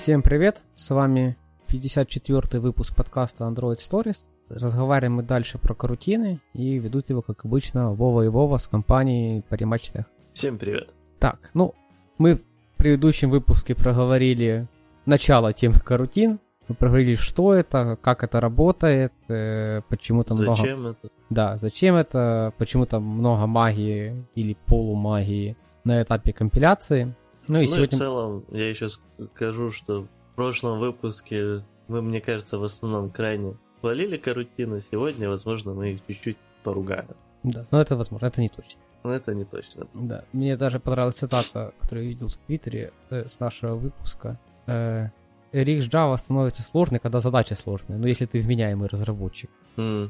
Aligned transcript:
Всем 0.00 0.22
привет, 0.22 0.62
с 0.76 0.88
вами 0.88 1.36
54-й 1.68 2.58
выпуск 2.58 2.96
подкаста 2.96 3.44
Android 3.44 3.76
Stories. 3.76 4.16
Разговариваем 4.48 5.16
мы 5.16 5.22
дальше 5.22 5.58
про 5.58 5.74
карутины 5.74 6.40
и 6.54 6.78
ведут 6.78 7.10
его, 7.10 7.20
как 7.20 7.44
обычно, 7.44 7.92
Вова 7.92 8.22
и 8.22 8.28
Вова 8.28 8.56
с 8.56 8.66
компанией 8.66 9.42
Париматчных. 9.42 10.06
Всем 10.32 10.56
привет. 10.56 10.94
Так, 11.18 11.50
ну, 11.52 11.74
мы 12.16 12.36
в 12.36 12.40
предыдущем 12.78 13.28
выпуске 13.28 13.74
проговорили 13.74 14.68
начало 15.04 15.52
темы 15.52 15.78
карутин, 15.80 16.40
мы 16.68 16.76
проговорили, 16.76 17.16
что 17.16 17.52
это, 17.52 17.98
как 18.00 18.24
это 18.24 18.40
работает, 18.40 19.12
э, 19.28 19.82
почему 19.90 20.24
там 20.24 20.38
много... 20.38 20.56
Зачем 20.56 20.86
это? 20.86 21.10
Да, 21.28 21.58
зачем 21.58 21.94
это, 21.96 22.54
почему 22.56 22.86
там 22.86 23.02
много 23.02 23.46
магии 23.46 24.24
или 24.34 24.56
полумагии 24.64 25.58
на 25.84 26.02
этапе 26.02 26.32
компиляции. 26.32 27.14
Ну 27.50 27.58
и 27.58 27.66
ну 27.66 27.66
сегодня... 27.66 27.84
и 27.84 27.88
в 27.88 27.98
целом, 27.98 28.44
я 28.50 28.70
еще 28.70 28.86
скажу, 28.88 29.72
что 29.72 30.02
в 30.02 30.36
прошлом 30.36 30.78
выпуске 30.78 31.64
мы, 31.88 32.00
мне 32.00 32.20
кажется, 32.20 32.58
в 32.58 32.62
основном 32.62 33.10
крайне 33.10 33.56
хвалили 33.80 34.16
карутины. 34.16 34.80
Сегодня, 34.88 35.28
возможно, 35.28 35.74
мы 35.74 35.94
их 35.94 36.06
чуть-чуть 36.06 36.36
поругаем. 36.62 37.08
Да, 37.42 37.66
но 37.72 37.80
это 37.80 37.96
возможно, 37.96 38.26
это 38.26 38.40
не 38.40 38.48
точно. 38.48 38.80
Но 39.02 39.10
это 39.10 39.34
не 39.34 39.44
точно. 39.44 39.88
Да, 39.94 40.24
мне 40.32 40.56
даже 40.56 40.78
понравилась 40.78 41.16
цитата, 41.16 41.72
которую 41.80 42.04
я 42.04 42.10
видел 42.10 42.28
в 42.28 42.36
Твиттере 42.36 42.92
э, 43.08 43.26
с 43.26 43.40
нашего 43.40 43.74
выпуска. 43.74 44.38
Э, 44.68 45.08
Рик 45.50 45.82
Java 45.82 46.16
становится 46.18 46.62
сложной, 46.62 47.00
когда 47.00 47.18
задача 47.18 47.56
сложная. 47.56 47.98
Ну, 47.98 48.06
если 48.06 48.26
ты 48.26 48.40
вменяемый 48.40 48.88
разработчик. 48.88 49.50
А, 49.76 50.08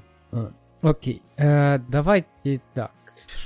Окей. 0.83 1.23
Э, 1.39 1.79
давайте 1.89 2.61
так. 2.75 2.93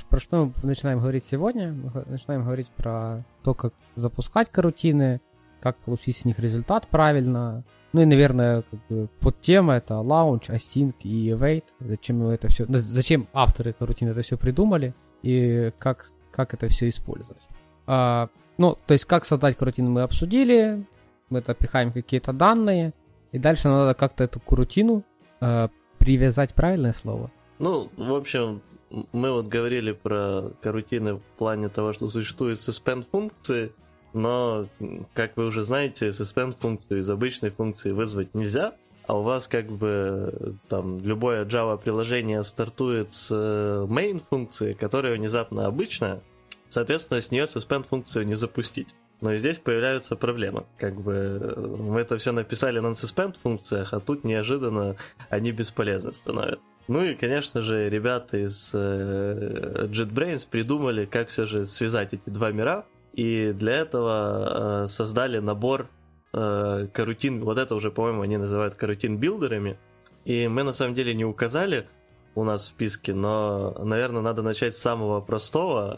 Про 0.09 0.19
что 0.19 0.45
мы 0.47 0.53
начинаем 0.63 0.99
говорить 0.99 1.23
сегодня? 1.23 1.71
Мы 1.71 2.03
начинаем 2.07 2.43
говорить 2.43 2.67
про 2.75 3.23
то, 3.45 3.53
как 3.53 3.73
запускать 3.93 4.51
карутины, 4.51 5.21
как 5.61 5.77
получить 5.77 6.17
с 6.17 6.25
них 6.25 6.39
результат 6.39 6.87
правильно. 6.87 7.63
Ну 7.93 8.01
и, 8.01 8.05
наверное, 8.05 8.63
как 8.63 8.79
бы 8.89 9.07
подтема 9.21 9.75
это 9.75 9.93
launch, 9.93 10.49
async 10.49 10.95
и 11.03 11.29
await. 11.29 11.63
Зачем 11.79 12.27
это 12.27 12.47
все... 12.47 12.65
Зачем 12.67 13.27
авторы 13.33 13.73
карутин 13.73 14.09
это 14.09 14.21
все 14.21 14.35
придумали 14.35 14.95
и 15.21 15.71
как, 15.77 16.07
как 16.31 16.55
это 16.55 16.67
все 16.69 16.89
использовать. 16.89 17.43
А, 17.85 18.29
ну, 18.57 18.77
то 18.87 18.93
есть, 18.93 19.05
как 19.05 19.25
создать 19.25 19.55
карутину 19.57 19.91
мы 19.91 20.01
обсудили, 20.01 20.83
мы 21.29 21.39
это 21.39 21.53
пихаем 21.53 21.91
какие-то 21.91 22.33
данные, 22.33 22.93
и 23.31 23.37
дальше 23.37 23.69
надо 23.69 23.93
как-то 23.93 24.23
эту 24.23 24.39
карутину 24.39 25.03
э, 25.39 25.69
привязать 25.99 26.55
правильное 26.55 26.93
слово. 26.93 27.29
Ну, 27.59 27.89
в 27.95 28.13
общем, 28.13 28.61
мы 28.89 29.31
вот 29.31 29.47
говорили 29.47 29.91
про 29.91 30.51
карутины 30.61 31.15
в 31.15 31.21
плане 31.37 31.69
того, 31.69 31.93
что 31.93 32.07
существуют 32.07 32.59
suspend 32.59 33.05
функции, 33.09 33.71
но, 34.13 34.67
как 35.13 35.35
вы 35.35 35.45
уже 35.45 35.63
знаете, 35.63 36.09
suspend 36.09 36.55
функцию 36.59 36.99
из 36.99 37.09
обычной 37.09 37.49
функции 37.49 37.91
вызвать 37.91 38.33
нельзя, 38.33 38.75
а 39.07 39.17
у 39.17 39.23
вас 39.23 39.47
как 39.47 39.67
бы 39.67 40.55
там 40.69 40.99
любое 40.99 41.45
Java 41.45 41.77
приложение 41.77 42.43
стартует 42.43 43.13
с 43.13 43.29
э, 43.31 43.85
main 43.87 44.21
функции, 44.29 44.73
которая 44.73 45.15
внезапно 45.15 45.67
обычная, 45.67 46.21
соответственно, 46.69 47.21
с 47.21 47.31
нее 47.31 47.43
suspend 47.43 47.87
функцию 47.87 48.25
не 48.25 48.35
запустить. 48.35 48.95
Но 49.21 49.33
и 49.33 49.37
здесь 49.37 49.57
появляются 49.57 50.15
проблемы. 50.15 50.65
Как 50.77 50.99
бы 50.99 51.13
э, 51.13 51.59
мы 51.59 52.01
это 52.01 52.17
все 52.17 52.31
написали 52.31 52.79
на 52.79 52.87
suspend 52.87 53.37
функциях, 53.41 53.93
а 53.93 53.99
тут 53.99 54.23
неожиданно 54.23 54.95
они 55.29 55.51
бесполезны 55.51 56.13
становятся. 56.13 56.65
Ну 56.87 57.03
и, 57.03 57.15
конечно 57.15 57.61
же, 57.61 57.89
ребята 57.89 58.37
из 58.37 58.71
э, 58.73 59.87
JetBrains 59.89 60.47
придумали, 60.49 61.05
как 61.05 61.29
все 61.29 61.45
же 61.45 61.65
связать 61.65 62.13
эти 62.13 62.29
два 62.29 62.51
мира. 62.51 62.85
И 63.13 63.53
для 63.53 63.77
этого 63.77 64.83
э, 64.83 64.87
создали 64.87 65.39
набор 65.39 65.87
э, 66.33 66.87
карутин. 66.93 67.43
Вот 67.43 67.57
это 67.57 67.73
уже, 67.73 67.89
по-моему, 67.89 68.21
они 68.21 68.37
называют 68.37 68.75
карутин-билдерами. 68.75 69.77
И 70.25 70.47
мы 70.47 70.63
на 70.63 70.73
самом 70.73 70.93
деле 70.93 71.15
не 71.15 71.25
указали 71.25 71.87
у 72.35 72.43
нас 72.43 72.63
в 72.63 72.65
списке, 72.65 73.13
но, 73.13 73.73
наверное, 73.79 74.21
надо 74.21 74.41
начать 74.41 74.75
с 74.75 74.81
самого 74.81 75.21
простого. 75.21 75.93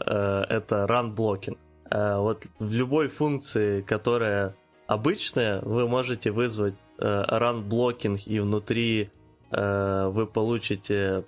Это 0.48 0.86
run 0.88 1.14
blocking. 1.14 1.58
Вот 1.90 2.46
в 2.58 2.72
любой 2.72 3.08
функции, 3.08 3.82
которая 3.82 4.54
обычная, 4.86 5.60
вы 5.62 5.88
можете 5.88 6.30
вызвать 6.30 6.74
run 6.98 7.66
blocking 7.66 8.20
и 8.24 8.38
внутри 8.38 9.10
вы 9.50 10.26
получите... 10.26 11.24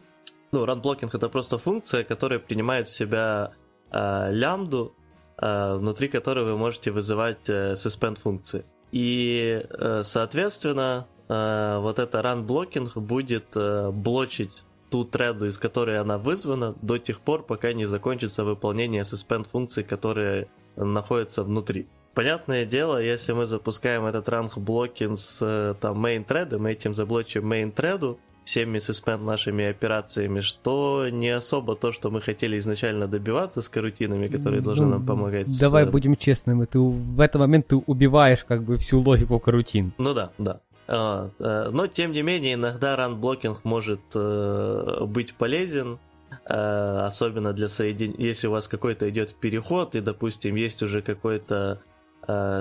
Ну, 0.52 0.64
run 0.64 0.82
blocking 0.82 1.10
это 1.12 1.28
просто 1.28 1.58
функция, 1.58 2.04
которая 2.04 2.38
принимает 2.38 2.88
в 2.88 2.90
себя 2.90 3.52
э, 3.92 4.32
лямбду, 4.32 4.94
э, 5.38 5.74
внутри 5.76 6.08
которой 6.08 6.44
вы 6.44 6.56
можете 6.56 6.90
вызывать 6.90 7.48
э, 7.48 7.72
suspend 7.74 8.18
функции. 8.18 8.64
И, 8.92 9.64
э, 9.68 10.02
соответственно, 10.02 11.06
э, 11.28 11.78
вот 11.80 11.98
это 11.98 12.18
run 12.18 12.46
blocking 12.46 12.98
будет 12.98 13.56
э, 13.56 13.90
блочить 13.90 14.64
ту 14.90 15.04
треду, 15.04 15.46
из 15.46 15.56
которой 15.56 16.00
она 16.00 16.18
вызвана, 16.18 16.74
до 16.82 16.98
тех 16.98 17.20
пор, 17.20 17.44
пока 17.44 17.72
не 17.72 17.84
закончится 17.84 18.44
выполнение 18.44 19.02
suspend 19.02 19.48
функций, 19.48 19.84
которые 19.84 20.48
находятся 20.76 21.44
внутри. 21.44 21.86
Понятное 22.14 22.64
дело, 22.64 23.00
если 23.00 23.32
мы 23.32 23.46
запускаем 23.46 24.04
этот 24.04 24.28
ранг 24.28 24.58
блокинг 24.58 25.16
с 25.18 25.38
э, 25.42 25.74
там 25.80 26.04
main 26.04 26.26
thread, 26.26 26.58
мы 26.58 26.72
этим 26.72 26.92
заблочим 26.92 27.52
main 27.52 27.72
thread 27.72 28.18
всеми 28.44 28.78
suspend 28.78 29.22
нашими 29.22 29.66
операциями, 29.66 30.40
что 30.40 31.06
не 31.08 31.28
особо 31.28 31.76
то, 31.76 31.92
что 31.92 32.10
мы 32.10 32.20
хотели 32.20 32.58
изначально 32.58 33.06
добиваться 33.06 33.62
с 33.62 33.68
карутинами, 33.68 34.26
которые 34.26 34.60
должны 34.60 34.86
Ну, 34.86 34.92
нам 34.92 35.06
помогать. 35.06 35.46
с, 35.46 35.58
Давай 35.58 35.84
э, 35.84 35.86
будем 35.90 36.16
честными, 36.16 36.64
ты 36.64 36.80
в 36.80 37.20
этот 37.20 37.40
момент 37.40 37.68
ты 37.68 37.76
убиваешь 37.76 38.44
как 38.44 38.64
бы 38.64 38.76
всю 38.76 38.98
логику 39.00 39.38
карутин. 39.38 39.92
Ну 39.98 40.12
да, 40.12 40.32
да. 40.38 40.60
А, 40.88 41.30
э, 41.38 41.70
Но, 41.70 41.86
тем 41.86 42.10
не 42.10 42.22
менее, 42.22 42.54
иногда 42.54 42.96
runBlocking 42.96 43.64
может 43.64 44.00
быть 44.12 45.34
полезен, 45.34 45.98
особенно 46.44 47.52
для 47.52 47.68
соединения, 47.68 48.26
если 48.26 48.48
у 48.48 48.52
вас 48.52 48.66
какой-то 48.68 49.08
идет 49.10 49.34
переход, 49.34 49.94
и, 49.94 50.00
допустим, 50.00 50.56
есть 50.56 50.82
уже 50.82 51.02
какой-то 51.02 51.80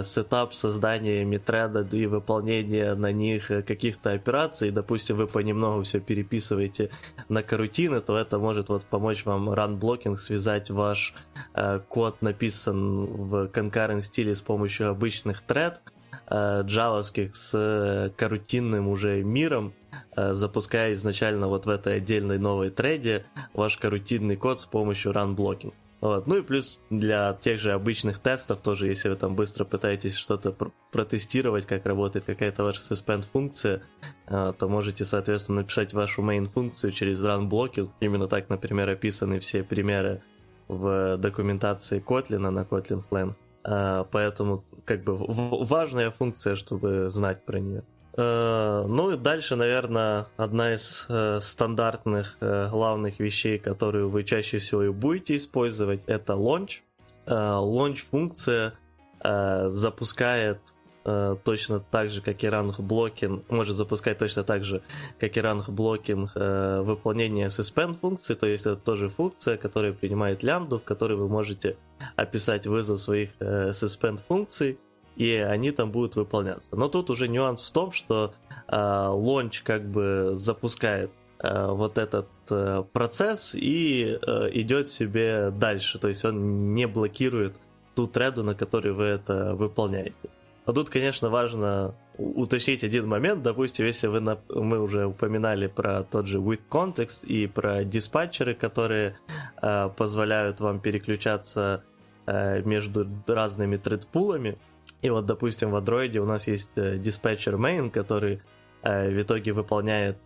сетап 0.03 0.53
создания 0.53 1.25
тредов 1.25 1.87
и 1.95 2.05
выполнения 2.05 2.95
на 2.95 3.11
них 3.11 3.51
э, 3.51 3.61
каких-то 3.61 4.11
операций, 4.11 4.71
допустим, 4.71 5.17
вы 5.17 5.27
понемногу 5.27 5.83
все 5.83 5.99
переписываете 5.99 6.89
на 7.27 7.43
корутины, 7.43 8.01
то 8.01 8.17
это 8.17 8.39
может 8.39 8.69
вот 8.69 8.85
помочь 8.85 9.25
вам 9.25 9.49
runBlocking 9.49 10.17
связать 10.17 10.69
ваш 10.69 11.13
э, 11.53 11.79
код, 11.87 12.21
написан 12.21 13.05
в 13.05 13.45
concurrent 13.47 14.01
стиле 14.01 14.35
с 14.35 14.41
помощью 14.41 14.89
обычных 14.89 15.41
тред, 15.41 15.81
э, 16.27 16.61
джавовских 16.63 17.35
с 17.35 17.57
э, 17.57 18.11
карутинным 18.15 18.87
уже 18.87 19.23
миром, 19.23 19.73
э, 20.15 20.33
запуская 20.33 20.93
изначально 20.93 21.47
вот 21.47 21.65
в 21.65 21.69
этой 21.69 21.97
отдельной 21.97 22.37
новой 22.37 22.69
треде 22.69 23.25
ваш 23.53 23.77
карутинный 23.77 24.35
код 24.35 24.59
с 24.59 24.65
помощью 24.65 25.11
run-blocking. 25.11 25.73
Вот. 26.01 26.27
Ну 26.27 26.37
и 26.37 26.41
плюс 26.41 26.79
для 26.89 27.33
тех 27.41 27.59
же 27.59 27.73
обычных 27.73 28.19
тестов 28.19 28.59
тоже, 28.61 28.87
если 28.87 29.09
вы 29.09 29.15
там 29.15 29.35
быстро 29.35 29.65
пытаетесь 29.65 30.15
что-то 30.15 30.51
пр- 30.51 30.71
протестировать, 30.91 31.65
как 31.65 31.85
работает 31.85 32.25
какая-то 32.25 32.63
ваша 32.63 32.81
suspend 32.81 33.25
функция, 33.31 33.81
э, 34.27 34.53
то 34.57 34.67
можете, 34.69 35.03
соответственно, 35.03 35.61
написать 35.61 35.93
вашу 35.93 36.21
main 36.21 36.45
функцию 36.45 36.93
через 36.93 37.21
run 37.21 37.49
blocking. 37.49 37.89
Именно 37.99 38.27
так, 38.27 38.49
например, 38.49 38.89
описаны 38.89 39.39
все 39.39 39.63
примеры 39.63 40.21
в 40.69 41.17
документации 41.17 42.01
Kotlin 42.05 42.49
на 42.49 42.61
Kotlin 42.61 43.03
Plan. 43.09 43.33
Э, 43.65 44.05
Поэтому 44.09 44.63
как 44.85 45.03
бы 45.03 45.17
важная 45.17 46.11
функция, 46.11 46.55
чтобы 46.55 47.09
знать 47.09 47.43
про 47.43 47.59
нее. 47.59 47.83
Э, 48.17 48.85
Ну 48.87 49.11
и 49.11 49.17
дальше, 49.17 49.55
наверное, 49.55 50.27
одна 50.37 50.73
из 50.73 51.05
э, 51.09 51.39
стандартных 51.41 52.37
э, 52.41 52.69
главных 52.69 53.19
вещей, 53.19 53.59
которую 53.59 54.09
вы 54.09 54.23
чаще 54.23 54.57
всего 54.57 54.83
и 54.83 54.89
будете 54.89 55.35
использовать, 55.35 56.03
это 56.07 56.33
launch. 56.33 56.81
Launch 57.25 57.99
функция 58.09 58.73
запускает 59.21 60.59
точно 61.03 61.79
так 61.79 62.09
же, 62.09 62.21
как 62.21 62.43
и 62.43 62.49
runBlocking, 62.49 63.43
может 63.51 63.75
запускать 63.75 64.17
точно 64.17 64.43
так 64.43 64.63
же, 64.63 64.81
как 65.19 65.37
и 65.37 65.41
runBlocking 65.41 66.33
выполнение 66.33 67.47
suspend 67.47 67.99
функции, 67.99 68.33
то 68.33 68.47
есть 68.47 68.65
это 68.65 68.77
тоже 68.77 69.09
функция, 69.09 69.57
которая 69.57 69.93
принимает 69.93 70.41
лямбду, 70.41 70.79
в 70.79 70.83
которой 70.83 71.17
вы 71.17 71.27
можете 71.27 71.77
описать 72.15 72.65
вызов 72.65 72.99
своих 72.99 73.29
suspend 73.39 74.23
функций, 74.27 74.79
и 75.15 75.33
они 75.35 75.71
там 75.71 75.91
будут 75.91 76.15
выполняться. 76.15 76.75
Но 76.75 76.87
тут 76.87 77.09
уже 77.09 77.27
нюанс 77.27 77.69
в 77.69 77.73
том, 77.73 77.91
что 77.91 78.33
э, 78.67 78.75
launch 78.75 79.61
как 79.63 79.89
бы 79.89 80.31
запускает 80.33 81.11
э, 81.39 81.67
вот 81.71 81.97
этот 81.97 82.27
э, 82.49 82.83
процесс 82.93 83.55
и 83.55 84.17
идет 84.53 84.89
себе 84.89 85.51
дальше, 85.51 85.99
то 85.99 86.07
есть 86.07 86.25
он 86.25 86.73
не 86.73 86.87
блокирует 86.87 87.59
ту 87.95 88.07
треду, 88.07 88.43
на 88.43 88.55
которой 88.55 88.93
вы 88.93 89.03
это 89.05 89.55
выполняете. 89.55 90.29
А 90.65 90.71
тут, 90.71 90.89
конечно, 90.89 91.29
важно 91.29 91.95
уточнить 92.19 92.83
один 92.83 93.07
момент. 93.07 93.41
Допустим, 93.41 93.85
если 93.85 94.07
вы 94.07 94.19
на- 94.19 94.37
мы 94.49 94.79
уже 94.79 95.07
упоминали 95.07 95.67
про 95.67 96.03
тот 96.03 96.27
же 96.27 96.37
with 96.37 96.59
context 96.69 97.25
и 97.25 97.47
про 97.47 97.83
диспатчеры, 97.83 98.53
которые 98.53 99.17
э, 99.61 99.89
позволяют 99.97 100.59
вам 100.59 100.79
переключаться 100.79 101.83
э, 102.27 102.61
между 102.61 103.07
разными 103.25 103.77
тредпулами, 103.77 104.59
И 105.01 105.09
вот, 105.09 105.25
допустим, 105.25 105.71
в 105.71 105.75
Android 105.75 106.17
у 106.17 106.25
нас 106.25 106.47
есть 106.47 106.71
диспетчер 106.75 107.55
main, 107.55 107.89
который 107.89 108.41
в 108.81 109.21
итоге 109.21 109.53
выполняет 109.53 110.19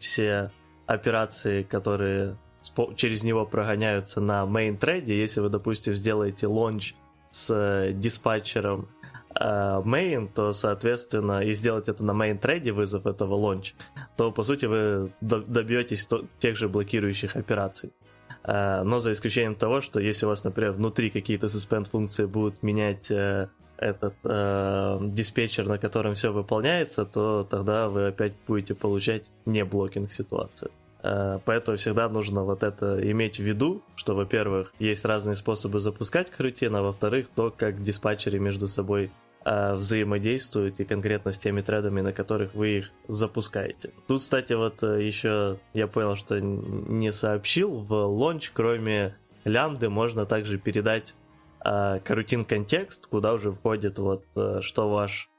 все 0.00 0.50
операции, 0.86 1.62
которые 1.62 2.36
через 2.96 3.24
него 3.24 3.44
прогоняются 3.44 4.20
на 4.20 4.44
main 4.44 4.76
трейде. 4.76 5.18
Если 5.18 5.40
вы, 5.40 5.48
допустим, 5.48 5.94
сделаете 5.94 6.46
лонч 6.46 6.94
с 7.30 7.92
диспатчером 7.94 8.88
э, 9.34 9.44
main, 9.44 10.30
то, 10.32 10.52
соответственно, 10.52 11.42
и 11.42 11.54
сделать 11.54 11.88
это 11.88 12.04
на 12.04 12.12
main 12.12 12.38
трейде, 12.38 12.72
вызов 12.72 13.06
этого 13.06 13.36
launch, 13.36 13.72
то, 14.16 14.30
по 14.30 14.44
сути, 14.44 14.66
вы 14.66 15.12
добьетесь 15.20 16.08
тех 16.38 16.56
же 16.56 16.68
блокирующих 16.68 17.36
операций. 17.36 17.92
Э, 18.44 18.82
но 18.82 18.98
за 18.98 19.12
исключением 19.12 19.54
того, 19.54 19.80
что 19.80 19.98
если 19.98 20.26
у 20.26 20.28
вас, 20.28 20.44
например, 20.44 20.72
внутри 20.72 21.10
какие-то 21.10 21.46
suspend 21.46 21.88
функции 21.90 22.26
будут 22.26 22.62
менять 22.62 23.10
э, 23.10 23.48
этот 23.82 24.14
э, 24.24 24.98
диспетчер, 25.02 25.66
на 25.66 25.78
котором 25.78 26.14
все 26.14 26.32
выполняется, 26.32 27.04
то 27.04 27.46
тогда 27.48 27.88
вы 27.88 28.08
опять 28.08 28.32
будете 28.46 28.74
получать 28.74 29.30
не 29.44 29.64
блокинг 29.64 30.12
ситуацию. 30.12 30.70
Э, 31.02 31.40
поэтому 31.44 31.76
всегда 31.76 32.08
нужно 32.08 32.44
вот 32.44 32.62
это 32.62 32.98
иметь 33.10 33.36
в 33.36 33.42
виду, 33.42 33.82
что, 33.96 34.14
во-первых, 34.14 34.72
есть 34.78 35.04
разные 35.04 35.34
способы 35.34 35.80
запускать 35.80 36.30
карутин, 36.30 36.74
а 36.76 36.82
во-вторых, 36.82 37.28
то, 37.34 37.50
как 37.50 37.82
диспатчеры 37.82 38.38
между 38.38 38.68
собой 38.68 39.10
э, 39.44 39.74
взаимодействуют 39.74 40.80
и 40.80 40.84
конкретно 40.84 41.32
с 41.32 41.38
теми 41.38 41.60
тредами, 41.60 42.00
на 42.00 42.12
которых 42.12 42.54
вы 42.54 42.78
их 42.78 42.90
запускаете. 43.08 43.90
Тут, 44.06 44.20
кстати, 44.20 44.52
вот 44.52 44.82
э, 44.82 45.04
еще 45.04 45.58
я 45.74 45.86
понял, 45.88 46.14
что 46.14 46.40
не 46.40 47.12
сообщил, 47.12 47.70
в 47.70 47.92
launch, 47.92 48.50
кроме 48.52 49.16
лямбды, 49.44 49.88
можно 49.88 50.24
также 50.24 50.58
передать 50.58 51.14
карутин 51.62 52.44
контекст, 52.44 53.06
куда 53.06 53.32
уже 53.34 53.52
входит 53.52 53.98
вот 53.98 54.24
что 54.60 54.90
ваш 54.90 55.30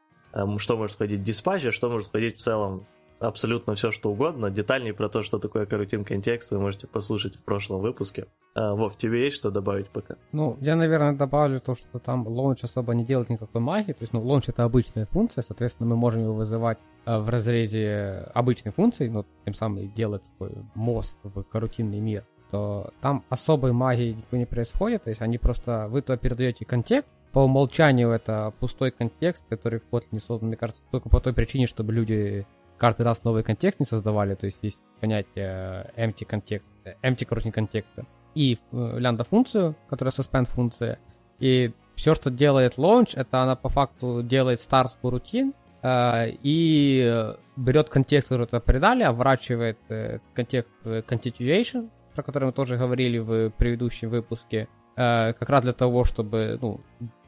что 0.58 0.78
может 0.78 0.96
входить 0.96 1.20
в 1.20 1.24
диспатчер, 1.24 1.72
что 1.72 1.90
может 1.90 2.08
входить 2.08 2.38
в 2.38 2.42
целом 2.42 2.88
абсолютно 3.20 3.76
все, 3.76 3.92
что 3.92 4.12
угодно. 4.12 4.50
Детальней 4.50 4.92
про 4.92 5.08
то, 5.08 5.22
что 5.22 5.40
такое 5.40 5.66
карутин 5.66 6.04
контекст, 6.04 6.52
вы 6.52 6.60
можете 6.60 6.88
послушать 6.88 7.36
в 7.36 7.44
прошлом 7.44 7.82
выпуске. 7.82 8.28
Вов, 8.56 8.98
тебе 8.98 9.24
есть 9.24 9.38
что 9.38 9.50
добавить 9.50 9.90
пока? 9.90 10.16
Ну, 10.32 10.58
я, 10.60 10.76
наверное, 10.76 11.14
добавлю 11.14 11.60
то, 11.62 11.76
что 11.76 12.00
там 12.00 12.28
launch 12.28 12.60
особо 12.64 12.94
не 12.94 13.06
делает 13.06 13.30
никакой 13.30 13.62
магии. 13.62 13.94
То 13.94 14.02
есть, 14.02 14.12
ну, 14.14 14.22
launch 14.22 14.46
это 14.48 14.64
обычная 14.64 15.06
функция, 15.06 15.42
соответственно, 15.42 15.90
мы 15.90 15.96
можем 15.96 16.24
его 16.24 16.34
вызывать 16.34 16.80
в 17.06 17.30
разрезе 17.30 18.30
обычной 18.34 18.72
функции, 18.72 19.08
но 19.08 19.26
тем 19.46 19.54
самым 19.54 19.92
делать 19.94 20.24
такой 20.24 20.58
мост 20.76 21.20
в 21.24 21.44
карутинный 21.44 22.00
мир 22.00 22.26
то 22.54 22.94
там 23.02 23.24
особой 23.30 23.72
магии 23.72 24.14
никакой 24.14 24.38
не 24.38 24.46
происходит, 24.46 25.06
то 25.06 25.10
есть 25.10 25.24
они 25.24 25.40
просто, 25.40 25.88
вы 25.90 26.04
туда 26.04 26.18
передаете 26.18 26.66
контекст, 26.66 27.10
по 27.32 27.40
умолчанию 27.40 28.12
это 28.12 28.54
пустой 28.60 28.92
контекст, 28.92 29.44
который 29.50 29.80
в 29.80 29.92
Kotlin 29.92 30.22
создан, 30.24 30.50
мне 30.50 30.56
кажется, 30.56 30.84
только 30.92 31.10
по 31.10 31.20
той 31.20 31.34
причине, 31.34 31.66
чтобы 31.66 31.94
люди 31.94 32.46
каждый 32.78 33.02
раз 33.02 33.24
новый 33.24 33.42
контекст 33.42 33.80
не 33.80 33.88
создавали, 33.88 34.36
то 34.36 34.46
есть 34.46 34.60
есть 34.62 34.84
понятие 35.00 35.90
empty 35.98 36.26
контекст, 36.26 36.70
empty, 37.02 37.26
короче, 37.26 37.52
контекста, 37.52 38.06
и 38.36 38.60
э, 38.72 39.00
лямбда 39.00 39.24
функцию, 39.24 39.76
которая 39.90 40.12
suspend 40.12 40.46
функция, 40.46 41.00
и 41.40 41.74
все, 41.96 42.14
что 42.14 42.30
делает 42.30 42.78
launch, 42.78 43.14
это 43.16 43.42
она 43.42 43.56
по 43.56 43.70
факту 43.70 44.22
делает 44.22 44.60
start 44.60 44.92
рутин, 45.02 45.56
э, 45.82 46.34
и 46.44 47.34
берет 47.56 47.90
контекст, 47.90 48.28
который 48.30 48.44
это 48.44 48.60
придали, 48.60 49.02
оборачивает 49.02 49.80
э, 49.90 50.20
контекст 50.36 50.70
continuation, 50.86 51.90
про 52.14 52.24
который 52.24 52.46
мы 52.46 52.52
тоже 52.52 52.78
говорили 52.78 53.18
в 53.18 53.50
предыдущем 53.52 54.10
выпуске, 54.10 54.68
как 54.96 55.50
раз 55.50 55.64
для 55.64 55.74
того, 55.74 56.04
чтобы 56.04 56.60
ну, 56.62 56.82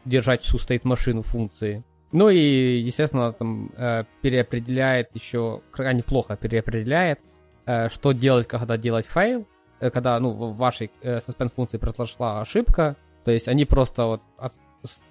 держать 0.05 0.43
всю 0.43 0.57
state-машину 0.57 1.23
функции. 1.23 1.83
Ну 2.11 2.29
и, 2.29 2.77
естественно, 2.79 3.33
там 3.33 3.71
э, 3.75 4.05
переопределяет 4.21 5.09
еще, 5.15 5.61
крайне 5.71 6.03
плохо 6.03 6.37
переопределяет, 6.37 7.19
э, 7.65 7.89
что 7.89 8.13
делать, 8.13 8.47
когда 8.47 8.77
делать 8.77 9.05
фейл, 9.05 9.45
э, 9.79 9.89
когда, 9.89 10.19
ну, 10.19 10.31
в 10.31 10.55
вашей 10.55 10.91
э, 11.01 11.17
suspend 11.17 11.51
функции 11.53 11.77
произошла 11.77 12.39
ошибка, 12.39 12.95
то 13.25 13.31
есть 13.31 13.47
они 13.47 13.65
просто 13.65 14.05
вот 14.05 14.21
от, 14.37 14.53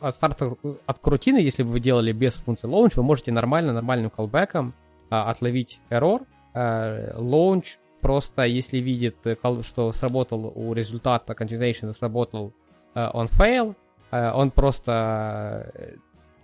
от 0.01 0.15
старта, 0.15 0.57
от 0.87 0.99
корутины, 1.01 1.39
если 1.39 1.63
бы 1.63 1.71
вы 1.71 1.81
делали 1.81 2.13
без 2.13 2.35
функции 2.35 2.69
launch, 2.69 2.93
вы 2.97 3.03
можете 3.03 3.33
нормально, 3.33 3.73
нормальным 3.73 4.11
э, 4.19 4.71
отловить 5.11 5.81
error. 5.91 6.23
Э, 6.55 7.17
launch 7.19 7.77
просто, 8.05 8.43
если 8.43 8.81
видит, 8.81 9.17
э, 9.27 9.37
что 9.63 9.91
сработал 9.93 10.53
у 10.55 10.75
результата 10.75 11.33
continuation, 11.33 11.91
сработал 11.93 12.53
э, 12.95 13.01
onFail, 13.01 13.75
э, 14.11 14.31
он 14.31 14.51
просто 14.51 15.73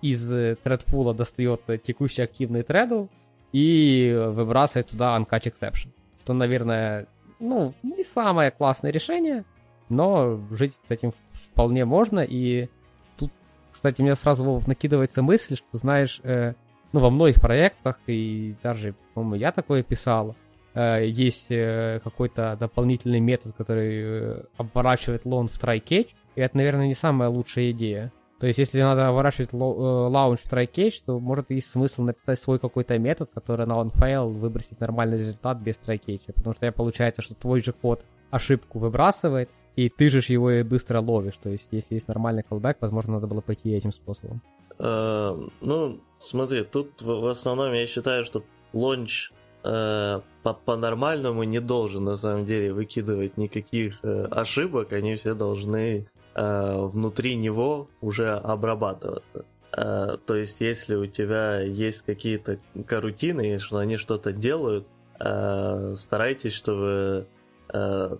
из 0.00 0.26
thread 0.64 0.90
pool 0.90 1.08
а 1.08 1.12
достает 1.12 1.60
текущий 1.82 2.22
активный 2.22 2.62
тред 2.62 3.10
и 3.52 4.10
выбрасывает 4.28 4.88
туда 4.88 5.18
uncatch 5.18 5.52
exception. 5.52 5.90
Что, 6.20 6.32
наверное, 6.32 7.06
ну, 7.40 7.74
не 7.82 8.04
самое 8.04 8.50
классное 8.50 8.90
решение, 8.90 9.44
но 9.90 10.40
жить 10.52 10.80
с 10.88 10.90
этим 10.90 11.12
вполне 11.32 11.84
можно. 11.84 12.20
И 12.20 12.70
тут, 13.18 13.30
кстати, 13.70 14.00
мне 14.00 14.14
сразу 14.14 14.62
накидывается 14.66 15.20
мысль, 15.20 15.56
что, 15.56 15.76
знаешь, 15.76 16.22
ну, 16.24 17.00
во 17.00 17.10
многих 17.10 17.38
проектах, 17.42 17.98
и 18.06 18.54
даже, 18.62 18.94
по-моему, 19.12 19.34
я 19.34 19.52
такое 19.52 19.82
писал, 19.82 20.30
э, 20.30 20.49
есть 20.74 21.50
э, 21.50 22.00
какой-то 22.04 22.56
дополнительный 22.58 23.20
метод, 23.20 23.54
который 23.56 24.02
э, 24.02 24.42
оборачивает 24.56 25.24
лон 25.24 25.48
в 25.48 25.58
try 25.58 25.82
catch, 25.82 26.10
и 26.36 26.40
это, 26.40 26.56
наверное, 26.56 26.86
не 26.86 26.94
самая 26.94 27.28
лучшая 27.28 27.72
идея. 27.72 28.12
То 28.38 28.46
есть, 28.46 28.58
если 28.58 28.80
надо 28.80 29.10
выворачивать 29.10 29.52
э, 29.52 29.56
лаунч 29.56 30.40
в 30.40 30.50
try-catch, 30.50 31.02
то 31.04 31.20
может 31.20 31.50
есть 31.50 31.70
смысл 31.70 32.04
написать 32.04 32.40
свой 32.40 32.58
какой-то 32.58 32.98
метод, 32.98 33.28
который 33.34 33.66
на 33.66 33.74
onFail 33.74 34.30
выбросит 34.30 34.80
нормальный 34.80 35.18
результат 35.18 35.58
без 35.58 35.76
try-catch. 35.76 36.32
Потому 36.34 36.54
что 36.54 36.72
получается, 36.72 37.20
что 37.20 37.34
твой 37.34 37.60
же 37.60 37.72
код 37.74 38.02
ошибку 38.30 38.78
выбрасывает, 38.78 39.50
и 39.76 39.90
ты 39.90 40.08
же 40.08 40.20
его 40.26 40.50
и 40.52 40.62
быстро 40.62 41.00
ловишь. 41.00 41.36
То 41.36 41.50
есть, 41.50 41.68
если 41.70 41.94
есть 41.94 42.08
нормальный 42.08 42.42
callback, 42.48 42.76
возможно, 42.80 43.14
надо 43.14 43.26
было 43.26 43.42
пойти 43.42 43.72
этим 43.72 43.92
способом. 43.92 44.40
Ну, 44.78 46.00
смотри, 46.18 46.64
тут 46.64 47.02
в 47.02 47.26
основном 47.26 47.74
я 47.74 47.86
считаю, 47.86 48.24
что 48.24 48.42
лонч 48.72 49.32
по- 49.62 50.54
по-нормальному 50.64 51.42
не 51.44 51.60
должен 51.60 52.04
на 52.04 52.16
самом 52.16 52.46
деле 52.46 52.72
выкидывать 52.72 53.36
никаких 53.36 54.02
uh, 54.02 54.26
ошибок, 54.28 54.92
они 54.92 55.16
все 55.16 55.34
должны 55.34 56.06
Э, 56.34 56.86
внутри 56.86 57.34
него 57.34 57.88
уже 58.00 58.36
обрабатываться. 58.36 59.44
Э, 59.76 60.16
то 60.24 60.36
есть, 60.36 60.60
если 60.60 60.94
у 60.94 61.06
тебя 61.06 61.60
есть 61.60 62.02
какие-то 62.02 62.58
карутины, 62.86 63.58
что 63.58 63.78
они 63.78 63.96
что-то 63.96 64.32
делают, 64.32 64.86
э, 65.18 65.94
старайтесь, 65.96 66.52
чтобы 66.52 67.26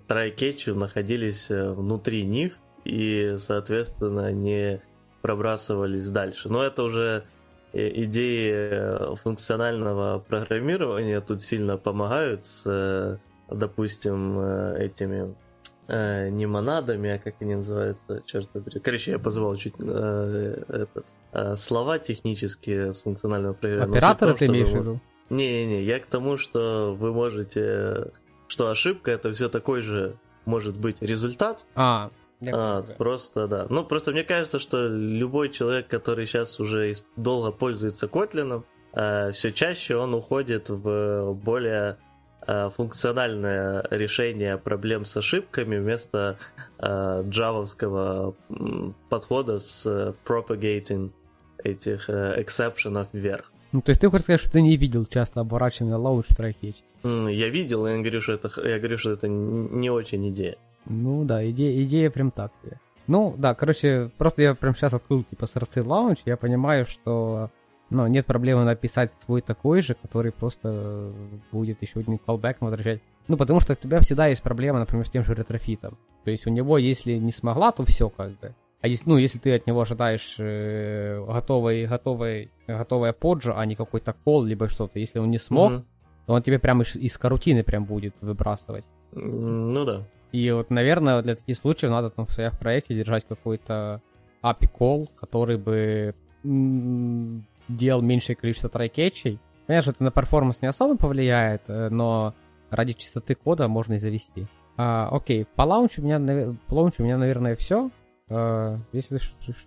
трайкетчи 0.06 0.70
находились 0.70 1.48
внутри 1.50 2.22
них 2.22 2.56
и, 2.84 3.34
соответственно, 3.38 4.30
не 4.30 4.80
пробрасывались 5.22 6.08
дальше. 6.08 6.48
Но 6.48 6.62
это 6.62 6.84
уже 6.84 7.24
идеи 7.72 9.14
функционального 9.16 10.18
программирования 10.18 11.20
тут 11.20 11.42
сильно 11.42 11.76
помогают 11.76 12.44
с, 12.46 13.20
допустим, 13.48 14.40
этими 14.74 15.34
э, 15.90 16.28
не 16.30 16.46
монадами, 16.46 17.10
а 17.10 17.18
как 17.18 17.34
они 17.40 17.56
называются, 17.56 18.22
черт 18.24 18.48
побери. 18.48 18.80
Короче, 18.80 19.12
я 19.12 19.18
позвал 19.18 19.56
чуть 19.56 19.74
э, 19.80 20.62
этот, 20.68 21.06
э, 21.32 21.56
слова 21.56 21.98
технические 21.98 22.92
с 22.92 23.02
функционального 23.02 23.54
программирования. 23.54 23.98
Оператора 23.98 24.34
ты 24.34 24.46
имеешь 24.46 24.68
в 24.68 24.74
виду? 24.74 25.00
Не-не-не, 25.30 25.82
я 25.82 25.98
к 26.00 26.06
тому, 26.06 26.36
что 26.36 26.94
вы 26.98 27.12
можете... 27.12 28.12
Что 28.48 28.68
ошибка 28.68 29.12
это 29.12 29.32
все 29.32 29.48
такой 29.48 29.80
же 29.80 30.16
может 30.44 30.76
быть 30.76 31.02
результат. 31.02 31.66
А, 31.76 32.10
а, 32.46 32.82
просто, 32.82 33.46
да. 33.46 33.66
Ну, 33.68 33.84
просто 33.84 34.12
мне 34.12 34.24
кажется, 34.24 34.58
что 34.58 34.86
любой 34.86 35.50
человек, 35.50 35.88
который 35.88 36.26
сейчас 36.26 36.60
уже 36.60 36.94
долго 37.16 37.50
пользуется 37.50 38.06
Kotlin, 38.06 38.64
э, 38.92 39.32
все 39.32 39.52
чаще 39.52 39.96
он 39.96 40.14
уходит 40.14 40.68
в 40.68 41.34
более 41.34 41.98
Э, 42.46 42.70
функциональное 42.70 43.86
решение 43.90 44.56
проблем 44.56 45.04
с 45.04 45.16
ошибками 45.16 45.76
вместо 45.76 46.38
э, 46.78 47.22
джавовского 47.28 48.34
подхода 49.10 49.58
с 49.58 50.14
propagating 50.26 51.10
этих 51.62 52.08
э, 52.08 52.42
эксепшенов 52.42 53.08
вверх. 53.12 53.52
Ну, 53.72 53.82
то 53.82 53.90
есть 53.90 54.00
ты 54.00 54.08
хочешь 54.08 54.24
сказать, 54.24 54.40
что 54.40 54.52
ты 54.52 54.62
не 54.62 54.76
видел 54.76 55.04
часто 55.04 55.40
оборачивания 55.40 55.96
launch 55.96 56.26
try-catch? 56.28 56.76
Я 57.04 57.48
видел, 57.50 57.86
и 57.86 57.92
я 57.92 57.98
говорю, 57.98 58.20
что 58.20 58.32
это, 58.32 58.50
я 58.66 58.78
говорю, 58.78 58.98
что 58.98 59.10
это 59.10 59.28
не 59.28 59.90
очень 59.90 60.28
идея. 60.30 60.56
Ну 60.86 61.24
да, 61.24 61.48
идея, 61.50 61.82
идея 61.84 62.10
прям 62.10 62.30
так 62.30 62.52
себе. 62.62 62.78
Ну 63.06 63.34
да, 63.36 63.54
короче, 63.54 64.10
просто 64.18 64.42
я 64.42 64.54
прям 64.54 64.74
сейчас 64.74 64.94
открыл 64.94 65.22
типа 65.22 65.46
сорцы 65.46 65.82
launch, 65.82 66.20
я 66.24 66.36
понимаю, 66.36 66.86
что 66.86 67.50
но 67.90 68.06
нет 68.06 68.24
проблемы 68.24 68.64
написать 68.64 69.12
свой 69.12 69.40
такой 69.40 69.82
же, 69.82 69.94
который 69.94 70.30
просто 70.30 71.12
будет 71.50 71.82
еще 71.82 72.00
один 72.00 72.20
callback 72.24 72.56
возвращать. 72.60 73.00
Ну, 73.26 73.36
потому 73.36 73.60
что 73.60 73.72
у 73.72 73.76
тебя 73.76 74.00
всегда 74.00 74.28
есть 74.28 74.42
проблема, 74.42 74.78
например, 74.78 75.06
с 75.06 75.10
тем 75.10 75.24
же 75.24 75.34
Retrofit 75.34 75.81
ом. 75.81 75.98
То 76.24 76.30
есть 76.30 76.46
у 76.46 76.50
него, 76.50 76.78
если 76.78 77.14
не 77.14 77.32
смогла, 77.32 77.72
то 77.72 77.84
все 77.84 78.08
как 78.08 78.38
бы. 78.38 78.54
А 78.80 78.88
если, 78.88 79.10
ну, 79.10 79.18
если 79.18 79.38
ты 79.38 79.54
от 79.54 79.66
него 79.66 79.80
ожидаешь 79.80 80.36
э, 80.38 81.22
готовый, 81.26 81.86
готовый, 81.86 82.50
готовое 82.66 83.12
поджо, 83.12 83.54
а 83.56 83.66
не 83.66 83.74
какой-то 83.74 84.14
кол, 84.24 84.42
либо 84.42 84.68
что-то, 84.68 84.98
если 84.98 85.18
он 85.18 85.30
не 85.30 85.38
смог, 85.38 85.72
mm-hmm. 85.72 85.84
то 86.26 86.32
он 86.32 86.42
тебе 86.42 86.58
прямо 86.58 86.82
из, 86.82 86.96
из 86.96 87.18
карутины 87.18 87.62
прям 87.62 87.84
будет 87.84 88.14
выбрасывать. 88.20 88.84
Ну 89.12 89.84
да. 89.84 90.06
И 90.32 90.50
вот, 90.50 90.70
наверное, 90.70 91.22
для 91.22 91.34
таких 91.34 91.56
случаев 91.56 91.90
надо 91.90 92.10
там 92.10 92.26
в 92.26 92.32
своем 92.32 92.52
проекте 92.58 92.94
держать 92.94 93.26
какой-то 93.26 94.00
API 94.42 94.68
call, 94.72 95.08
который 95.16 95.58
бы 95.58 96.14
делал 97.68 98.02
меньшее 98.02 98.36
количество 98.36 98.70
трайкетчей. 98.70 99.38
Конечно, 99.66 99.90
это 99.90 100.02
на 100.02 100.10
перформанс 100.10 100.62
не 100.62 100.68
особо 100.68 100.96
повлияет, 100.96 101.62
э, 101.68 101.88
но 101.90 102.34
ради 102.70 102.94
чистоты 102.94 103.34
кода 103.34 103.68
можно 103.68 103.94
и 103.94 103.98
завести. 103.98 104.46
А, 104.76 105.08
окей, 105.12 105.46
по 105.54 105.62
лаунчу 105.62 106.02
у 106.02 106.04
меня, 106.04 106.54
по 106.66 106.74
лаунчу 106.74 107.02
у 107.02 107.04
меня, 107.04 107.18
наверное, 107.18 107.54
все. 107.54 107.90
А, 108.28 108.78
если 108.92 109.18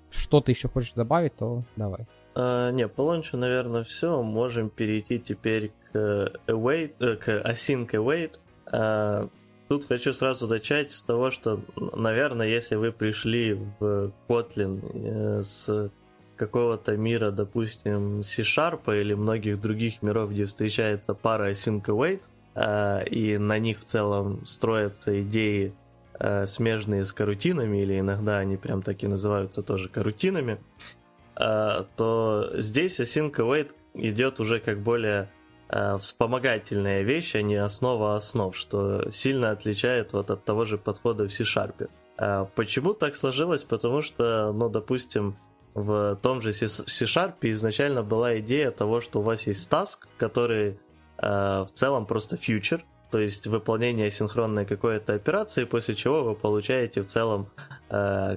что-то 0.09 0.51
еще 0.51 0.67
хочешь 0.67 0.93
добавить, 0.93 1.35
то 1.35 1.63
давай. 1.75 2.07
А, 2.35 2.71
не, 2.71 2.87
по 2.87 3.01
лаунчу, 3.01 3.37
наверное, 3.37 3.83
все. 3.83 4.21
Можем 4.23 4.69
перейти 4.69 5.19
теперь 5.19 5.71
к 5.91 6.31
await, 6.47 6.95
э, 6.99 7.15
к 7.15 7.29
async 7.29 7.91
await. 7.91 8.39
А, 8.71 9.27
тут 9.77 9.87
хочу 9.87 10.13
сразу 10.13 10.47
начать 10.47 10.91
с 10.91 11.01
того, 11.01 11.31
что, 11.31 11.59
наверное, 11.75 12.47
если 12.47 12.75
вы 12.75 12.91
пришли 12.91 13.53
в 13.79 14.11
Kotlin 14.27 14.81
э, 14.93 15.43
с 15.43 15.91
какого-то 16.35 16.95
мира, 16.95 17.31
допустим, 17.31 18.23
C-Sharp 18.23 19.01
или 19.01 19.15
многих 19.15 19.59
других 19.59 20.03
миров, 20.03 20.31
где 20.31 20.45
встречается 20.45 21.13
пара 21.15 21.51
async 21.51 21.83
await, 21.85 22.21
Э, 22.55 23.03
и 23.05 23.37
на 23.37 23.57
них 23.57 23.79
в 23.79 23.85
целом 23.85 24.45
строятся 24.45 25.21
идеи, 25.23 25.73
э, 26.19 26.45
смежные 26.45 27.03
с 27.03 27.11
карутинами, 27.11 27.81
или 27.81 27.99
иногда 27.99 28.37
они 28.37 28.57
прям 28.57 28.83
так 28.83 29.03
и 29.03 29.07
называются 29.07 29.63
тоже 29.63 29.89
карутинами, 29.89 30.59
то 31.35 32.51
здесь 32.53 32.99
Async 32.99 33.33
Await 33.33 33.71
идет 33.95 34.39
уже 34.39 34.59
как 34.59 34.83
более 34.83 35.31
вспомогательная 35.69 37.01
вещь, 37.01 37.35
а 37.35 37.41
не 37.41 37.55
основа 37.55 38.15
основ, 38.15 38.55
что 38.55 39.09
сильно 39.09 39.51
отличает 39.51 40.13
вот 40.13 40.29
от 40.29 40.43
того 40.43 40.65
же 40.65 40.77
подхода 40.77 41.27
в 41.27 41.31
C-Sharp. 41.31 41.89
Почему 42.55 42.93
так 42.93 43.15
сложилось? 43.15 43.63
Потому 43.63 44.01
что, 44.01 44.51
ну, 44.53 44.69
допустим, 44.69 45.35
в 45.73 46.19
том 46.21 46.41
же 46.41 46.53
C-Sharp 46.53 47.35
изначально 47.41 48.03
была 48.03 48.37
идея 48.39 48.69
того, 48.71 49.01
что 49.01 49.19
у 49.19 49.23
вас 49.23 49.47
есть 49.47 49.71
task, 49.71 50.05
который 50.17 50.77
Э, 51.23 51.63
в 51.65 51.71
целом 51.71 52.05
просто 52.05 52.37
фьючер, 52.37 52.83
то 53.09 53.19
есть 53.19 53.47
выполнение 53.47 54.09
синхронной 54.11 54.65
какой-то 54.65 55.13
операции, 55.13 55.63
после 55.63 55.95
чего 55.95 56.23
вы 56.23 56.35
получаете 56.35 57.01
в 57.01 57.05
целом 57.05 57.47
э, 57.89 58.35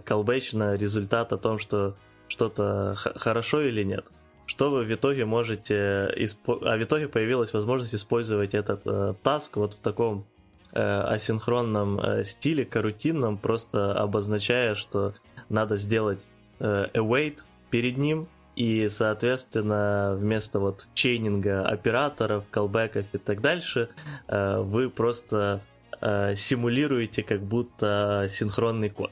результат 0.76 1.32
о 1.32 1.38
том, 1.38 1.58
что 1.58 1.96
что-то 2.28 2.94
хорошо 2.96 3.62
или 3.62 3.82
нет. 3.82 4.12
Что 4.46 4.70
вы 4.70 4.84
в 4.84 4.92
итоге 4.92 5.24
можете... 5.24 6.12
Испо... 6.16 6.58
А 6.62 6.76
в 6.76 6.82
итоге 6.82 7.08
появилась 7.08 7.52
возможность 7.52 7.94
использовать 7.94 8.54
этот 8.54 8.82
э, 8.86 9.14
таск 9.22 9.56
вот 9.56 9.74
в 9.74 9.80
таком 9.80 10.24
э, 10.72 10.80
асинхронном 10.80 12.00
э, 12.00 12.24
стиле, 12.24 12.64
карутинном, 12.64 13.38
просто 13.38 13.92
обозначая, 13.92 14.74
что 14.74 15.14
надо 15.48 15.76
сделать 15.76 16.28
э, 16.60 16.86
await 16.94 17.40
перед 17.70 17.96
ним, 17.96 18.28
и, 18.56 18.88
соответственно, 18.88 20.16
вместо 20.18 20.58
вот 20.60 20.88
чейнинга 20.94 21.66
операторов, 21.66 22.44
колбеков 22.50 23.04
и 23.12 23.18
так 23.18 23.42
дальше, 23.42 23.90
э, 24.28 24.60
вы 24.60 24.88
просто 24.88 25.60
э, 26.00 26.34
симулируете 26.34 27.22
как 27.22 27.42
будто 27.42 28.26
синхронный 28.30 28.88
код. 28.88 29.10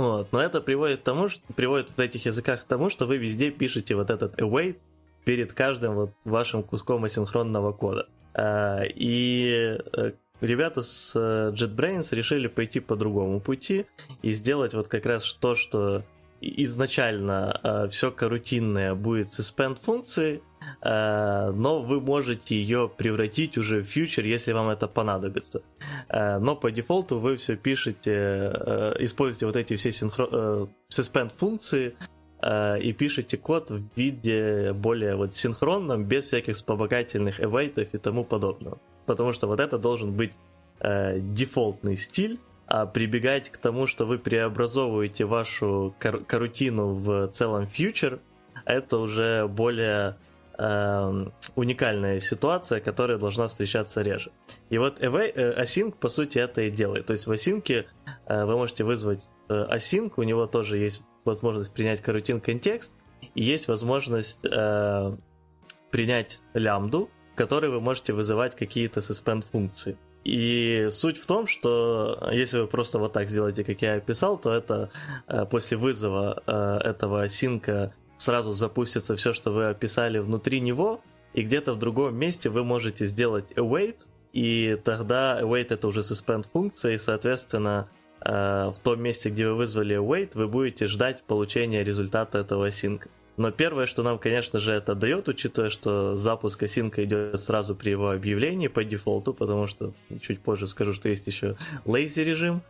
Вот. 0.00 0.32
Но 0.32 0.40
это 0.40 0.62
приводит 0.62 1.00
к 1.00 1.02
тому, 1.02 1.28
что, 1.28 1.42
приводит 1.52 1.90
в 1.94 2.00
этих 2.00 2.24
языках 2.24 2.62
к 2.62 2.64
тому, 2.64 2.88
что 2.88 3.04
вы 3.04 3.18
везде 3.18 3.50
пишете 3.50 3.94
вот 3.94 4.08
этот 4.08 4.40
await 4.40 4.78
перед 5.26 5.52
каждым 5.52 5.94
вот 5.94 6.10
вашим 6.24 6.62
куском 6.62 7.04
асинхронного 7.04 7.72
кода. 7.72 8.08
Э, 8.32 8.86
и 8.86 9.78
ребята 10.40 10.80
с 10.80 11.14
JetBrains 11.14 12.14
решили 12.14 12.48
пойти 12.48 12.80
по 12.80 12.96
другому 12.96 13.40
пути 13.40 13.84
и 14.22 14.30
сделать 14.30 14.72
вот 14.72 14.88
как 14.88 15.04
раз 15.04 15.34
то, 15.34 15.54
что 15.54 16.02
изначально 16.40 17.60
э, 17.62 17.88
все 17.90 18.10
карутинное 18.10 18.94
будет 18.94 19.28
suspend 19.38 19.78
функцией, 19.82 20.36
э, 20.36 20.40
но 20.82 21.82
вы 21.82 22.00
можете 22.00 22.54
ее 22.54 22.90
превратить 22.94 23.58
уже 23.58 23.80
в 23.82 23.84
фьючер, 23.84 24.24
если 24.24 24.52
вам 24.52 24.68
это 24.68 24.88
понадобится. 24.88 25.62
Э, 26.08 26.38
но 26.38 26.56
по 26.56 26.70
дефолту 26.70 27.18
вы 27.18 27.36
все 27.36 27.56
пишете, 27.56 28.12
э, 28.12 28.96
используете 29.00 29.46
вот 29.46 29.56
эти 29.56 29.76
все 29.76 29.92
синхро... 29.92 30.28
э, 30.30 30.66
suspend 30.90 31.32
функции 31.36 31.94
э, 32.42 32.80
и 32.80 32.92
пишете 32.92 33.36
код 33.36 33.70
в 33.70 33.82
виде 33.96 34.72
более 34.72 35.16
вот 35.16 35.34
синхронном, 35.34 36.04
без 36.04 36.26
всяких 36.26 36.56
вспомогательных 36.56 37.40
эвейтов 37.40 37.88
и 37.92 37.98
тому 37.98 38.24
подобного. 38.24 38.78
Потому 39.06 39.32
что 39.32 39.46
вот 39.46 39.60
это 39.60 39.78
должен 39.78 40.12
быть 40.12 40.38
э, 40.80 41.18
дефолтный 41.20 41.96
стиль, 41.96 42.38
а 42.66 42.86
прибегать 42.86 43.50
к 43.50 43.58
тому, 43.58 43.86
что 43.86 44.06
вы 44.06 44.18
преобразовываете 44.18 45.24
вашу 45.24 45.94
кар- 45.98 46.20
карутину 46.20 46.94
в 46.94 47.28
целом 47.28 47.66
фьючер, 47.66 48.20
это 48.64 48.98
уже 48.98 49.48
более 49.48 50.16
э, 50.60 51.26
уникальная 51.56 52.20
ситуация, 52.20 52.80
которая 52.80 53.18
должна 53.18 53.48
встречаться 53.48 54.02
реже. 54.02 54.30
И 54.68 54.78
вот 54.78 55.00
э, 55.00 55.06
Async, 55.06 55.94
по 55.98 56.08
сути, 56.08 56.38
это 56.38 56.62
и 56.62 56.70
делает. 56.70 57.06
То 57.06 57.14
есть 57.14 57.26
в 57.26 57.32
Async 57.32 57.86
э, 58.26 58.44
вы 58.44 58.56
можете 58.56 58.84
вызвать 58.84 59.28
э, 59.48 59.54
Async, 59.54 60.12
у 60.16 60.22
него 60.22 60.46
тоже 60.46 60.78
есть 60.78 61.02
возможность 61.24 61.72
принять 61.72 62.00
карутин 62.00 62.40
контекст, 62.40 62.92
и 63.34 63.42
есть 63.42 63.68
возможность 63.68 64.44
э, 64.44 65.16
принять 65.90 66.40
лямбду, 66.54 67.10
в 67.32 67.36
которой 67.36 67.70
вы 67.70 67.80
можете 67.80 68.12
вызывать 68.12 68.54
какие-то 68.54 69.00
suspend 69.00 69.44
функции. 69.50 69.96
И 70.22 70.88
суть 70.90 71.16
в 71.16 71.26
том, 71.26 71.46
что 71.46 72.28
если 72.30 72.60
вы 72.60 72.66
просто 72.66 72.98
вот 72.98 73.14
так 73.14 73.30
сделаете, 73.30 73.64
как 73.64 73.80
я 73.80 73.94
описал, 73.94 74.36
то 74.38 74.52
это 74.52 74.90
после 75.50 75.78
вызова 75.78 76.42
этого 76.84 77.26
синка 77.28 77.94
сразу 78.20 78.52
запустится 78.52 79.16
все, 79.16 79.32
что 79.32 79.50
вы 79.50 79.70
описали 79.70 80.18
внутри 80.18 80.60
него, 80.60 81.00
и 81.32 81.42
где-то 81.42 81.72
в 81.72 81.78
другом 81.78 82.16
месте 82.16 82.50
вы 82.50 82.64
можете 82.64 83.06
сделать 83.06 83.50
await, 83.52 84.06
и 84.34 84.78
тогда 84.84 85.40
await 85.40 85.68
это 85.70 85.88
уже 85.88 86.00
suspend 86.00 86.46
функция, 86.52 86.92
и, 86.92 86.98
соответственно, 86.98 87.88
э, 88.20 88.70
в 88.74 88.78
том 88.82 89.00
месте, 89.00 89.30
где 89.30 89.48
вы 89.48 89.54
вызвали 89.54 89.96
await, 89.96 90.32
вы 90.34 90.48
будете 90.48 90.86
ждать 90.86 91.22
получения 91.22 91.82
результата 91.82 92.38
этого 92.38 92.70
синка. 92.70 93.08
Но 93.38 93.52
первое, 93.52 93.86
что 93.86 94.02
нам, 94.02 94.18
конечно 94.18 94.58
же, 94.58 94.72
это 94.72 94.94
дает, 94.94 95.26
учитывая, 95.28 95.70
что 95.70 96.14
запуск 96.14 96.62
осинка 96.62 97.02
идет 97.04 97.40
сразу 97.40 97.74
при 97.74 97.88
его 97.90 98.10
объявлении 98.10 98.68
по 98.68 98.84
дефолту, 98.84 99.32
потому 99.32 99.66
что 99.66 99.94
чуть 100.20 100.40
позже 100.40 100.66
скажу, 100.66 100.92
что 100.92 101.08
есть 101.08 101.26
еще 101.26 101.56
lazy 101.86 102.22
режим, 102.22 102.60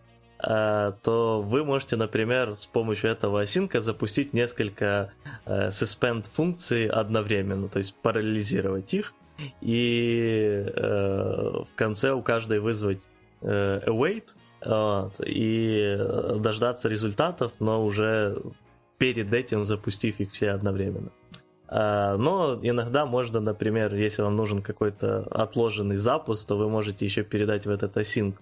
то 0.43 1.43
вы 1.45 1.65
можете, 1.65 1.97
например, 1.97 2.55
с 2.57 2.67
помощью 2.67 3.11
этого 3.11 3.41
осинка 3.41 3.81
запустить 3.81 4.33
несколько 4.33 5.13
э, 5.45 5.69
suspend 5.69 6.29
функций 6.33 6.87
одновременно, 6.87 7.69
то 7.69 7.79
есть 7.79 7.95
параллелизировать 7.97 8.95
их, 8.95 9.13
и 9.61 10.65
э, 10.67 11.63
в 11.71 11.75
конце 11.75 12.13
у 12.13 12.23
каждой 12.23 12.61
вызвать 12.61 13.07
э, 13.43 13.81
await, 13.87 14.35
вот, 14.65 15.21
и 15.25 15.99
дождаться 16.39 16.89
результатов, 16.89 17.53
но 17.61 17.85
уже 17.85 18.43
перед 18.99 19.33
этим 19.33 19.65
запустив 19.65 20.21
их 20.21 20.33
все 20.33 20.51
одновременно. 20.51 21.11
Но 21.71 22.59
иногда 22.63 23.07
можно, 23.07 23.41
например, 23.41 23.95
если 23.95 24.21
вам 24.23 24.37
нужен 24.37 24.61
какой-то 24.61 25.23
отложенный 25.31 25.97
запуск, 25.97 26.49
то 26.49 26.57
вы 26.57 26.69
можете 26.69 27.07
еще 27.07 27.23
передать 27.23 27.65
в 27.65 27.71
этот 27.71 27.97
async 27.97 28.35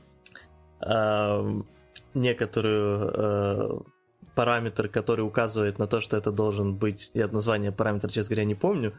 а, 0.81 1.62
некоторую 2.14 3.12
а, 3.14 3.82
параметр, 4.34 4.88
который 4.88 5.22
указывает 5.22 5.78
на 5.78 5.86
то, 5.86 6.00
что 6.00 6.16
это 6.16 6.30
должен 6.30 6.76
быть, 6.76 7.10
я 7.14 7.26
название 7.28 7.72
параметра, 7.72 8.08
честно 8.08 8.34
говоря, 8.34 8.44
не 8.44 8.54
помню, 8.54 8.92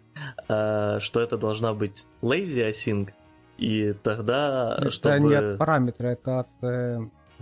что 0.47 0.99
это 1.21 1.37
должна 1.37 1.73
быть 1.73 2.07
lazy 2.21 2.69
async, 2.69 3.11
и 3.59 3.93
тогда, 4.03 4.77
это 4.79 4.91
чтобы... 4.91 5.19
не 5.19 5.35
от 5.35 5.57
параметра, 5.57 6.07
это 6.07 6.39
от 6.39 6.47
э, 6.61 6.99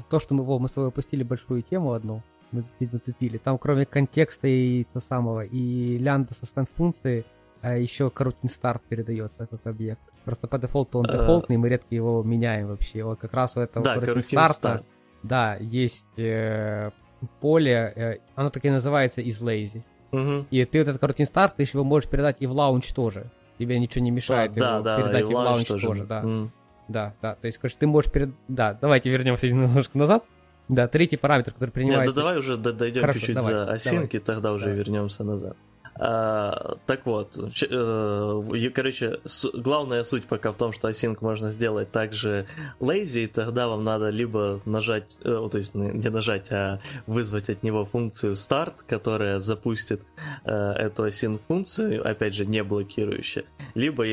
то, 0.10 0.20
что 0.20 0.34
мы, 0.34 0.44
во, 0.44 0.58
мы 0.58 0.68
с 0.68 0.72
тобой 0.72 0.90
опустили 0.90 1.22
большую 1.22 1.62
тему 1.62 1.94
одну, 1.94 2.24
мы 2.52 2.64
затупили. 2.80 3.38
Там 3.38 3.60
кроме 3.60 3.86
контекста 3.86 4.48
и 4.48 4.84
того 4.84 5.00
самого, 5.00 5.46
и 5.46 5.98
лянда 6.00 6.34
suspend 6.34 6.70
функции, 6.76 7.24
а 7.62 7.76
еще 7.78 8.10
карутин 8.10 8.50
старт 8.50 8.82
передается 8.90 9.46
как 9.46 9.68
объект. 9.68 10.02
Просто 10.26 10.48
по 10.48 10.58
дефолту 10.58 11.00
он 11.00 11.06
э. 11.06 11.14
дефолтный, 11.14 11.58
мы 11.58 11.70
редко 11.70 11.94
его 11.94 12.24
меняем 12.24 12.68
вообще. 12.68 13.04
Вот 13.04 13.20
как 13.20 13.34
раз 13.34 13.56
у 13.58 13.62
этого 13.62 13.86
да, 13.86 13.96
карутин 13.96 14.22
старта, 14.24 14.84
да, 15.28 15.58
есть 15.60 16.06
э, 16.18 16.92
поле, 17.40 17.94
э, 17.96 18.18
оно 18.36 18.50
так 18.50 18.66
и 18.66 18.70
называется 18.70 19.22
is 19.22 19.44
lazy. 19.44 19.84
Угу. 20.12 20.48
И 20.52 20.66
ты 20.66 20.80
вот 20.80 20.88
этот 20.88 21.00
карутин 21.02 21.26
старт, 21.26 21.56
ты 21.58 21.64
еще 21.64 21.78
его 21.78 21.84
можешь 21.84 22.10
передать 22.10 22.38
и 22.40 22.48
в 22.48 22.52
лаунч 22.52 22.92
тоже. 22.94 23.30
Тебе 23.60 23.80
ничего 23.80 24.04
не 24.04 24.12
мешает 24.12 24.52
а, 24.58 24.60
его 24.60 24.84
да, 24.84 24.98
передать 24.98 25.26
да, 25.26 25.32
и 25.32 25.34
в 25.34 25.38
лаунч 25.38 25.68
тоже, 25.68 25.88
тоже 25.88 26.06
да. 26.06 26.22
Mm. 26.22 26.50
Да, 26.88 27.14
да, 27.22 27.36
то 27.36 27.48
есть, 27.48 27.58
короче, 27.58 27.76
ты 27.78 27.88
можешь 27.88 28.12
перед... 28.12 28.30
Да, 28.48 28.78
давайте 28.80 29.10
вернемся 29.10 29.48
немножко 29.50 29.98
назад. 29.98 30.24
Да, 30.70 30.88
третий 30.88 31.18
параметр, 31.18 31.54
который 31.54 31.72
принимается... 31.72 32.08
Нет, 32.08 32.16
да 32.16 32.22
давай 32.22 32.38
уже 32.38 32.58
дойдем 32.58 33.02
Хорошо, 33.02 33.20
чуть-чуть 33.20 33.36
давай, 33.36 33.54
за 33.54 33.72
осинки, 33.72 34.18
давай. 34.18 34.26
тогда 34.26 34.54
уже 34.54 34.66
давай. 34.66 34.80
вернемся 34.80 35.24
назад. 35.24 35.58
А, 36.00 36.78
так 36.86 37.06
вот, 37.06 37.38
э, 37.38 38.70
короче, 38.74 39.20
главная 39.54 40.04
суть 40.04 40.26
пока 40.26 40.52
в 40.52 40.58
том, 40.58 40.72
что 40.72 40.90
async 40.90 41.18
можно 41.22 41.50
сделать 41.50 41.92
также 41.92 42.46
lazy, 42.80 43.24
и 43.24 43.28
тогда 43.28 43.68
вам 43.68 43.84
надо 43.84 44.10
либо 44.10 44.62
нажать, 44.66 45.18
э, 45.24 45.48
то 45.52 45.58
есть 45.58 45.74
не 45.74 46.10
нажать, 46.10 46.52
а 46.52 46.80
вызвать 47.08 47.50
от 47.50 47.64
него 47.64 47.84
функцию 47.86 48.34
start, 48.34 48.76
которая 48.88 49.40
запустит 49.40 50.02
э, 50.46 50.54
эту 50.54 51.08
async 51.08 51.40
функцию, 51.48 52.08
опять 52.08 52.36
же, 52.36 52.46
не 52.46 52.64
блокирующая, 52.64 53.46
либо 53.74 54.06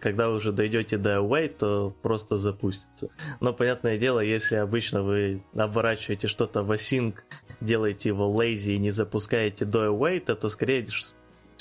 когда 0.00 0.28
вы 0.28 0.36
уже 0.36 0.52
дойдете 0.52 0.96
до 0.96 1.16
await, 1.16 1.56
то 1.58 1.92
просто 2.02 2.36
запустится. 2.36 3.10
Но 3.40 3.52
понятное 3.52 3.98
дело, 3.98 4.20
если 4.20 4.56
обычно 4.56 5.02
вы 5.02 5.42
обворачиваете 5.54 6.28
что-то 6.28 6.62
в 6.62 6.70
async, 6.72 7.16
делаете 7.60 8.10
его 8.10 8.32
lazy 8.32 8.74
и 8.74 8.78
не 8.78 8.90
запускаете 8.90 9.64
до 9.64 9.86
await, 9.86 10.34
то 10.34 10.48
скорее 10.48 10.82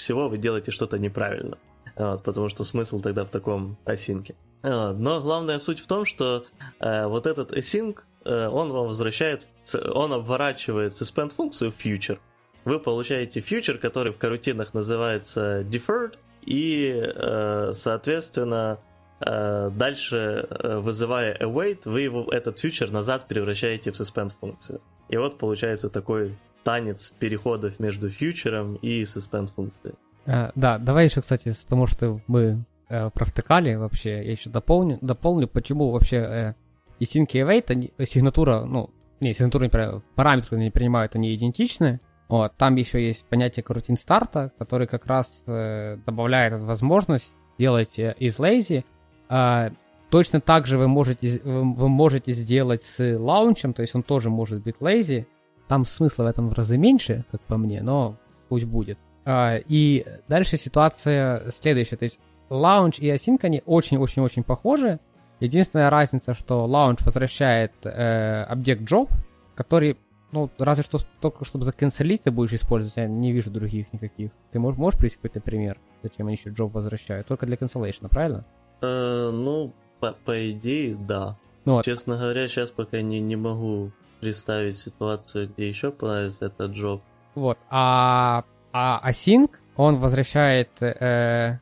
всего 0.02 0.28
вы 0.28 0.38
делаете 0.38 0.72
что-то 0.72 0.98
неправильно. 0.98 1.58
Вот, 1.96 2.24
потому 2.24 2.50
что 2.50 2.64
смысл 2.64 3.00
тогда 3.02 3.24
в 3.26 3.30
таком 3.30 3.78
async. 3.86 4.36
Но 4.64 5.22
главная 5.22 5.60
суть 5.60 5.80
в 5.80 5.88
том, 5.88 6.06
что 6.06 6.46
э, 6.80 7.08
вот 7.08 7.26
этот 7.26 7.52
async, 7.52 8.00
э, 8.26 8.48
он 8.48 8.72
вам 8.72 8.88
возвращает, 8.88 9.48
он 9.94 10.14
обворачивает 10.14 10.94
suspend 10.94 11.34
функцию 11.34 11.72
в 11.72 11.84
future. 11.84 12.20
Вы 12.64 12.80
получаете 12.80 13.40
future, 13.40 13.80
который 13.80 14.12
в 14.12 14.18
карутинах 14.18 14.74
называется 14.76 15.62
deferred, 15.62 16.18
и, 16.44 16.94
э, 17.04 17.72
соответственно, 17.74 18.80
э, 19.20 19.72
дальше, 19.74 20.48
э, 20.50 20.78
вызывая 20.78 21.36
await, 21.38 21.82
вы 21.86 22.02
его, 22.02 22.32
этот 22.32 22.64
future 22.64 22.92
назад 22.92 23.28
превращаете 23.28 23.92
в 23.92 23.96
suspend 23.96 24.32
функцию. 24.40 24.82
И 25.10 25.18
вот 25.18 25.40
получается 25.40 25.90
такой 25.90 26.38
танец 26.64 27.14
переходов 27.20 27.80
между 27.80 28.10
фьючером 28.10 28.76
и 28.76 29.04
suspend 29.04 29.50
функцией. 29.54 29.96
А, 30.26 30.52
да, 30.56 30.78
давай 30.78 31.06
еще, 31.06 31.22
кстати, 31.22 31.50
с 31.50 31.66
тому, 31.66 31.88
что 31.88 32.22
мы 32.28 32.64
э, 32.90 33.10
провтыкали 33.10 33.76
вообще, 33.76 34.24
я 34.24 34.32
еще 34.32 34.50
дополню, 34.50 35.00
дополню, 35.02 35.48
почему 35.48 35.92
вообще 35.92 36.18
э, 36.18 36.54
и 37.00 37.06
sync 37.06 37.30
и 37.34 37.40
await, 37.40 37.66
они, 37.70 37.92
сигнатура, 38.06 38.64
ну, 38.64 38.92
не, 39.20 39.34
сигнатура, 39.34 39.66
не, 39.66 40.02
параметры 40.16 40.58
они 40.58 40.70
принимают, 40.70 41.16
они 41.16 41.34
идентичны. 41.34 42.00
Вот, 42.28 42.56
там 42.56 42.76
еще 42.76 43.06
есть 43.06 43.26
понятие 43.26 43.64
карутин 43.64 43.98
старта, 43.98 44.52
который 44.58 44.88
как 44.88 45.06
раз 45.06 45.44
э, 45.48 45.98
добавляет 46.06 46.54
возможность 46.64 47.36
делать 47.58 48.00
э, 48.00 48.16
из 48.20 48.40
lazy. 48.40 48.86
Э, 49.30 49.72
точно 50.10 50.40
так 50.40 50.66
же 50.66 50.78
вы 50.78 50.88
можете, 50.88 51.42
вы, 51.44 51.74
вы 51.74 51.90
можете 51.90 52.32
сделать 52.32 52.84
с 52.84 53.18
лаунчем, 53.20 53.74
то 53.74 53.82
есть 53.82 53.96
он 53.96 54.04
тоже 54.04 54.30
может 54.30 54.62
быть 54.62 54.78
lazy, 54.80 55.26
там 55.72 55.86
смысла 55.86 56.24
в 56.24 56.28
этом 56.28 56.50
в 56.50 56.54
разы 56.54 56.76
меньше, 56.76 57.24
как 57.32 57.40
по 57.44 57.56
мне, 57.56 57.82
но 57.82 58.18
пусть 58.50 58.66
будет. 58.66 59.00
А, 59.24 59.56
и 59.56 60.06
дальше 60.28 60.58
ситуация 60.58 61.50
следующая. 61.50 61.96
То 61.96 62.04
есть 62.04 62.20
launch 62.50 63.00
и 63.00 63.10
async, 63.10 63.38
они 63.44 63.64
очень-очень-очень 63.66 64.44
похожи. 64.44 65.00
Единственная 65.40 65.90
разница, 65.90 66.34
что 66.34 66.66
launch 66.66 67.00
возвращает 67.06 67.72
э, 67.86 68.44
объект 68.50 68.82
job, 68.82 69.10
который, 69.56 69.98
ну, 70.34 70.50
разве 70.58 70.84
что 70.84 71.00
только 71.22 71.46
чтобы 71.46 71.64
заканцелить 71.64 72.24
ты 72.24 72.32
будешь 72.32 72.52
использовать, 72.52 72.98
я 72.98 73.08
не 73.08 73.32
вижу 73.32 73.50
других 73.50 73.94
никаких. 73.94 74.32
Ты 74.52 74.60
можешь, 74.60 74.78
можешь 74.78 75.00
привести 75.00 75.20
какой-то 75.20 75.40
пример, 75.40 75.80
зачем 76.04 76.28
они 76.28 76.36
еще 76.36 76.50
job 76.50 76.72
возвращают? 76.72 77.28
Только 77.28 77.46
для 77.46 77.56
cancellation, 77.56 78.10
правильно? 78.10 78.44
Э, 78.82 79.30
ну, 79.32 79.72
по, 80.02 80.12
по 80.26 80.52
идее, 80.52 80.98
да. 80.98 81.38
Ну, 81.64 81.76
вот. 81.76 81.86
Честно 81.86 82.18
говоря, 82.18 82.50
сейчас 82.50 82.72
пока 82.72 83.02
не, 83.02 83.22
не 83.22 83.38
могу 83.38 83.94
представить 84.22 84.78
ситуацию, 84.78 85.50
где 85.50 85.68
еще 85.68 85.92
понравится 85.92 86.46
этот 86.46 86.72
job. 86.72 87.02
Вот, 87.36 87.58
а, 87.70 88.46
а 88.72 89.10
Async, 89.10 89.50
он 89.76 89.98
возвращает 89.98 90.70
э, 90.82 91.58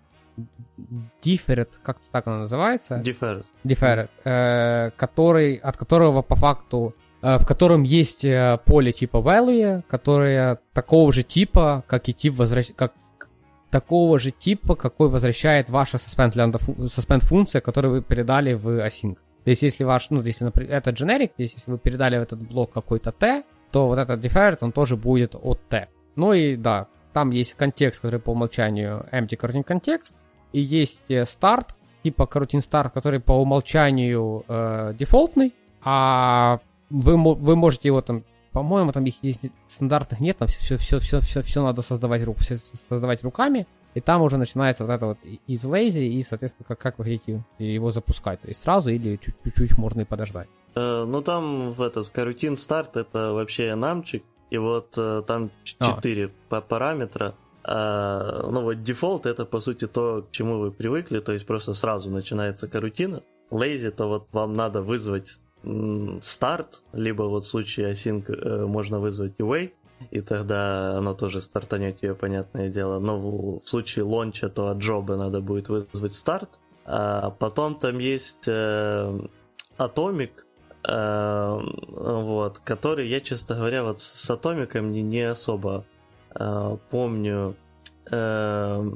Different, 1.21 1.69
как-то 1.83 2.09
так 2.11 2.27
оно 2.27 2.39
называется? 2.39 3.01
Different. 3.03 3.45
Different, 3.63 4.09
э, 4.23 4.91
который, 4.95 5.55
от 5.55 5.77
которого 5.77 6.21
по 6.21 6.35
факту 6.35 6.95
э, 7.21 7.37
в 7.37 7.45
котором 7.45 7.83
есть 7.83 8.23
э, 8.23 8.57
поле 8.65 8.91
типа 8.91 9.17
value, 9.17 9.83
которое 9.87 10.59
такого 10.73 11.11
же 11.11 11.23
типа, 11.23 11.83
как 11.87 12.07
и 12.09 12.13
тип 12.13 12.35
возвращ... 12.35 12.69
как 12.75 12.93
такого 13.69 14.19
же 14.19 14.31
типа, 14.31 14.75
какой 14.75 15.09
возвращает 15.09 15.69
ваша 15.69 15.97
suspend 15.97 17.19
функция, 17.19 17.61
которую 17.61 17.95
вы 17.95 18.01
передали 18.01 18.53
в 18.53 18.85
async. 18.85 19.17
То 19.43 19.51
есть, 19.51 19.63
если 19.63 19.83
ваш, 19.83 20.09
ну, 20.09 20.21
если, 20.21 20.43
например, 20.43 20.71
это 20.73 20.91
generic, 20.91 21.31
если 21.37 21.71
вы 21.71 21.77
передали 21.77 22.17
в 22.17 22.21
этот 22.21 22.41
блок 22.41 22.71
какой-то 22.71 23.11
T, 23.11 23.43
то 23.71 23.87
вот 23.87 23.97
этот 23.97 24.23
deferred, 24.23 24.57
он 24.61 24.71
тоже 24.71 24.95
будет 24.95 25.35
от 25.35 25.59
T. 25.69 25.87
Ну 26.15 26.33
и 26.33 26.55
да, 26.55 26.87
там 27.13 27.31
есть 27.31 27.53
контекст, 27.53 28.01
который 28.01 28.19
по 28.19 28.31
умолчанию 28.31 29.05
empty 29.11 29.37
coroutine 29.37 29.63
контекст, 29.63 30.15
и 30.51 30.59
есть 30.59 31.03
э, 31.09 31.21
start, 31.21 31.69
типа 32.03 32.23
coroutine 32.31 32.59
start, 32.59 32.91
который 32.91 33.19
по 33.19 33.33
умолчанию 33.33 34.43
э, 34.47 34.93
дефолтный, 34.97 35.53
а 35.81 36.59
вы, 36.89 37.17
вы 37.17 37.55
можете 37.55 37.87
его 37.87 38.01
там, 38.01 38.23
по-моему, 38.51 38.91
там 38.91 39.05
их 39.05 39.15
здесь 39.15 39.39
стандартных 39.67 40.19
нет, 40.19 40.37
там 40.37 40.47
все, 40.47 40.77
все, 40.77 40.99
все, 40.99 41.21
все, 41.21 41.41
все 41.41 41.63
надо 41.63 41.81
создавать, 41.81 42.23
рук, 42.23 42.37
все 42.39 42.57
создавать 42.57 43.23
руками, 43.23 43.67
и 43.93 44.01
там 44.01 44.21
уже 44.21 44.37
начинается 44.37 44.85
вот 44.85 44.93
это 44.93 45.05
вот 45.05 45.17
из 45.47 45.65
lazy, 45.65 46.07
и, 46.07 46.21
соответственно, 46.21 46.65
как, 46.67 46.79
как 46.79 46.99
вы 46.99 47.05
хотите 47.05 47.43
его 47.57 47.91
запускать. 47.91 48.41
То 48.41 48.47
есть 48.47 48.61
сразу 48.61 48.89
или 48.89 49.17
чуть-чуть 49.17 49.77
можно 49.77 50.01
и 50.01 50.05
подождать. 50.05 50.47
Э, 50.75 51.05
ну, 51.05 51.21
там 51.21 51.71
в 51.71 51.81
этот 51.81 52.09
coroutine 52.09 52.55
start 52.57 52.97
это 52.97 53.33
вообще 53.33 53.75
enum-чик, 53.75 54.23
и 54.49 54.57
вот 54.57 54.93
э, 54.97 55.23
там 55.25 55.51
4 55.63 56.31
а. 56.49 56.61
параметра. 56.61 57.35
А, 57.63 58.49
ну, 58.49 58.61
вот 58.61 58.83
дефолт 58.83 59.25
это, 59.25 59.45
по 59.45 59.59
сути, 59.59 59.85
то, 59.85 60.25
к 60.27 60.31
чему 60.31 60.59
вы 60.59 60.71
привыкли, 60.71 61.19
то 61.19 61.33
есть 61.33 61.45
просто 61.45 61.73
сразу 61.73 62.09
начинается 62.09 62.67
корутина. 62.67 63.21
Lazy, 63.51 63.91
то 63.91 64.07
вот 64.07 64.27
вам 64.31 64.53
надо 64.53 64.81
вызвать 64.81 65.39
старт, 66.21 66.83
либо 66.93 67.23
вот 67.23 67.43
в 67.43 67.47
случае 67.47 67.91
async 67.91 68.31
э, 68.31 68.65
можно 68.65 68.99
вызвать 68.99 69.39
await, 69.39 69.73
и 70.11 70.21
тогда 70.21 70.97
оно 70.97 71.13
тоже 71.13 71.41
стартанет 71.41 72.03
ее, 72.03 72.15
понятное 72.15 72.69
дело. 72.69 72.99
Но 72.99 73.19
в, 73.19 73.61
случае 73.65 74.05
launch 74.05 74.38
а, 74.38 74.49
то 74.49 74.69
от 74.69 74.77
job 74.77 75.06
а 75.06 75.15
надо 75.15 75.41
будет 75.41 75.69
вызвать 75.69 76.13
старт. 76.13 76.59
А 76.85 77.29
потом 77.31 77.75
там 77.75 77.99
есть 77.99 78.47
э, 78.47 79.19
э, 80.87 81.59
вот, 81.87 82.59
который 82.59 83.07
я, 83.07 83.19
честно 83.21 83.55
говоря, 83.55 83.83
вот 83.83 84.01
с 84.01 84.29
Атомиком 84.29 84.89
не, 84.89 85.03
не 85.03 85.21
особо 85.21 85.85
э, 86.33 86.77
помню 86.89 87.55
э, 88.09 88.91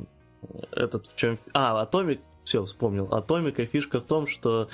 этот 0.71 1.07
в 1.07 1.15
чем... 1.15 1.37
А, 1.53 1.85
Atomic, 1.85 2.19
все, 2.43 2.65
вспомнил. 2.65 3.13
Атомика 3.13 3.65
фишка 3.65 3.99
в 3.99 4.05
том, 4.05 4.27
что 4.27 4.69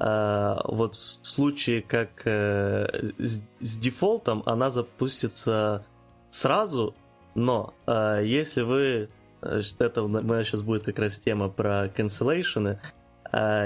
вот 0.00 0.94
в 0.94 1.26
случае 1.26 1.82
как 1.82 2.22
э, 2.24 3.10
с, 3.18 3.42
с 3.60 3.78
дефолтом 3.78 4.42
она 4.46 4.70
запустится 4.70 5.84
сразу, 6.30 6.94
но 7.34 7.74
э, 7.86 8.22
если 8.24 8.62
вы 8.62 9.10
это 9.42 10.02
у 10.02 10.08
нас 10.08 10.46
сейчас 10.46 10.62
будет 10.62 10.84
как 10.84 10.98
раз 10.98 11.18
тема 11.18 11.48
про 11.48 11.86
cancellation. 11.86 12.78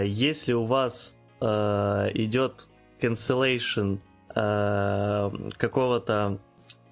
Если 0.04 0.52
у 0.52 0.64
вас 0.66 1.16
идет 1.40 2.68
cancellation 3.00 3.98
какого-то 5.56 6.38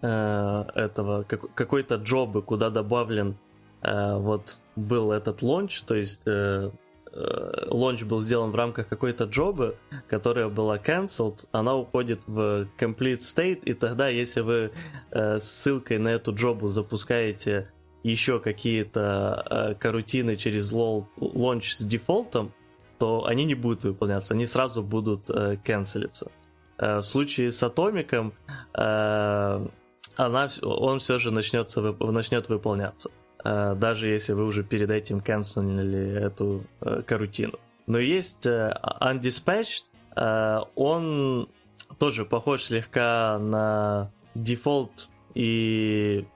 этого 0.00 1.22
какой-то 1.22 1.94
job 1.94 2.23
ы, 2.23 2.42
куда 2.42 2.70
добавлен 2.70 3.36
вот 3.82 4.58
был 4.74 5.12
этот 5.12 5.42
launch, 5.42 5.82
то 5.82 5.94
есть 5.94 6.22
Э, 6.26 6.70
launch 7.68 8.04
был 8.04 8.20
сделан 8.20 8.50
в 8.50 8.54
рамках 8.54 8.88
какой-то 8.88 9.24
job 9.24 9.55
ы, 9.55 9.76
которая 10.08 10.48
была 10.48 10.78
cancelled, 10.78 11.46
она 11.52 11.76
уходит 11.76 12.22
в 12.26 12.66
complete 12.78 13.20
state, 13.20 13.62
и 13.64 13.74
тогда, 13.74 14.08
если 14.08 14.40
вы 14.40 14.72
э, 15.10 15.40
ссылкой 15.40 15.98
на 15.98 16.08
эту 16.08 16.34
джобу 16.34 16.68
запускаете 16.68 17.68
еще 18.02 18.40
какие-то 18.40 19.46
э, 19.50 19.74
карутины 19.74 20.36
через 20.36 20.72
лонч 20.72 21.74
с 21.74 21.84
дефолтом, 21.84 22.52
то 22.98 23.26
они 23.26 23.44
не 23.44 23.54
будут 23.54 23.84
выполняться, 23.84 24.34
они 24.34 24.46
сразу 24.46 24.82
будут 24.82 25.28
э, 25.28 25.56
канцелиться. 25.64 26.30
Э, 26.78 26.98
в 26.98 27.02
случае 27.02 27.50
с 27.50 27.62
атомиком 27.62 28.32
э, 28.74 29.66
она, 30.16 30.48
он 30.62 30.98
все 30.98 31.18
же 31.18 31.30
начнется, 31.30 31.80
начнет 32.00 32.48
выполняться. 32.48 33.10
Э, 33.44 33.74
даже 33.74 34.08
если 34.08 34.32
вы 34.32 34.44
уже 34.44 34.62
перед 34.62 34.90
этим 34.90 35.20
канцелили 35.20 36.20
эту 36.20 36.64
э, 36.80 37.02
карутину. 37.02 37.58
Но 37.86 37.98
есть 37.98 38.46
э, 38.46 38.74
Undispatched, 39.00 39.86
он 40.74 41.48
тоже 41.98 42.26
похож 42.26 42.64
слегка 42.64 43.38
на 43.38 44.10
Default 44.34 45.08
и 45.34 46.26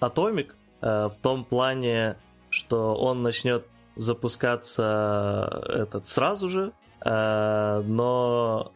Atomic 0.00 0.50
в 0.82 1.14
том 1.22 1.46
плане, 1.46 2.18
что 2.50 2.94
он 2.94 3.22
начнет 3.22 3.64
запускаться 3.96 5.64
этот 5.66 6.06
сразу 6.08 6.50
же, 6.50 6.72
но 7.02 8.70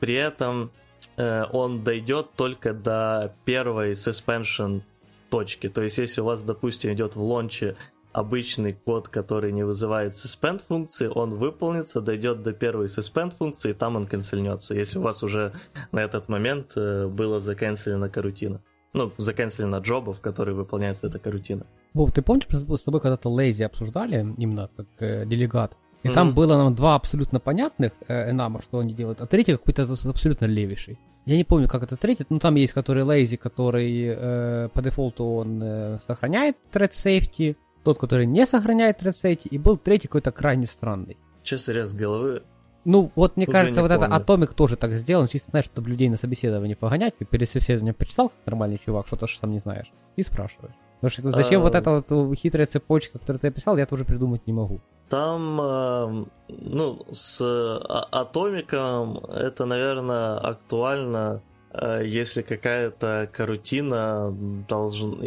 при 0.00 0.14
этом 0.14 0.72
он 1.16 1.84
дойдет 1.84 2.32
только 2.34 2.72
до 2.72 3.32
первой 3.44 3.92
suspension 3.92 4.82
точки. 5.30 5.68
То 5.68 5.82
есть, 5.82 5.98
если 5.98 6.20
у 6.20 6.24
вас, 6.24 6.42
допустим, 6.42 6.92
идет 6.92 7.16
в 7.16 7.22
лонче 7.22 7.76
обычный 8.12 8.72
код, 8.72 9.08
который 9.08 9.52
не 9.52 9.64
вызывает 9.64 10.12
suspend 10.12 10.62
функции, 10.66 11.06
он 11.06 11.34
выполнится, 11.34 12.00
дойдет 12.00 12.42
до 12.42 12.52
первой 12.52 12.86
suspend 12.86 13.34
функции, 13.36 13.70
и 13.70 13.74
там 13.74 13.96
он 13.96 14.06
канцельнется, 14.06 14.74
если 14.74 14.98
у 14.98 15.02
вас 15.02 15.22
уже 15.22 15.52
на 15.92 16.00
этот 16.00 16.28
момент 16.28 16.72
э, 16.76 17.06
было 17.06 17.40
заканцелена 17.40 18.08
карутина. 18.08 18.60
Ну, 18.94 19.12
заканцелена 19.18 19.76
джобов, 19.76 20.20
который 20.20 20.54
выполняется 20.54 21.06
эта 21.06 21.18
карутина. 21.18 21.66
Вов, 21.92 22.12
ты 22.12 22.22
помнишь, 22.22 22.46
мы 22.66 22.78
с 22.78 22.84
тобой 22.84 23.00
когда-то 23.00 23.28
Lazy 23.28 23.64
обсуждали, 23.64 24.34
именно 24.38 24.70
как 24.76 24.86
э, 25.00 25.26
делегат, 25.26 25.76
и 26.02 26.08
mm-hmm. 26.08 26.14
там 26.14 26.34
было 26.34 26.56
нам 26.56 26.74
два 26.74 26.94
абсолютно 26.94 27.40
понятных 27.40 27.92
э, 28.06 28.32
что 28.60 28.78
они 28.78 28.94
делают, 28.94 29.20
а 29.20 29.26
третий 29.26 29.52
какой-то 29.52 29.82
абсолютно 29.82 30.46
левейший. 30.46 30.98
Я 31.26 31.36
не 31.36 31.44
помню, 31.44 31.68
как 31.68 31.82
это 31.82 31.96
третий, 31.96 32.24
но 32.30 32.38
там 32.38 32.54
есть 32.54 32.72
который 32.72 33.04
lazy, 33.04 33.36
который 33.36 34.14
э, 34.16 34.68
по 34.72 34.80
дефолту 34.80 35.24
он 35.24 35.60
э, 35.62 35.98
сохраняет 36.06 36.56
thread 36.72 36.92
safety, 36.92 37.56
тот, 37.84 37.98
который 37.98 38.26
не 38.26 38.46
сохраняет 38.46 39.02
thread 39.02 39.12
safety, 39.12 39.48
и 39.48 39.58
был 39.58 39.76
третий 39.76 40.08
какой-то 40.08 40.32
крайне 40.32 40.66
странный. 40.66 41.18
Честно, 41.42 41.74
раз 41.74 41.92
головы. 41.92 42.42
Ну, 42.84 43.12
вот 43.14 43.36
мне 43.36 43.44
Уже 43.44 43.52
кажется, 43.52 43.82
вот 43.82 43.90
помню. 43.90 44.06
это 44.06 44.24
Atomic 44.24 44.54
тоже 44.54 44.76
так 44.76 44.92
сделан, 44.92 45.28
чисто 45.28 45.50
знаешь, 45.50 45.66
чтобы 45.66 45.90
людей 45.90 46.08
на 46.08 46.16
собеседование 46.16 46.76
погонять, 46.76 47.18
ты 47.18 47.26
перед 47.26 47.48
собеседованием 47.48 47.94
почитал, 47.94 48.30
как 48.30 48.38
нормальный 48.46 48.80
чувак, 48.82 49.06
что-то 49.06 49.26
что 49.26 49.40
сам 49.40 49.50
не 49.50 49.58
знаешь, 49.58 49.92
и 50.16 50.22
спрашиваешь. 50.22 50.74
Потому 51.00 51.10
что 51.10 51.30
зачем 51.30 51.60
а... 51.60 51.64
вот 51.64 51.74
эта 51.74 51.90
вот 51.90 52.36
хитрая 52.36 52.66
цепочка, 52.66 53.18
которую 53.18 53.40
ты 53.40 53.48
описал, 53.48 53.76
я 53.76 53.86
тоже 53.86 54.04
придумать 54.04 54.46
не 54.46 54.52
могу. 54.52 54.80
Там, 55.08 55.60
э, 55.60 56.24
ну, 56.48 57.06
с 57.10 57.40
а, 57.40 58.08
атомиком 58.12 59.18
это, 59.18 59.64
наверное, 59.64 60.38
актуально, 60.38 61.40
э, 61.72 62.02
если 62.04 62.42
какая-то 62.42 63.28
карутина 63.32 64.30
должен, 64.68 65.20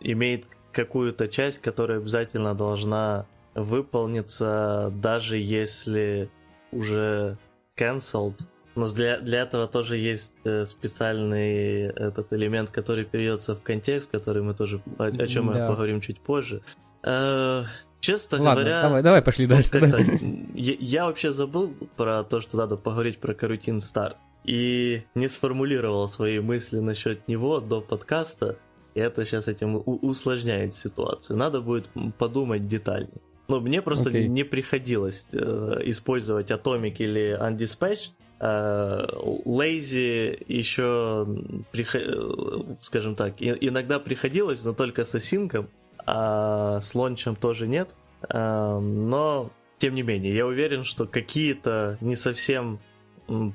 имеет 0.00 0.46
какую-то 0.72 1.28
часть, 1.28 1.60
которая 1.60 1.98
обязательно 1.98 2.54
должна 2.54 3.26
выполниться, 3.54 4.92
даже 4.94 5.38
если 5.38 6.30
уже 6.72 7.36
cancelled. 7.76 8.40
Но 8.76 8.86
для, 8.86 9.18
для 9.18 9.40
этого 9.40 9.66
тоже 9.66 9.96
есть 9.96 10.34
э, 10.44 10.64
специальный 10.64 11.86
этот 11.86 12.32
элемент, 12.32 12.70
который 12.70 13.04
перейдется 13.04 13.54
в 13.56 13.62
контекст, 13.62 14.10
который 14.10 14.42
мы 14.42 14.54
тоже 14.54 14.80
о, 14.98 15.04
о 15.04 15.26
чем 15.26 15.52
да. 15.52 15.52
мы 15.52 15.68
поговорим 15.68 16.00
чуть 16.00 16.20
позже. 16.20 16.62
Честно 18.00 18.38
Ладно, 18.40 18.62
говоря... 18.62 18.82
давай, 18.82 19.02
давай 19.02 19.22
пошли 19.22 19.46
дальше. 19.46 19.70
Я, 20.54 20.74
я 20.78 21.04
вообще 21.06 21.32
забыл 21.32 21.74
про 21.96 22.22
то, 22.22 22.40
что 22.40 22.56
надо 22.56 22.76
поговорить 22.76 23.18
про 23.18 23.34
карутин 23.34 23.80
старт. 23.80 24.16
И 24.44 25.02
не 25.14 25.28
сформулировал 25.28 26.08
свои 26.08 26.38
мысли 26.38 26.78
насчет 26.78 27.26
него 27.26 27.58
до 27.60 27.80
подкаста. 27.80 28.58
И 28.94 29.00
это 29.00 29.24
сейчас 29.24 29.48
этим 29.48 29.82
усложняет 29.84 30.74
ситуацию. 30.74 31.36
Надо 31.36 31.60
будет 31.60 31.88
подумать 32.16 32.68
детальнее. 32.68 33.20
Но 33.48 33.60
мне 33.60 33.82
просто 33.82 34.10
okay. 34.10 34.26
не 34.26 34.44
приходилось 34.44 35.26
э, 35.32 35.80
использовать 35.84 36.50
Atomic 36.50 36.96
или 36.98 37.38
Undispatched. 37.40 38.12
Э, 38.40 39.06
Lazy 39.44 40.44
еще. 40.46 41.26
Э, 41.74 42.76
скажем 42.80 43.14
так, 43.14 43.34
иногда 43.38 43.98
приходилось, 43.98 44.64
но 44.64 44.72
только 44.72 45.04
с 45.04 45.14
осинком 45.14 45.68
а 46.06 46.80
с 46.80 46.94
лончем 46.94 47.34
тоже 47.34 47.66
нет. 47.66 47.94
Но, 48.32 49.50
тем 49.78 49.94
не 49.94 50.02
менее, 50.02 50.34
я 50.34 50.46
уверен, 50.46 50.84
что 50.84 51.06
какие-то 51.06 51.98
не 52.00 52.16
совсем 52.16 52.78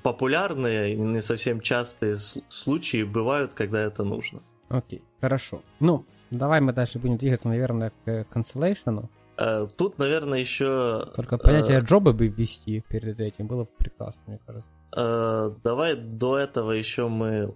популярные, 0.03 0.95
не 0.95 1.21
совсем 1.21 1.61
частые 1.61 2.17
случаи 2.49 3.03
бывают, 3.03 3.53
когда 3.53 3.81
это 3.81 4.03
нужно. 4.03 4.43
Окей, 4.69 5.01
хорошо. 5.21 5.61
Ну, 5.79 6.05
давай 6.29 6.61
мы 6.61 6.73
дальше 6.73 6.99
будем 6.99 7.17
двигаться, 7.17 7.47
наверное, 7.47 7.91
к 8.05 8.27
cancellation. 8.33 9.09
Э, 9.41 9.67
тут, 9.75 9.97
наверное, 9.97 10.39
еще... 10.39 11.07
Только 11.15 11.37
понятие 11.37 11.79
э... 11.79 11.81
джоба 11.81 12.13
бы 12.13 12.27
ввести 12.27 12.81
перед 12.87 13.19
этим 13.19 13.47
было 13.47 13.63
бы 13.63 13.69
прекрасно, 13.77 14.21
мне 14.27 14.39
кажется. 14.45 14.69
Э, 14.95 15.51
давай 15.63 15.95
до 15.95 16.37
этого 16.37 16.71
еще 16.71 17.07
мы... 17.07 17.51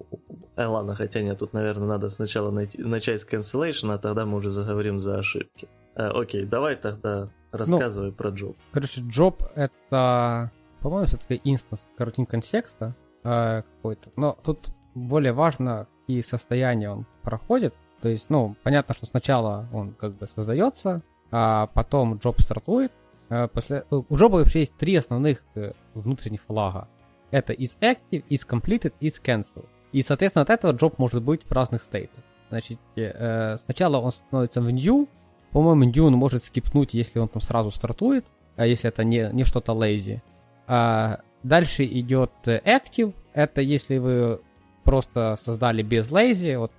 Э, 0.56 0.66
ладно, 0.66 0.96
хотя 0.96 1.22
нет, 1.22 1.38
тут, 1.38 1.54
наверное, 1.54 1.88
надо 1.88 2.10
сначала 2.10 2.50
найти, 2.50 2.82
начать 2.82 3.22
с 3.22 3.28
cancellation, 3.28 3.94
а 3.94 4.00
тогда 4.00 4.26
мы 4.26 4.38
уже 4.38 4.50
заговорим 4.50 5.00
за 5.00 5.20
ошибки. 5.20 5.68
Э, 5.96 6.08
окей, 6.08 6.44
давай 6.46 6.76
тогда 6.76 7.30
рассказывай 7.52 8.08
ну, 8.08 8.14
про 8.14 8.30
джоб. 8.30 8.58
Короче, 8.72 9.02
джоб 9.02 9.44
это, 9.54 10.52
по-моему, 10.82 11.06
все-таки 11.06 11.40
инстанс 11.44 11.88
карутин 11.98 12.26
контекста 12.26 12.96
э, 13.24 13.62
какой-то. 13.62 14.10
Но 14.16 14.40
тут 14.44 14.70
более 14.96 15.34
важно, 15.34 15.88
какие 16.00 16.22
состояния 16.22 16.90
он 16.90 17.06
проходит. 17.22 17.76
То 18.02 18.10
есть, 18.10 18.30
ну, 18.30 18.56
понятно, 18.64 18.96
что 18.96 19.06
сначала 19.06 19.68
он 19.72 19.94
как 19.94 20.14
бы 20.16 20.26
создается, 20.28 21.04
а 21.38 21.68
потом 21.68 22.16
джоб 22.16 22.40
стартует. 22.40 22.94
Э, 23.30 23.50
после... 23.50 23.84
У 23.90 24.16
джоба 24.16 24.38
вообще 24.38 24.60
есть 24.60 24.78
три 24.78 24.96
основных 24.96 25.44
э, 25.56 25.74
внутренних 25.94 26.42
флага. 26.44 26.88
Это 27.30 27.52
is 27.52 27.78
active, 27.82 28.24
is 28.30 28.48
completed, 28.48 28.94
is 29.02 29.22
cancelled. 29.22 29.68
И, 29.92 30.02
соответственно, 30.02 30.44
от 30.44 30.50
этого 30.50 30.72
job 30.72 30.94
может 30.98 31.22
быть 31.22 31.44
в 31.44 31.52
разных 31.52 31.82
стейтах. 31.82 32.24
Значит, 32.50 32.80
э, 32.96 33.58
сначала 33.58 33.98
он 33.98 34.14
становится 34.14 34.62
в 34.62 34.72
new. 34.72 35.10
По-моему, 35.52 35.84
new 35.84 36.06
он 36.06 36.14
может 36.14 36.42
скипнуть, 36.42 36.94
если 36.94 37.20
он 37.20 37.28
там 37.28 37.42
сразу 37.42 37.70
стартует, 37.70 38.26
а 38.56 38.66
если 38.66 38.88
это 38.88 39.04
не, 39.04 39.30
не 39.34 39.44
что-то 39.44 39.74
lazy. 39.74 40.22
А 40.68 41.20
дальше 41.44 41.84
идет 41.84 42.32
active. 42.46 43.14
Это 43.34 43.60
если 43.60 43.98
вы 43.98 44.40
просто 44.86 45.38
создали 45.44 45.84
без 45.84 46.10
lazy. 46.10 46.58
Вот 46.58 46.72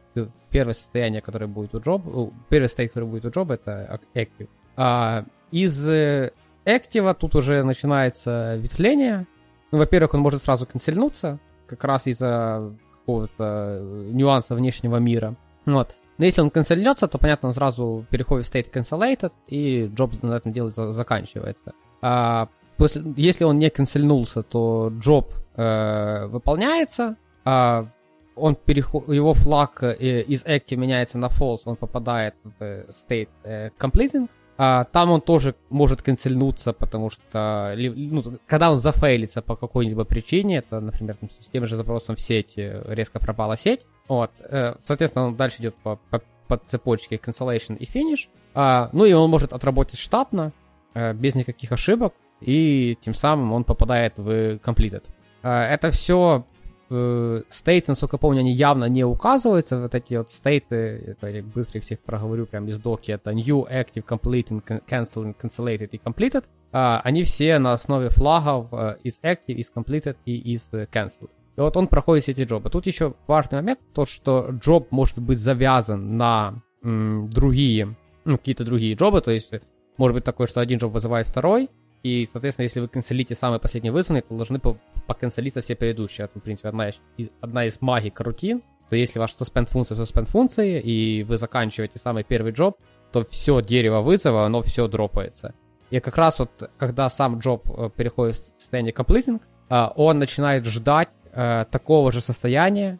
первое 0.51 0.75
состояние, 0.75 1.21
которое 1.21 1.47
будет 1.47 1.75
у 1.75 1.79
job, 1.79 2.33
первый 2.49 2.69
стейт, 2.69 2.93
который 2.93 3.09
будет 3.09 3.25
у 3.25 3.29
job, 3.29 3.53
это 3.53 4.01
active. 4.15 4.49
А 4.77 5.25
из 5.51 5.89
active 5.89 7.15
тут 7.15 7.35
уже 7.35 7.63
начинается 7.63 8.57
ветвление, 8.57 9.27
ну, 9.73 9.79
во-первых, 9.79 10.15
он 10.15 10.21
может 10.21 10.43
сразу 10.43 10.67
канцельнуться, 10.67 11.39
как 11.67 11.85
раз 11.85 12.07
из-за 12.07 12.73
какого-то 12.93 13.79
э, 13.81 14.11
нюанса 14.13 14.55
внешнего 14.55 14.97
мира. 14.97 15.37
Вот. 15.65 15.95
Но 16.19 16.25
если 16.25 16.41
он 16.41 16.51
канцельнется, 16.51 17.09
то, 17.09 17.19
понятно, 17.19 17.49
он 17.49 17.55
сразу 17.55 18.07
переходит 18.11 18.47
в 18.47 18.55
state 18.55 18.73
cancellated, 18.73 19.33
и 19.49 19.91
джоб 19.95 20.23
на 20.23 20.35
этом 20.35 20.53
деле 20.53 20.71
заканчивается. 20.71 21.73
А 22.01 22.49
после, 22.77 23.03
если 23.17 23.45
он 23.45 23.59
не 23.59 23.71
канцельнулся, 23.71 24.43
то 24.43 24.91
джоб 24.99 25.35
э, 25.57 26.27
выполняется, 26.27 27.17
а 27.45 27.89
он 28.37 28.55
переход, 28.55 29.09
его 29.09 29.35
флаг 29.35 29.83
э, 29.83 30.23
из 30.23 30.45
active 30.45 30.77
меняется 30.77 31.19
на 31.19 31.27
false, 31.27 31.63
он 31.65 31.77
попадает 31.77 32.35
в 32.45 32.87
state 32.91 33.29
э, 33.45 33.71
completing, 33.79 34.29
а, 34.59 34.85
там 34.85 35.11
он 35.11 35.21
тоже 35.21 35.55
может 35.69 36.03
канцельнуться, 36.03 36.73
потому 36.73 37.11
что 37.11 37.75
ну, 37.77 38.23
когда 38.47 38.71
он 38.71 38.79
зафейлится 38.79 39.43
по 39.43 39.55
какой-либо 39.55 40.05
причине, 40.05 40.59
это, 40.59 40.81
например, 40.81 41.17
с 41.29 41.49
тем 41.49 41.67
же 41.67 41.77
запросом 41.77 42.17
в 42.17 42.21
сеть 42.21 42.55
резко 42.57 43.19
пропала 43.19 43.57
сеть, 43.57 43.87
вот, 44.09 44.31
э, 44.41 44.75
соответственно, 44.85 45.27
он 45.27 45.37
дальше 45.37 45.61
идет 45.61 45.75
по, 45.77 45.97
по, 46.11 46.23
по 46.49 46.57
цепочке 46.57 47.17
cancellation 47.17 47.77
и 47.77 47.85
finish, 47.85 48.29
а, 48.55 48.89
ну 48.93 49.05
и 49.05 49.13
он 49.13 49.29
может 49.29 49.53
отработать 49.53 49.99
штатно, 49.99 50.53
э, 50.95 51.13
без 51.13 51.35
никаких 51.35 51.73
ошибок, 51.73 52.15
и 52.41 52.97
тем 53.03 53.13
самым 53.13 53.53
он 53.53 53.65
попадает 53.65 54.15
в 54.17 54.57
completed. 54.57 55.05
Это 55.43 55.91
все 55.91 56.45
э, 56.91 57.43
стейты, 57.49 57.93
насколько 57.93 58.19
помню, 58.19 58.41
они 58.41 58.53
явно 58.53 58.87
не 58.87 59.05
указываются. 59.05 59.81
Вот 59.81 59.95
эти 59.95 60.15
вот 60.15 60.31
стейты, 60.31 60.77
это 61.19 61.29
я 61.29 61.43
быстро 61.43 61.81
всех 61.81 62.01
проговорю 62.01 62.47
прямо 62.47 62.69
из 62.69 62.79
доки, 62.79 63.13
это 63.13 63.33
new, 63.33 63.67
active, 63.69 64.05
completing, 64.05 64.63
cancelled, 64.89 65.35
cancellated 65.41 65.89
и 65.93 65.99
completed. 65.99 66.45
А, 66.73 67.01
они 67.05 67.25
все 67.25 67.59
на 67.59 67.73
основе 67.73 68.11
флагов 68.11 68.73
uh, 68.73 68.97
is 69.03 69.15
active, 69.23 69.57
is 69.57 69.67
completed 69.75 70.17
и 70.25 70.55
is 70.55 70.71
cancelled. 70.93 71.31
И 71.57 71.61
вот 71.61 71.77
он 71.77 71.89
проходит 71.89 72.25
все 72.25 72.33
эти 72.33 72.43
джобы. 72.43 72.69
Тут 72.69 72.87
еще 72.87 73.15
важный 73.27 73.61
момент, 73.61 73.81
то 73.95 74.05
что 74.05 74.49
джоб 74.51 74.91
может 74.91 75.21
быть 75.21 75.39
завязан 75.39 76.17
на 76.17 76.63
м, 76.83 77.31
другие, 77.31 77.97
ну, 78.25 78.37
какие-то 78.37 78.65
другие 78.65 78.95
джобы, 78.95 79.23
то 79.23 79.31
есть 79.31 79.53
может 79.97 80.15
быть 80.15 80.25
такое, 80.25 80.47
что 80.47 80.61
один 80.61 80.79
джоб 80.79 80.93
вызывает 80.93 81.27
второй, 81.27 81.71
и, 82.03 82.27
соответственно, 82.31 82.65
если 82.65 82.81
вы 82.81 82.89
канцелите 82.89 83.35
самый 83.35 83.59
последний 83.59 83.91
вызванный, 83.91 84.23
то 84.23 84.35
должны 84.35 84.61
поканцелиться 85.07 85.61
все 85.61 85.75
предыдущие. 85.75 86.27
Это, 86.27 86.39
в 86.39 86.43
принципе, 86.43 86.69
одна 86.69 86.91
из, 86.91 87.31
одна 87.41 87.65
из 87.67 87.81
магий 87.81 88.11
карутин, 88.11 88.63
что 88.87 88.97
если 88.97 89.19
ваш 89.19 89.33
suspend 89.33 89.69
функция 89.71 89.97
suspend 89.97 90.27
функции, 90.27 90.81
и 90.81 91.25
вы 91.25 91.37
заканчиваете 91.37 91.99
самый 91.99 92.25
первый 92.25 92.53
джоб, 92.53 92.77
то 93.13 93.25
все 93.25 93.61
дерево 93.61 94.03
вызова, 94.03 94.47
оно 94.47 94.63
все 94.63 94.89
дропается. 94.89 95.55
И 95.91 96.01
как 96.01 96.17
раз 96.17 96.39
вот, 96.39 96.71
когда 96.79 97.09
сам 97.09 97.39
джоб 97.39 97.69
э, 97.71 97.91
переходит 97.97 98.37
в 98.37 98.61
состояние 98.61 98.93
completing, 98.93 99.41
э, 99.69 99.89
он 99.95 100.19
начинает 100.19 100.65
ждать 100.67 101.09
э, 101.33 101.65
такого 101.71 102.13
же 102.13 102.21
состояния 102.21 102.99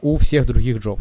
у 0.00 0.16
всех 0.16 0.46
других 0.46 0.78
джоб. 0.78 1.00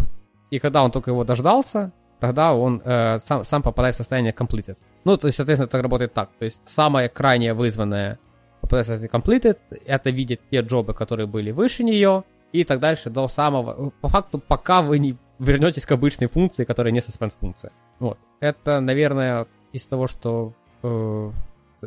И 0.51 0.59
когда 0.59 0.83
он 0.83 0.91
только 0.91 1.09
его 1.09 1.23
дождался, 1.23 1.93
тогда 2.19 2.53
он 2.53 2.81
сам, 2.83 3.45
сам 3.45 3.61
попадает 3.61 3.95
в 3.95 3.97
состояние 3.97 4.33
completed. 4.33 4.77
Ну, 5.05 5.17
то 5.17 5.27
есть, 5.27 5.37
соответственно, 5.37 5.67
это 5.67 5.81
работает 5.81 6.13
так. 6.13 6.29
То 6.39 6.45
есть, 6.45 6.61
самое 6.65 7.09
крайнее 7.09 7.53
вызванное 7.53 8.19
PSS 8.63 9.09
completed, 9.09 9.57
это 9.85 10.09
видит 10.09 10.41
те 10.51 10.61
джобы, 10.61 10.93
которые 10.93 11.27
были 11.27 11.51
выше 11.51 11.83
нее, 11.83 12.23
и 12.51 12.63
так 12.63 12.79
дальше 12.79 13.09
до 13.09 13.27
самого... 13.27 13.91
По 14.01 14.09
факту, 14.09 14.39
пока 14.39 14.81
вы 14.81 14.99
не 14.99 15.17
вернетесь 15.39 15.85
к 15.85 15.91
обычной 15.91 16.27
функции, 16.27 16.63
которая 16.63 16.91
не 16.91 16.99
suspend 16.99 17.33
функция. 17.39 17.71
Вот. 17.99 18.17
Это, 18.39 18.79
наверное, 18.79 19.47
из 19.73 19.85
того, 19.87 20.07
что 20.07 20.53
э, 20.83 21.31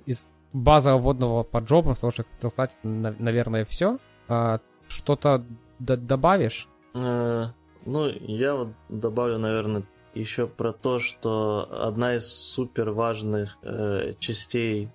из 0.07 0.29
базового 0.53 1.01
вводного 1.01 1.43
по 1.43 1.59
джобам, 1.59 1.97
с 1.97 2.01
того, 2.01 2.11
что 2.11 2.25
хотел 2.25 2.51
сказать, 2.51 2.79
наверное, 2.83 3.65
все. 3.65 3.99
А, 4.29 4.61
что-то 4.89 5.45
д- 5.79 5.97
добавишь? 5.97 6.69
Э, 6.95 7.47
ну, 7.85 8.07
я 8.09 8.55
вот 8.55 8.69
добавлю, 8.89 9.39
наверное, 9.39 9.85
еще 10.19 10.47
про 10.47 10.73
то, 10.73 10.99
что 10.99 11.69
одна 11.71 12.17
из 12.17 12.27
супер 12.27 12.91
важных 12.91 13.57
э, 13.63 14.15
частей 14.19 14.89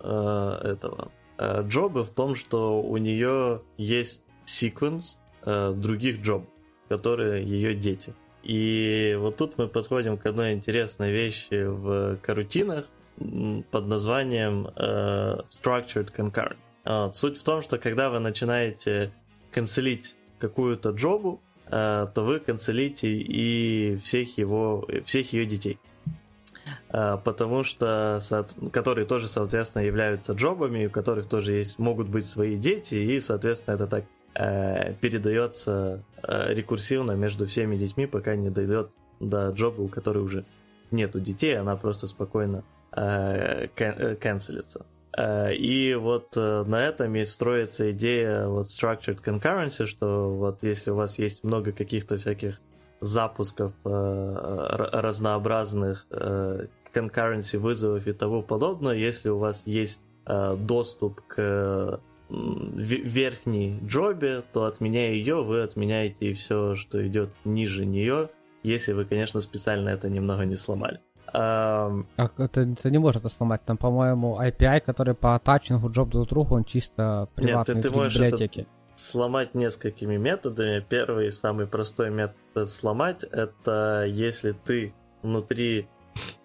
э, 0.00 0.60
этого 0.62 1.10
э, 1.38 1.62
джоба 1.66 2.04
в 2.04 2.10
том, 2.10 2.34
что 2.34 2.80
у 2.80 2.96
нее 2.96 3.62
есть 3.76 4.24
секвенс 4.44 5.18
э, 5.44 5.72
других 5.74 6.22
джобов, 6.22 6.48
которые 6.88 7.44
ее 7.44 7.74
дети. 7.74 8.14
И 8.42 9.16
вот 9.18 9.36
тут 9.36 9.58
мы 9.58 9.68
подходим 9.68 10.16
к 10.16 10.26
одной 10.26 10.54
интересной 10.54 11.12
вещи 11.12 11.64
в 11.64 12.16
карутинах 12.22 12.86
под 13.70 13.86
названием 13.86 14.68
э, 14.74 15.40
Structured 15.46 16.14
Concurrent. 16.16 16.56
Вот. 16.84 17.16
Суть 17.16 17.36
в 17.36 17.42
том, 17.42 17.60
что 17.60 17.78
когда 17.78 18.08
вы 18.08 18.18
начинаете 18.18 19.12
канцелить 19.52 20.16
какую-то 20.38 20.90
джобу, 20.90 21.42
то 21.70 22.12
вы 22.16 22.40
канцелите 22.40 23.08
и 23.08 23.96
всех 24.02 24.36
его, 24.38 24.88
всех 25.04 25.32
ее 25.32 25.46
детей. 25.46 25.78
Э, 26.92 27.18
потому 27.22 27.64
что, 27.64 28.20
которые 28.72 29.06
тоже, 29.06 29.28
соответственно, 29.28 29.82
являются 29.82 30.32
джобами, 30.32 30.86
у 30.86 30.90
которых 30.90 31.28
тоже 31.28 31.52
есть, 31.52 31.78
могут 31.78 32.08
быть 32.08 32.26
свои 32.26 32.56
дети, 32.56 32.94
и, 32.94 33.20
соответственно, 33.20 33.74
это 33.74 33.86
так 33.86 34.04
э, 34.34 34.94
передается 34.94 36.02
э, 36.22 36.54
рекурсивно 36.54 37.12
между 37.12 37.46
всеми 37.46 37.76
детьми, 37.76 38.06
пока 38.06 38.34
не 38.34 38.50
дойдет 38.50 38.90
до 39.20 39.50
джоба, 39.50 39.82
у 39.82 39.88
которой 39.88 40.18
уже 40.18 40.44
нету 40.90 41.20
детей, 41.20 41.56
она 41.56 41.76
просто 41.76 42.06
спокойно 42.06 42.64
э, 42.92 43.68
канцелится. 44.20 44.80
Э, 44.80 44.99
и 45.18 45.96
вот 45.98 46.36
э, 46.36 46.64
на 46.66 46.82
этом 46.82 47.16
и 47.16 47.24
строится 47.24 47.90
идея 47.90 48.46
вот 48.46 48.66
structured 48.66 49.22
concurrency, 49.22 49.86
что 49.86 50.30
вот 50.30 50.62
если 50.62 50.90
у 50.90 50.94
вас 50.94 51.18
есть 51.18 51.42
много 51.42 51.72
каких-то 51.72 52.16
всяких 52.16 52.60
запусков 53.00 53.72
э, 53.84 54.76
разнообразных 54.92 56.06
concurrency 56.10 57.58
вызовов 57.58 58.06
и 58.06 58.12
того 58.12 58.42
подобное, 58.42 58.94
если 58.94 59.28
у 59.30 59.38
вас 59.38 59.62
есть 59.66 60.02
доступ 60.26 61.22
к 61.26 62.00
верхней 62.28 63.80
джобе, 63.84 64.44
то 64.52 64.64
отменяя 64.66 65.12
ее, 65.12 65.42
вы 65.42 65.62
отменяете 65.62 66.30
и 66.30 66.34
все, 66.34 66.74
что 66.76 67.04
идет 67.04 67.30
ниже 67.44 67.84
нее, 67.84 68.30
если 68.62 68.92
вы, 68.92 69.04
конечно, 69.04 69.40
специально 69.40 69.88
это 69.88 70.08
немного 70.08 70.44
не 70.44 70.56
сломали. 70.56 71.00
А 71.32 72.02
это, 72.16 72.60
это 72.60 72.90
не 72.90 72.98
может 72.98 73.24
это 73.24 73.28
сломать. 73.28 73.64
Там, 73.64 73.76
по-моему, 73.76 74.40
API, 74.40 74.80
который 74.80 75.14
по 75.14 75.34
атачингу 75.34 75.90
джоб 75.90 76.10
друг 76.10 76.28
другу, 76.28 76.56
он 76.56 76.64
чисто 76.64 77.28
приватный 77.34 77.76
Нет, 77.76 77.84
ты, 77.84 77.90
ты 77.90 77.94
можешь 77.94 78.14
библиотеки. 78.14 78.66
сломать 78.94 79.54
несколькими 79.54 80.16
методами. 80.16 80.84
Первый 80.86 81.28
и 81.28 81.30
самый 81.30 81.66
простой 81.66 82.10
метод 82.10 82.68
сломать 82.68 83.24
это 83.24 84.04
если 84.08 84.52
ты 84.52 84.92
внутри 85.22 85.88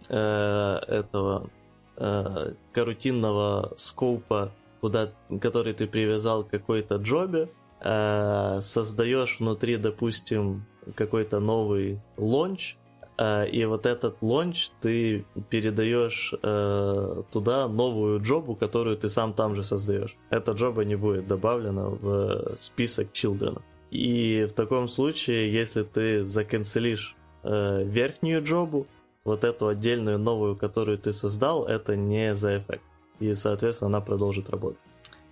э, 0.09 0.79
этого 0.87 1.49
э, 1.97 2.53
карутинного 2.73 3.73
скопа, 3.77 4.51
куда, 4.81 5.09
который 5.41 5.73
ты 5.73 5.87
привязал 5.87 6.43
к 6.43 6.49
какой-то 6.49 6.95
джобе, 6.97 7.49
э, 7.81 8.59
создаешь 8.61 9.37
внутри, 9.39 9.77
допустим, 9.77 10.65
какой-то 10.95 11.39
новый 11.39 11.99
launch, 12.17 12.77
и 13.17 13.65
вот 13.65 13.85
этот 13.85 14.21
launch 14.21 14.69
ты 14.81 15.25
передаешь 15.49 16.33
э, 16.43 17.23
туда 17.31 17.67
новую 17.67 18.21
job 18.21 18.42
у, 18.42 18.55
которую 18.55 18.97
ты 18.97 19.07
сам 19.07 19.33
там 19.33 19.55
же 19.55 19.63
создаешь. 19.63 20.17
Эта 20.29 20.51
job 20.51 20.75
а 20.75 20.83
не 20.83 20.95
будет 20.95 21.27
добавлена 21.27 21.87
в 21.89 22.55
список 22.57 23.11
children. 23.13 23.61
И 23.91 24.45
в 24.49 24.53
таком 24.53 24.89
случае, 24.89 25.53
если 25.53 25.83
ты 25.83 26.25
заканцелишь 26.25 27.15
э, 27.43 27.83
верхнюю 27.83 28.43
job 28.43 28.70
у, 28.70 28.87
вот 29.23 29.43
эту 29.43 29.67
отдельную 29.67 30.19
новую, 30.19 30.55
которую 30.55 30.97
ты 30.97 31.11
создал, 31.11 31.65
это 31.65 31.95
не 31.95 32.35
заэффектит. 32.35 32.83
И, 33.19 33.33
соответственно, 33.33 33.87
она 33.87 34.01
продолжит 34.01 34.49
работать. 34.49 34.79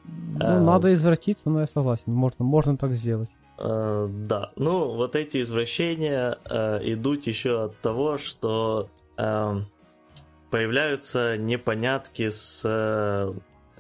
Ну, 0.06 0.38
а, 0.40 0.60
надо 0.60 0.94
извратиться, 0.94 1.50
но 1.50 1.62
я 1.62 1.68
согласен. 1.68 2.12
Можно, 2.12 2.44
можно 2.44 2.78
так 2.78 2.94
сделать. 2.94 3.30
Э, 3.64 4.08
да, 4.10 4.52
ну 4.58 4.94
вот 4.94 5.16
эти 5.16 5.42
извращения 5.42 6.38
э, 6.44 6.80
идут 6.84 7.28
еще 7.28 7.66
от 7.66 7.78
того, 7.78 8.18
что 8.18 8.90
э, 9.18 9.56
появляются 10.52 11.38
непонятки 11.38 12.30
с 12.30 12.62
э, 12.66 13.34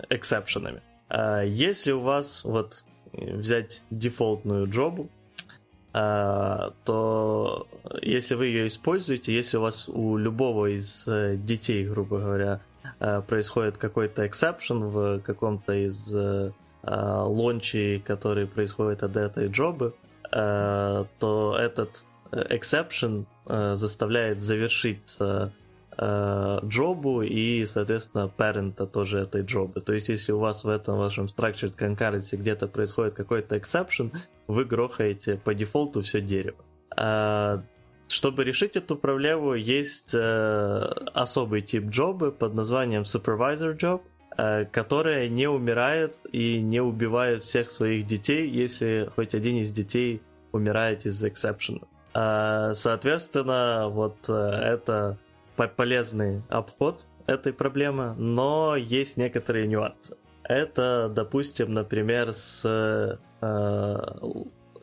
эксепшенами. 0.09 0.81
Э, 1.09 1.43
если 1.45 1.91
у 1.91 1.99
вас 1.99 2.45
вот 2.45 2.85
взять 3.11 3.83
дефолтную 3.89 4.69
джобу, 4.69 5.09
э, 5.93 6.69
то 6.85 7.67
если 8.01 8.35
вы 8.35 8.45
ее 8.45 8.67
используете, 8.67 9.35
если 9.35 9.57
у 9.57 9.61
вас 9.61 9.89
у 9.89 10.15
любого 10.15 10.67
из 10.67 11.05
э, 11.09 11.35
детей, 11.35 11.85
грубо 11.85 12.19
говоря, 12.19 12.61
э, 13.01 13.21
происходит 13.27 13.77
какой-то 13.77 14.23
exception 14.23 14.87
в 14.87 15.19
каком-то 15.19 15.73
из 15.73 16.15
лончи, 16.83 18.01
которые 18.05 18.47
происходят 18.47 19.03
от 19.03 19.15
этой 19.15 19.47
джобы, 19.47 19.93
э, 20.31 21.05
то 21.19 21.57
этот 21.57 22.03
э, 22.31 22.57
exception 22.57 23.25
заставляет 23.45 24.39
завершить 24.39 25.19
джобу 25.99 27.21
и, 27.21 27.65
соответственно, 27.65 28.29
парента 28.29 28.85
тоже 28.87 29.19
этой 29.19 29.41
джобы. 29.41 29.81
То 29.81 29.91
есть, 29.91 30.07
если 30.07 30.31
у 30.31 30.39
вас 30.39 30.63
в 30.63 30.69
этом 30.69 30.97
вашем 30.97 31.25
structured 31.25 31.75
concurrency 31.77 32.37
где-то 32.37 32.67
происходит 32.69 33.15
какой-то 33.15 33.57
exception, 33.57 34.15
вы 34.47 34.63
грохаете 34.63 35.35
по 35.35 35.53
дефолту 35.53 36.01
все 36.03 36.21
дерево. 36.21 36.55
Чтобы 38.07 38.43
решить 38.45 38.77
эту 38.77 38.95
проблему, 38.95 39.55
есть 39.55 40.15
особый 40.15 41.61
тип 41.61 41.89
джобы 41.89 42.31
под 42.31 42.53
названием 42.53 43.01
supervisor 43.01 43.77
job, 43.77 44.01
Э, 44.03 44.12
которая 44.71 45.27
не 45.29 45.47
умирает 45.47 46.17
и 46.31 46.61
не 46.61 46.81
убивает 46.81 47.43
всех 47.43 47.71
своих 47.71 48.05
детей, 48.07 48.49
если 48.49 49.09
хоть 49.15 49.35
один 49.35 49.57
из 49.57 49.71
детей 49.71 50.21
умирает 50.51 51.05
из-за 51.05 51.29
эксепшена. 51.29 51.81
Э, 52.13 52.73
соответственно, 52.73 53.89
вот 53.89 54.17
э, 54.29 54.33
это 54.33 55.17
полезный 55.55 56.43
обход 56.49 57.05
этой 57.27 57.53
проблемы, 57.53 58.13
но 58.17 58.75
есть 58.75 59.17
некоторые 59.17 59.67
нюансы. 59.67 60.15
Это, 60.43 61.11
допустим, 61.13 61.71
например, 61.71 62.33
с 62.33 63.19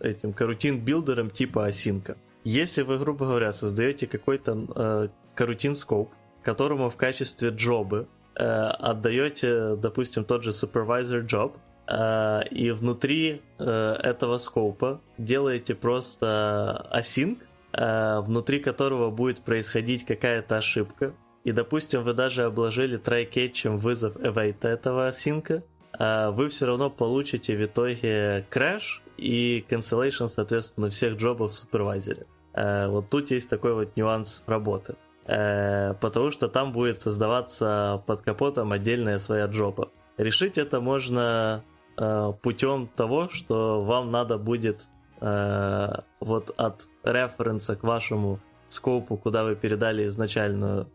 этим 0.00 0.32
карутин-билдером 0.32 1.30
типа 1.30 1.66
осинка. 1.66 2.16
Если 2.44 2.82
вы, 2.82 2.98
грубо 2.98 3.26
говоря, 3.26 3.52
создаете 3.52 4.06
какой-то 4.06 5.10
э, 5.36 5.74
скоп, 5.74 6.10
которому 6.42 6.88
в 6.88 6.96
качестве 6.96 7.50
джобы 7.50 8.06
э, 8.06 8.19
отдаете, 8.34 9.76
допустим, 9.76 10.24
тот 10.24 10.44
же 10.44 10.50
supervisor 10.50 11.26
job, 11.26 11.52
э, 11.86 12.48
и 12.50 12.70
внутри 12.70 13.42
э, 13.58 13.96
этого 14.02 14.38
скопа 14.38 15.00
делаете 15.18 15.74
просто 15.74 16.88
async, 16.92 17.38
э, 17.72 18.20
внутри 18.20 18.60
которого 18.60 19.10
будет 19.10 19.40
происходить 19.40 20.04
какая-то 20.04 20.58
ошибка, 20.58 21.14
и, 21.44 21.52
допустим, 21.52 22.02
вы 22.02 22.12
даже 22.12 22.44
обложили 22.44 22.98
try-catch'ем 23.00 23.78
вызов 23.78 24.16
await 24.16 24.66
этого 24.66 25.08
async, 25.08 25.62
э, 25.98 26.30
вы 26.30 26.48
все 26.48 26.66
равно 26.66 26.90
получите 26.90 27.56
в 27.56 27.64
итоге 27.64 28.46
crash 28.50 29.00
и 29.16 29.64
cancellation, 29.68 30.28
соответственно, 30.28 30.90
всех 30.90 31.14
джобов 31.16 31.52
в 31.52 31.54
супервайзере. 31.54 32.26
Э, 32.52 32.88
вот 32.88 33.08
тут 33.10 33.30
есть 33.30 33.48
такой 33.48 33.74
вот 33.74 33.96
нюанс 33.96 34.42
работы. 34.46 34.96
Э, 35.30 35.94
потому 36.00 36.32
что 36.32 36.48
там 36.48 36.72
будет 36.72 37.00
создаваться 37.00 38.02
под 38.06 38.20
капотом 38.20 38.72
отдельная 38.72 39.18
своя 39.18 39.46
джопа. 39.46 39.90
Решить 40.16 40.58
это 40.58 40.80
можно 40.80 41.62
э, 41.96 42.32
путем 42.42 42.88
того, 42.88 43.28
что 43.28 43.84
вам 43.84 44.10
надо 44.10 44.38
будет 44.38 44.88
э, 45.20 45.88
вот 46.18 46.50
от 46.56 46.82
референса 47.04 47.76
к 47.76 47.84
вашему 47.84 48.40
скопу, 48.66 49.16
куда 49.16 49.44
вы 49.44 49.54
передали 49.54 50.06
изначальную 50.06 50.88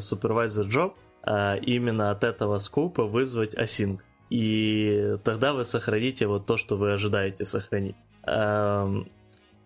супервайзер 0.00 0.64
джоб, 0.64 0.94
именно 1.26 2.10
от 2.10 2.24
этого 2.24 2.56
скопа 2.56 3.04
вызвать 3.04 3.54
async. 3.54 4.00
И 4.30 5.18
тогда 5.24 5.52
вы 5.52 5.64
сохраните 5.64 6.26
вот 6.26 6.46
то, 6.46 6.56
что 6.56 6.76
вы 6.76 6.92
ожидаете 6.92 7.44
сохранить. 7.44 7.96
Эм, 8.24 9.10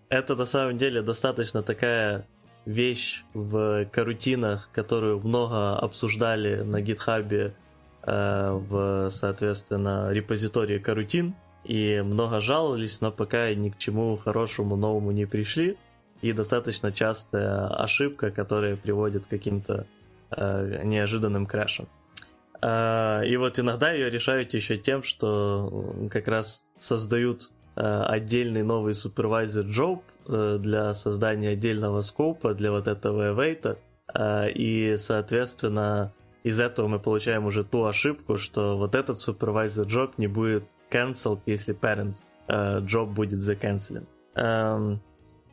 это 0.09 0.35
на 0.35 0.45
самом 0.45 0.77
деле 0.77 1.03
достаточно 1.03 1.63
такая 1.63 2.27
вещь 2.65 3.25
в 3.35 3.87
карутинах, 3.87 4.69
которую 4.73 5.21
много 5.21 5.77
обсуждали 5.77 6.63
на 6.63 6.81
гитхабе 6.81 7.55
э, 8.03 8.51
в, 8.53 9.09
соответственно, 9.11 10.11
репозитории 10.11 10.79
карутин, 10.79 11.35
и 11.65 12.03
много 12.05 12.41
жаловались, 12.41 13.01
но 13.01 13.13
пока 13.13 13.53
ни 13.55 13.71
к 13.71 13.79
чему 13.79 14.17
хорошему 14.17 14.77
новому 14.77 15.13
не 15.13 15.27
пришли. 15.27 15.77
И 16.21 16.33
достаточно 16.33 16.93
частая 16.93 17.67
ошибка, 17.69 18.31
которая 18.31 18.77
приводит 18.77 19.27
к 19.27 19.29
каким-то 19.29 19.87
э, 20.31 20.83
неожиданным 20.85 21.47
крашам. 21.47 21.89
Э, 22.61 23.23
и 23.27 23.37
вот 23.37 23.59
иногда 23.59 23.93
ее 23.93 24.09
решают 24.09 24.55
еще 24.55 24.77
тем, 24.77 25.03
что 25.03 26.09
как 26.11 26.29
раз 26.29 26.65
создают 26.79 27.51
отдельный 27.81 28.63
новый 28.63 28.95
супервайзер 28.95 29.67
job 29.67 30.03
э, 30.29 30.59
для 30.61 30.95
создания 30.95 31.51
отдельного 31.51 32.03
скопа 32.03 32.55
для 32.55 32.71
вот 32.71 32.87
этого 32.87 33.33
эвейта. 33.33 33.79
Э, 34.15 34.51
и, 34.51 34.97
соответственно, 34.99 36.13
из 36.45 36.61
этого 36.61 36.89
мы 36.89 36.99
получаем 36.99 37.47
уже 37.47 37.65
ту 37.65 37.85
ошибку, 37.85 38.37
что 38.37 38.77
вот 38.77 38.95
этот 38.95 39.19
супервайзер 39.19 39.87
job 39.87 40.13
не 40.19 40.27
будет 40.27 40.67
cancelled, 40.91 41.41
если 41.47 41.75
parent 41.75 42.17
э, 42.49 42.81
job 42.81 43.07
будет 43.07 43.41
заканцелен. 43.41 44.07
Эм, 44.35 45.01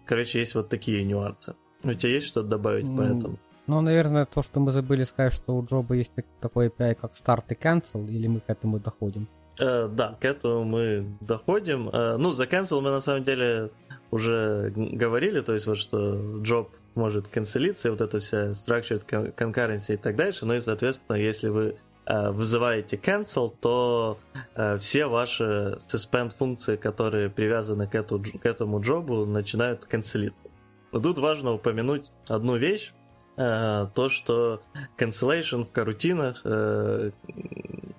короче, 0.06 0.40
есть 0.40 0.56
вот 0.56 0.70
такие 0.70 1.04
нюансы. 1.04 1.56
У 1.84 1.94
тебя 1.94 2.14
есть 2.14 2.28
что-то 2.28 2.48
добавить 2.48 2.86
mm. 2.86 2.98
по 2.98 3.02
этому? 3.02 3.40
Ну, 3.68 3.82
наверное, 3.82 4.26
то, 4.26 4.42
что 4.42 4.60
мы 4.60 4.72
забыли 4.72 5.04
сказать, 5.04 5.32
что 5.32 5.56
у 5.56 5.64
Джоба 5.64 5.94
есть 5.94 6.14
такой 6.42 6.70
API, 6.70 6.96
как 6.96 7.14
Start 7.14 7.46
и 7.50 7.54
Cancel, 7.54 8.10
или 8.10 8.28
мы 8.28 8.40
к 8.40 8.50
этому 8.50 8.80
доходим? 8.80 9.28
Э, 9.60 9.90
да, 9.92 10.16
к 10.20 10.26
этому 10.26 10.64
мы 10.64 11.06
доходим. 11.20 11.90
Э, 11.90 12.16
ну, 12.18 12.32
за 12.32 12.46
Cancel 12.46 12.80
мы 12.82 12.92
на 12.92 13.02
самом 13.02 13.24
деле 13.24 13.72
уже 14.10 14.72
говорили, 14.76 15.42
то 15.42 15.54
есть 15.54 15.68
вот 15.68 15.78
что 15.78 16.14
Job 16.42 16.70
может 16.96 17.28
канцелиться, 17.28 17.92
вот 17.92 18.02
эта 18.02 18.20
вся 18.20 18.52
structured 18.52 19.06
concurrency 19.36 19.94
и 19.94 19.98
так 19.98 20.16
дальше. 20.16 20.46
Ну 20.46 20.54
и, 20.54 20.62
соответственно, 20.62 21.18
если 21.18 21.50
вы 21.50 21.76
э, 22.06 22.32
вызываете 22.32 22.96
cancel, 22.96 23.54
то 23.60 24.18
все 24.80 25.06
ваши 25.06 25.78
suspend 25.88 26.34
функции, 26.38 26.78
которые 26.78 27.30
привязаны 27.30 27.88
к, 27.88 27.96
эту, 27.96 28.20
к 28.20 28.46
этому 28.46 28.82
джобу, 28.82 29.26
начинают 29.26 29.86
канцелиться. 29.86 30.42
Тут 30.92 31.20
важно 31.20 31.54
упомянуть 31.54 32.12
одну 32.28 32.58
вещь, 32.58 32.94
то, 33.40 34.10
что 34.10 34.62
cancellation 34.98 35.64
в 35.64 35.72
карутинах, 35.72 36.42
э, 36.44 37.12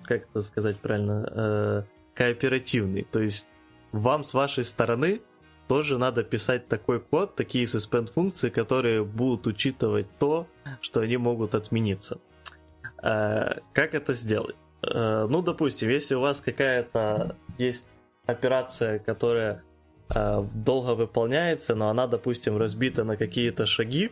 как 0.03 0.27
это 0.29 0.41
сказать 0.41 0.77
правильно, 0.77 1.27
э, 1.31 1.83
кооперативный. 2.13 3.07
То 3.11 3.21
есть 3.21 3.53
вам 3.91 4.23
с 4.23 4.35
вашей 4.35 4.63
стороны 4.63 5.21
тоже 5.67 5.97
надо 5.97 6.23
писать 6.23 6.67
такой 6.67 6.99
код, 6.99 7.35
такие 7.35 7.65
suspend 7.65 8.11
функции, 8.11 8.49
которые 8.49 9.03
будут 9.03 9.47
учитывать 9.47 10.07
то, 10.19 10.47
что 10.79 10.99
они 11.01 11.17
могут 11.17 11.55
отмениться. 11.55 12.19
Э, 13.01 13.61
как 13.73 13.95
это 13.95 14.13
сделать? 14.13 14.57
Э, 14.83 15.27
ну, 15.29 15.41
допустим, 15.41 15.89
если 15.89 16.15
у 16.15 16.21
вас 16.21 16.41
какая-то 16.41 17.35
есть 17.57 17.87
операция, 18.25 18.99
которая 18.99 19.63
э, 20.13 20.43
долго 20.53 20.91
выполняется, 20.91 21.73
но 21.73 21.89
она, 21.89 22.05
допустим, 22.05 22.57
разбита 22.57 23.03
на 23.03 23.17
какие-то 23.17 23.65
шаги, 23.65 24.11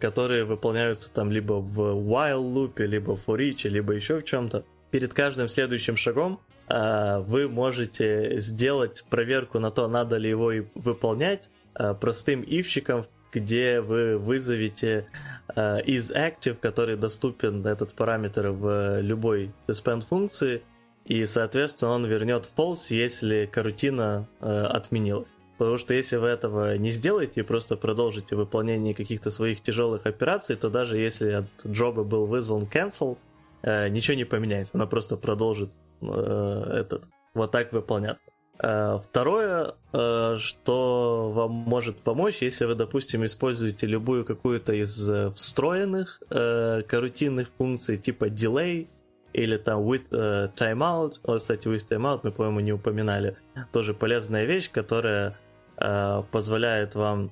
которые 0.00 0.44
выполняются 0.44 1.10
там 1.10 1.32
либо 1.32 1.54
в 1.54 1.80
while 1.80 2.42
loop, 2.42 2.84
либо 2.84 3.16
в 3.16 3.26
for 3.26 3.38
each, 3.38 3.68
либо 3.68 3.92
еще 3.92 4.20
в 4.20 4.24
чем-то. 4.24 4.64
Перед 4.90 5.12
каждым 5.12 5.48
следующим 5.48 5.96
шагом 5.96 6.40
а, 6.68 7.20
вы 7.20 7.48
можете 7.48 8.38
сделать 8.38 9.04
проверку 9.10 9.58
на 9.58 9.70
то, 9.70 9.88
надо 9.88 10.16
ли 10.16 10.28
его 10.30 10.52
выполнять 10.74 11.50
а, 11.74 11.94
простым 11.94 12.42
ивчиком, 12.42 13.04
где 13.32 13.80
вы 13.80 14.16
вызовете 14.16 15.06
is 15.54 16.14
active, 16.14 16.56
который 16.60 16.96
доступен 16.96 17.66
этот 17.66 17.92
параметр 17.94 18.48
в 18.48 19.00
любой 19.00 19.52
suspend 19.66 20.06
функции, 20.06 20.62
и, 21.04 21.26
соответственно, 21.26 21.92
он 21.92 22.06
вернет 22.06 22.48
false, 22.56 22.86
если 22.88 23.44
карутина 23.44 24.26
отменилась. 24.40 25.34
Потому 25.58 25.76
что 25.76 25.92
если 25.92 26.16
вы 26.16 26.28
этого 26.28 26.76
не 26.76 26.90
сделаете 26.92 27.40
и 27.40 27.44
просто 27.44 27.76
продолжите 27.76 28.36
выполнение 28.36 28.94
каких-то 28.94 29.30
своих 29.30 29.60
тяжелых 29.60 30.06
операций, 30.06 30.56
то 30.56 30.70
даже 30.70 30.98
если 30.98 31.32
от 31.32 31.46
джоба 31.66 32.04
был 32.04 32.26
вызван 32.26 32.62
cancel, 32.62 33.18
ничего 33.64 34.16
не 34.16 34.24
поменяется. 34.24 34.72
Она 34.74 34.86
просто 34.86 35.16
продолжит 35.16 35.72
Э, 36.00 36.80
этот, 36.80 37.08
вот 37.34 37.50
так 37.50 37.72
выполняться. 37.72 38.24
Э, 38.60 38.98
второе, 39.02 39.74
э, 39.92 40.36
что 40.38 41.30
вам 41.30 41.52
может 41.52 41.98
помочь, 41.98 42.42
если 42.42 42.64
вы, 42.64 42.74
допустим, 42.74 43.24
используете 43.24 43.86
любую 43.86 44.24
какую-то 44.24 44.72
из 44.72 45.10
встроенных 45.34 46.20
карутинных 46.28 47.50
функций, 47.56 47.96
типа 47.96 48.26
delay 48.26 48.88
или 49.32 49.56
там 49.56 49.82
with 49.82 50.10
timeout. 50.10 51.14
Вот, 51.22 51.40
кстати, 51.40 51.68
with 51.68 51.86
timeout 51.88 52.20
мы, 52.22 52.32
по-моему, 52.32 52.60
не 52.60 52.72
упоминали. 52.72 53.36
Тоже 53.72 53.94
полезная 53.94 54.44
вещь, 54.44 54.70
которая 54.70 55.36
позволяет 55.78 56.94
вам 56.94 57.30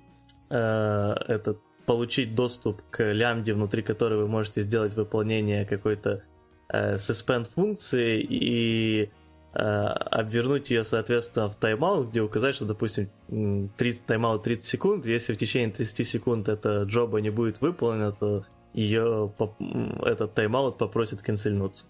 этот 0.48 1.58
получить 1.86 2.34
доступ 2.34 2.82
к 2.90 3.12
лямбде, 3.12 3.54
внутри 3.54 3.82
которой 3.82 4.18
вы 4.18 4.28
можете 4.28 4.62
сделать 4.62 4.94
выполнение 4.94 5.64
какой-то 5.64 6.22
э, 6.68 6.96
suspend 6.96 7.48
функции 7.48 8.20
и 8.20 9.10
э, 9.54 9.58
обвернуть 9.60 10.70
ее, 10.70 10.84
соответственно, 10.84 11.48
в 11.48 11.56
тайм-аут, 11.56 12.10
где 12.10 12.20
указать, 12.20 12.56
что, 12.56 12.66
допустим, 12.66 13.08
30, 13.76 14.04
тайм-аут 14.04 14.42
30 14.42 14.64
секунд, 14.64 15.06
если 15.06 15.32
в 15.32 15.38
течение 15.38 15.70
30 15.70 16.06
секунд 16.06 16.48
эта 16.48 16.82
джоба 16.82 17.20
не 17.20 17.30
будет 17.30 17.60
выполнена, 17.60 18.12
то 18.12 18.44
ее 18.74 19.32
этот 20.04 20.34
тайм-аут 20.34 20.76
попросит 20.76 21.22
канцельнуться. 21.22 21.86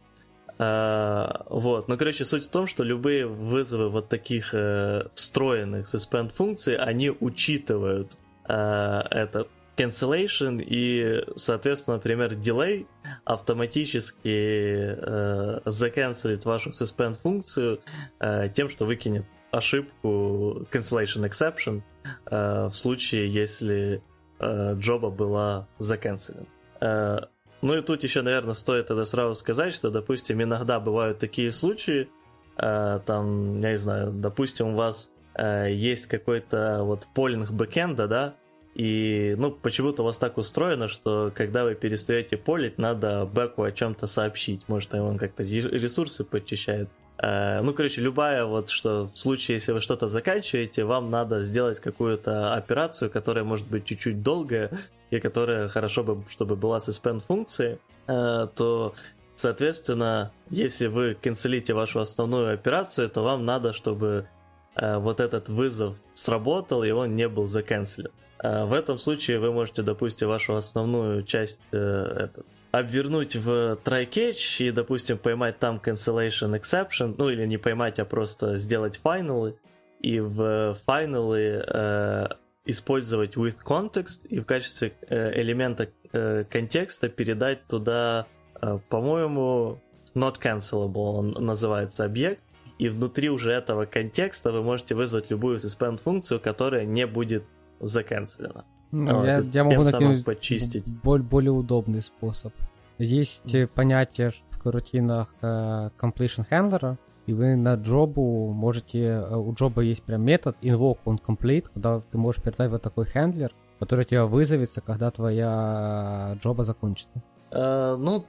Uh, 0.59 1.45
вот, 1.51 1.87
ну, 1.87 1.99
короче, 1.99 2.25
суть 2.25 2.47
в 2.47 2.49
том, 2.49 2.67
что 2.67 2.83
любые 2.83 3.27
вызовы 3.27 3.91
вот 3.91 4.09
таких 4.09 4.55
uh, 4.55 5.11
встроенных 5.15 5.87
suspend 5.87 6.33
функций, 6.33 6.77
они 6.77 7.11
учитывают 7.11 8.17
uh, 8.49 9.07
этот 9.11 9.51
cancellation 9.77 10.63
и, 10.65 11.25
соответственно, 11.37 11.97
например, 11.97 12.33
delay 12.33 12.87
автоматически 13.25 14.21
э, 14.27 15.61
заканцелит 15.65 16.45
вашу 16.45 16.71
suspend 16.71 17.19
функцию 17.21 17.81
э, 18.19 18.49
тем, 18.55 18.69
что 18.69 18.87
выкинет 18.87 19.27
ошибку 19.51 20.67
cancellation 20.73 21.29
exception 21.29 21.83
э, 22.27 22.67
в 22.67 22.75
случае, 22.75 23.33
если 23.33 24.03
э, 24.39 24.75
job 24.75 25.02
а 25.02 25.11
была 25.11 25.69
заканцелена. 25.79 26.47
Э, 26.81 27.19
ну 27.63 27.77
и 27.77 27.83
тут 27.83 28.03
еще, 28.05 28.23
наверное, 28.23 28.55
стоит 28.55 28.87
тогда 28.87 29.05
сразу 29.05 29.35
сказать, 29.35 29.75
что, 29.75 29.91
допустим, 29.91 30.43
иногда 30.43 30.81
бывают 30.81 31.19
такие 31.19 31.53
случаи, 31.53 32.09
э, 32.57 33.01
там, 33.05 33.61
я 33.61 33.73
не 33.73 33.79
знаю, 33.79 34.13
допустим, 34.13 34.69
у 34.69 34.77
вас 34.77 35.11
э, 35.35 35.73
есть 35.73 36.07
какой-то 36.07 36.83
вот 36.83 37.07
polling 37.15 37.51
бэкенда, 37.51 38.09
да, 38.09 38.35
и, 38.77 39.35
ну, 39.39 39.51
почему-то 39.51 40.03
у 40.03 40.05
вас 40.05 40.19
так 40.19 40.37
устроено, 40.37 40.87
что 40.87 41.33
когда 41.35 41.65
вы 41.65 41.75
перестаете 41.75 42.37
полить, 42.37 42.77
надо 42.77 43.25
бэку 43.25 43.63
о 43.63 43.73
чем-то 43.73 44.07
сообщить. 44.07 44.69
Может, 44.69 44.93
он 44.93 45.17
как-то 45.17 45.45
ресурсы 45.45 46.25
подчищает. 46.25 46.91
Э, 47.19 47.61
ну, 47.63 47.73
короче, 47.73 48.01
любая 48.01 48.45
вот, 48.45 48.69
что 48.69 49.07
в 49.07 49.19
случае, 49.19 49.57
если 49.57 49.73
вы 49.73 49.81
что-то 49.81 50.09
заканчиваете, 50.09 50.85
вам 50.85 51.11
надо 51.11 51.41
сделать 51.43 51.81
какую-то 51.81 52.55
операцию, 52.55 53.11
которая 53.11 53.45
может 53.45 53.67
быть 53.69 53.87
чуть-чуть 53.87 54.23
долгая, 54.23 54.71
и 55.11 55.21
которая 55.21 55.69
хорошо 55.69 56.03
бы, 56.03 56.25
чтобы 56.31 56.57
была 56.57 56.79
suspend 56.79 57.23
функции, 57.27 57.79
э, 58.07 58.49
то, 58.55 58.95
соответственно, 59.35 60.33
если 60.51 60.89
вы 60.89 61.17
канцелите 61.21 61.75
вашу 61.75 62.01
основную 62.01 62.53
операцию, 62.53 63.09
то 63.09 63.23
вам 63.23 63.45
надо, 63.45 63.73
чтобы 63.73 64.27
э, 64.75 64.99
вот 64.99 65.21
этот 65.21 65.49
вызов 65.49 65.97
сработал, 66.13 66.83
и 66.83 66.91
он 66.91 67.15
не 67.15 67.29
был 67.29 67.47
заканцелен. 67.47 68.11
В 68.43 68.75
этом 68.75 68.99
случае 68.99 69.39
вы 69.39 69.51
можете, 69.51 69.83
допустим, 69.83 70.29
вашу 70.29 70.55
основную 70.55 71.23
часть 71.23 71.59
этот, 71.73 72.45
обвернуть 72.79 73.37
в 73.37 73.79
try 73.85 74.09
catch 74.09 74.65
и, 74.65 74.71
допустим, 74.71 75.19
поймать 75.19 75.59
там 75.59 75.81
cancellation 75.85 76.59
exception, 76.61 77.15
ну 77.19 77.29
или 77.29 77.47
не 77.47 77.59
поймать, 77.59 77.99
а 77.99 78.05
просто 78.05 78.57
сделать 78.59 79.01
финалы, 79.03 79.59
и 80.01 80.21
в 80.21 80.77
финалы 80.87 81.65
э, 81.67 82.27
использовать 82.65 83.37
with 83.37 83.57
context 83.65 84.27
и 84.29 84.41
в 84.41 84.45
качестве 84.45 84.93
э, 85.09 85.41
элемента 85.41 85.89
э, 86.13 86.45
контекста 86.45 87.09
передать 87.09 87.67
туда, 87.67 88.27
э, 88.61 88.79
по-моему, 88.89 89.81
not 90.15 90.41
cancelable 90.41 91.19
он 91.19 91.31
называется 91.31 92.05
объект, 92.05 92.43
и 92.79 92.89
внутри 92.89 93.31
уже 93.31 93.53
этого 93.53 93.87
контекста 93.87 94.53
вы 94.53 94.63
можете 94.63 94.95
вызвать 94.95 95.31
любую 95.31 95.57
suspend 95.57 96.03
функцию, 96.03 96.41
которая 96.41 96.85
не 96.85 97.07
будет 97.07 97.45
заканцелено. 97.81 98.65
Ну, 98.93 99.23
а, 99.23 99.27
я, 99.27 99.39
я 99.53 99.65
могу 99.65 99.83
накинуть 99.83 100.25
почистить. 100.25 100.95
Более, 101.03 101.27
более 101.27 101.53
удобный 101.53 102.03
способ. 102.03 102.53
Есть 102.99 103.55
mm. 103.55 103.67
понятие 103.69 104.31
в 104.51 104.59
карутинах 104.59 105.33
uh, 105.43 105.93
completion 105.99 106.47
handler, 106.51 106.97
и 107.27 107.33
вы 107.33 107.57
на 107.57 107.75
джобу 107.75 108.53
можете, 108.53 109.01
э, 109.01 109.37
у 109.37 109.53
джоба 109.53 109.83
есть 109.83 110.03
прям 110.05 110.23
метод 110.23 110.57
invoke 110.63 110.99
on 111.05 111.21
complete, 111.21 111.67
куда 111.73 112.01
ты 112.01 112.19
можешь 112.19 112.43
передать 112.43 112.71
вот 112.71 112.83
такой 112.83 113.05
хендлер, 113.05 113.53
который 113.81 114.05
тебя 114.05 114.27
вызовется, 114.27 114.81
когда 114.81 115.11
твоя 115.11 116.39
джоба 116.41 116.65
закончится. 116.65 117.23
Uh, 117.51 117.97
ну, 117.97 118.25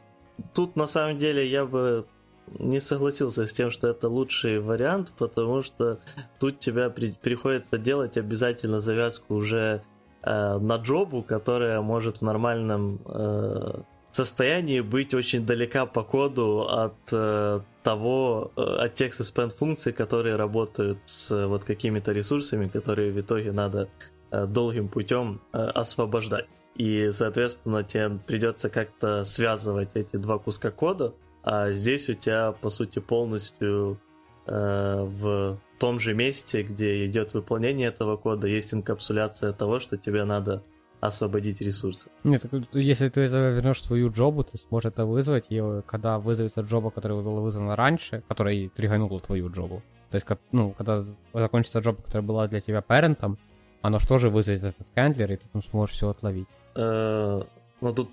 тут 0.54 0.76
на 0.76 0.88
самом 0.88 1.18
деле 1.18 1.50
я 1.50 1.66
бы 1.66 2.06
не 2.60 2.80
согласился 2.80 3.46
с 3.46 3.54
тем, 3.54 3.72
что 3.72 3.88
это 3.88 4.10
лучший 4.10 4.60
вариант, 4.60 5.12
потому 5.18 5.62
что 5.62 6.00
тут 6.40 6.60
тебя 6.60 6.90
при, 6.90 7.12
приходится 7.12 7.78
делать 7.78 8.18
обязательно 8.18 8.80
завязку 8.80 9.36
уже 9.36 9.82
э, 10.24 10.58
на 10.58 10.76
джобу, 10.78 11.24
которая 11.24 11.82
может 11.82 12.18
в 12.18 12.22
нормальном 12.22 13.00
э, 13.06 13.82
состоянии 14.12 14.82
быть 14.82 15.14
очень 15.14 15.46
далека 15.46 15.86
по 15.86 16.04
коду 16.04 16.68
от 16.68 16.98
э, 17.12 17.62
того, 17.84 18.52
э, 18.56 18.62
от 18.62 18.96
тех 18.96 19.14
suspend 19.14 19.56
функций, 19.56 19.94
которые 19.94 20.36
работают 20.36 21.00
с 21.06 21.32
э, 21.32 21.46
вот 21.46 21.64
какими-то 21.64 22.12
ресурсами, 22.12 22.68
которые 22.68 23.12
в 23.12 23.20
итоге 23.20 23.52
надо 23.52 23.90
долгим 24.30 24.90
путем 24.90 25.40
освобождать. 25.54 26.48
И, 26.76 27.12
соответственно, 27.12 27.84
тебе 27.84 28.20
придется 28.28 28.70
как-то 28.70 29.24
связывать 29.24 29.92
эти 29.96 30.18
два 30.18 30.38
куска 30.38 30.70
кода, 30.70 31.14
а 31.44 31.72
здесь 31.72 32.10
у 32.10 32.14
тебя, 32.14 32.52
по 32.52 32.70
сути, 32.70 33.00
полностью 33.00 34.00
э, 34.46 34.96
в 35.02 35.58
том 35.78 36.00
же 36.00 36.14
месте, 36.14 36.64
где 36.64 37.06
идет 37.06 37.34
выполнение 37.34 37.88
этого 37.88 38.18
кода, 38.18 38.48
есть 38.48 38.74
инкапсуляция 38.74 39.54
того, 39.54 39.80
что 39.80 39.98
тебе 39.98 40.24
надо 40.26 40.64
освободить 41.00 41.62
ресурсы. 41.62 42.10
Нет, 42.24 42.46
если 42.74 43.10
ты 43.10 43.28
вернешь 43.28 43.84
свою 43.84 44.12
джобу, 44.12 44.44
ты 44.44 44.58
сможешь 44.58 44.88
это 44.88 45.06
вызвать, 45.06 45.46
и 45.50 45.62
когда 45.86 46.18
вызовется 46.18 46.62
джоба, 46.62 46.90
которая 46.90 47.22
была 47.22 47.42
вызвана 47.42 47.76
раньше, 47.76 48.24
которая 48.28 48.70
тряганула 48.70 49.20
твою 49.20 49.52
джобу. 49.52 49.84
То 50.10 50.16
есть, 50.16 50.26
ну, 50.52 50.72
когда 50.72 51.04
закончится 51.34 51.80
джоба, 51.80 52.02
которая 52.02 52.28
была 52.28 52.48
для 52.48 52.62
тебя 52.62 52.82
парентом, 52.82 53.38
оно 53.82 54.00
что 54.00 54.18
же 54.18 54.30
вызовет 54.30 54.64
этот 54.64 54.88
хендлер, 54.96 55.32
и 55.32 55.36
ты 55.36 55.48
там 55.50 55.62
сможешь 55.64 55.96
все 55.96 56.10
отловить. 56.10 56.48
Э, 56.76 57.42
ну, 57.82 57.94
тут 57.94 58.10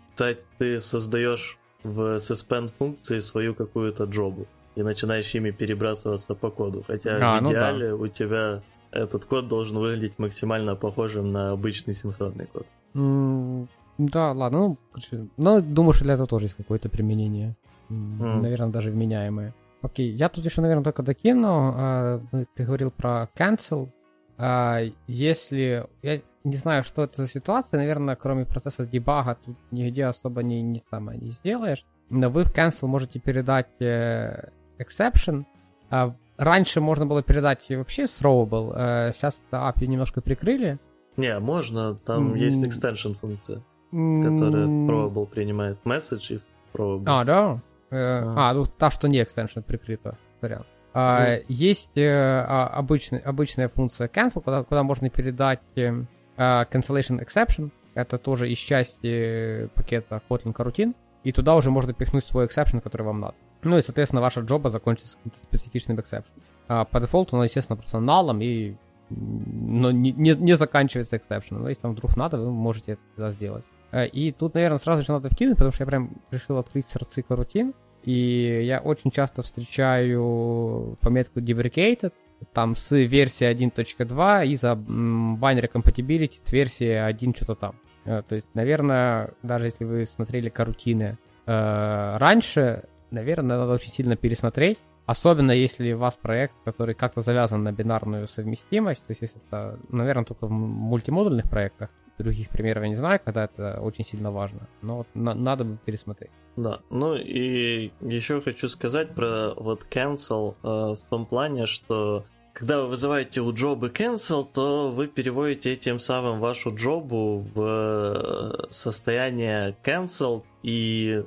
ты 0.58 0.80
создаешь 0.80 1.58
в 1.82 2.16
suspend 2.16 2.72
функции 2.78 3.20
свою 3.20 3.54
какую-то 3.54 4.04
джобу 4.04 4.46
и 4.76 4.82
начинаешь 4.82 5.34
ими 5.34 5.50
перебрасываться 5.50 6.34
по 6.34 6.50
коду. 6.50 6.84
Хотя 6.86 7.16
а, 7.20 7.38
в 7.38 7.42
ну 7.42 7.50
идеале 7.50 7.88
да. 7.88 7.94
у 7.96 8.06
тебя 8.08 8.62
этот 8.90 9.24
код 9.24 9.48
должен 9.48 9.78
выглядеть 9.78 10.18
максимально 10.18 10.76
похожим 10.76 11.32
на 11.32 11.52
обычный 11.52 11.94
синхронный 11.94 12.46
код. 12.46 12.66
Mm, 12.94 13.68
да, 13.98 14.32
ладно, 14.32 14.58
ну, 14.58 14.78
короче, 14.92 15.28
ну, 15.36 15.60
думаю, 15.60 15.92
что 15.92 16.04
для 16.04 16.14
этого 16.14 16.28
тоже 16.28 16.46
есть 16.46 16.56
какое-то 16.56 16.88
применение. 16.88 17.56
Mm. 17.90 18.40
Наверное, 18.40 18.68
даже 18.68 18.90
вменяемое. 18.90 19.54
Окей, 19.82 20.10
я 20.12 20.28
тут 20.28 20.44
еще, 20.44 20.60
наверное, 20.60 20.84
только 20.84 21.02
докину. 21.02 21.74
А, 21.76 22.20
ты 22.54 22.64
говорил 22.64 22.90
про 22.90 23.28
cancel. 23.36 23.90
А, 24.38 24.80
если... 25.06 25.86
Я 26.02 26.20
не 26.42 26.56
знаю, 26.56 26.84
что 26.84 27.04
это 27.04 27.22
за 27.22 27.28
ситуация. 27.28 27.78
Наверное, 27.78 28.16
кроме 28.16 28.46
процесса 28.46 28.86
дебага, 28.86 29.36
тут 29.44 29.56
нигде 29.70 30.06
особо 30.06 30.42
не, 30.42 30.62
не, 30.62 30.82
самое 30.88 31.18
не 31.18 31.30
сделаешь. 31.30 31.84
Но 32.08 32.30
вы 32.30 32.44
в 32.44 32.52
cancel 32.52 32.86
можете 32.86 33.18
передать 33.20 33.80
э, 33.80 34.50
exception. 34.78 35.44
А 35.90 36.14
раньше 36.36 36.80
можно 36.80 37.06
было 37.06 37.22
передать 37.22 37.68
вообще 37.70 38.04
throwable. 38.04 38.72
Э, 38.74 39.12
сейчас 39.14 39.42
API 39.50 39.86
немножко 39.86 40.20
прикрыли. 40.20 40.78
Не, 41.16 41.38
можно. 41.38 41.94
Там 41.94 42.34
mm. 42.34 42.38
есть 42.38 42.64
extension 42.64 43.14
функция, 43.14 43.62
которая 43.90 44.66
в 44.66 44.88
throwable 44.88 45.26
принимает 45.26 45.78
message 45.84 46.36
и 46.36 46.40
throwable. 46.72 47.04
А, 47.06 47.24
да? 47.24 47.60
Э, 47.90 48.22
а. 48.24 48.50
а, 48.50 48.54
ну 48.54 48.64
та, 48.66 48.90
что 48.90 49.08
не 49.08 49.22
extension 49.22 49.62
прикрыта. 49.62 50.16
Вариант. 50.40 50.66
А, 50.96 51.40
есть 51.48 51.98
э, 51.98 52.08
а, 52.08 52.68
обычный, 52.68 53.18
обычная 53.18 53.68
функция 53.68 54.06
cancel, 54.06 54.40
куда, 54.40 54.62
куда 54.62 54.84
можно 54.84 55.10
передать 55.10 55.60
э, 55.74 55.92
а, 56.36 56.64
cancellation 56.70 57.18
exception. 57.24 57.70
Это 57.94 58.16
тоже 58.16 58.48
из 58.50 58.58
части 58.58 59.68
пакета 59.74 60.22
Kotlin 60.28 60.54
Coroutine. 60.54 60.94
И 61.24 61.32
туда 61.32 61.56
уже 61.56 61.70
можно 61.70 61.92
пихнуть 61.94 62.24
свой 62.24 62.46
exception, 62.46 62.80
который 62.80 63.02
вам 63.02 63.20
надо. 63.20 63.34
Ну 63.64 63.78
и, 63.78 63.82
соответственно, 63.82 64.22
ваша 64.22 64.40
джоба 64.40 64.70
закончится 64.70 65.16
каким-то 65.16 65.38
специфичным 65.38 65.98
exception. 65.98 66.32
А 66.68 66.84
по 66.84 67.00
дефолту 67.00 67.36
она, 67.36 67.44
естественно, 67.44 67.76
просто 67.76 68.00
налом 68.00 68.40
и 68.40 68.76
но 69.10 69.90
не, 69.90 70.12
не, 70.12 70.34
не 70.34 70.56
заканчивается 70.56 71.16
exception. 71.16 71.58
Но 71.58 71.68
если 71.68 71.82
вам 71.82 71.92
вдруг 71.92 72.16
надо, 72.16 72.38
вы 72.38 72.50
можете 72.50 72.98
это 73.16 73.30
сделать. 73.30 73.64
А, 73.92 74.04
и 74.04 74.32
тут, 74.32 74.54
наверное, 74.54 74.78
сразу 74.78 75.02
же 75.02 75.12
надо 75.12 75.28
вкинуть, 75.28 75.56
потому 75.56 75.72
что 75.72 75.82
я 75.82 75.86
прям 75.86 76.10
решил 76.30 76.58
открыть 76.58 76.88
сердцы 76.88 77.22
карутин. 77.22 77.74
И 78.02 78.62
я 78.64 78.80
очень 78.80 79.10
часто 79.10 79.42
встречаю 79.42 80.98
пометку 81.00 81.40
deprecated, 81.40 82.12
там 82.52 82.74
с 82.74 82.90
версии 82.92 83.50
1.2 83.50 84.46
и 84.46 84.56
за 84.56 84.72
binary 84.72 85.70
compatibility 85.72 86.34
с 86.42 86.52
версии 86.52 86.88
1 86.90 87.34
что-то 87.34 87.54
там. 87.54 87.80
Э, 88.04 88.22
то 88.26 88.34
есть, 88.34 88.54
наверное, 88.54 89.32
даже 89.42 89.66
если 89.66 89.84
вы 89.84 90.04
смотрели 90.04 90.50
карутины 90.50 91.16
э, 91.46 92.16
раньше, 92.18 92.84
наверное, 93.14 93.58
надо 93.58 93.72
очень 93.72 93.90
сильно 93.90 94.16
пересмотреть. 94.16 94.78
Особенно 95.06 95.52
если 95.52 95.92
у 95.92 95.98
вас 95.98 96.16
проект, 96.16 96.54
который 96.64 96.94
как-то 96.94 97.20
завязан 97.20 97.62
на 97.62 97.72
бинарную 97.72 98.26
совместимость. 98.26 99.06
То 99.06 99.10
есть, 99.10 99.22
если 99.22 99.40
это, 99.46 99.78
наверное, 99.90 100.24
только 100.24 100.46
в 100.46 100.50
мультимодульных 100.50 101.48
проектах. 101.48 101.90
Других 102.16 102.48
примеров 102.48 102.84
я 102.84 102.88
не 102.88 102.94
знаю, 102.94 103.20
когда 103.24 103.44
это 103.44 103.80
очень 103.80 104.04
сильно 104.04 104.30
важно. 104.30 104.68
Но 104.82 104.98
вот 104.98 105.08
на- 105.14 105.34
надо 105.34 105.64
бы 105.64 105.78
пересмотреть. 105.84 106.30
Да, 106.56 106.80
ну 106.88 107.16
и 107.16 107.90
еще 108.00 108.40
хочу 108.40 108.68
сказать 108.68 109.14
про 109.14 109.52
вот 109.56 109.84
cancel 109.90 110.54
э, 110.62 110.94
в 110.94 111.00
том 111.10 111.26
плане, 111.26 111.66
что 111.66 112.24
когда 112.52 112.80
вы 112.80 112.86
вызываете 112.86 113.40
у 113.40 113.52
джобы 113.52 113.88
cancel, 113.88 114.46
то 114.50 114.90
вы 114.90 115.08
переводите 115.08 115.72
этим 115.72 115.98
самым 115.98 116.38
вашу 116.38 116.72
джобу 116.72 117.38
в 117.52 117.60
э, 117.60 118.66
состояние 118.70 119.76
cancel, 119.84 120.44
и 120.62 121.24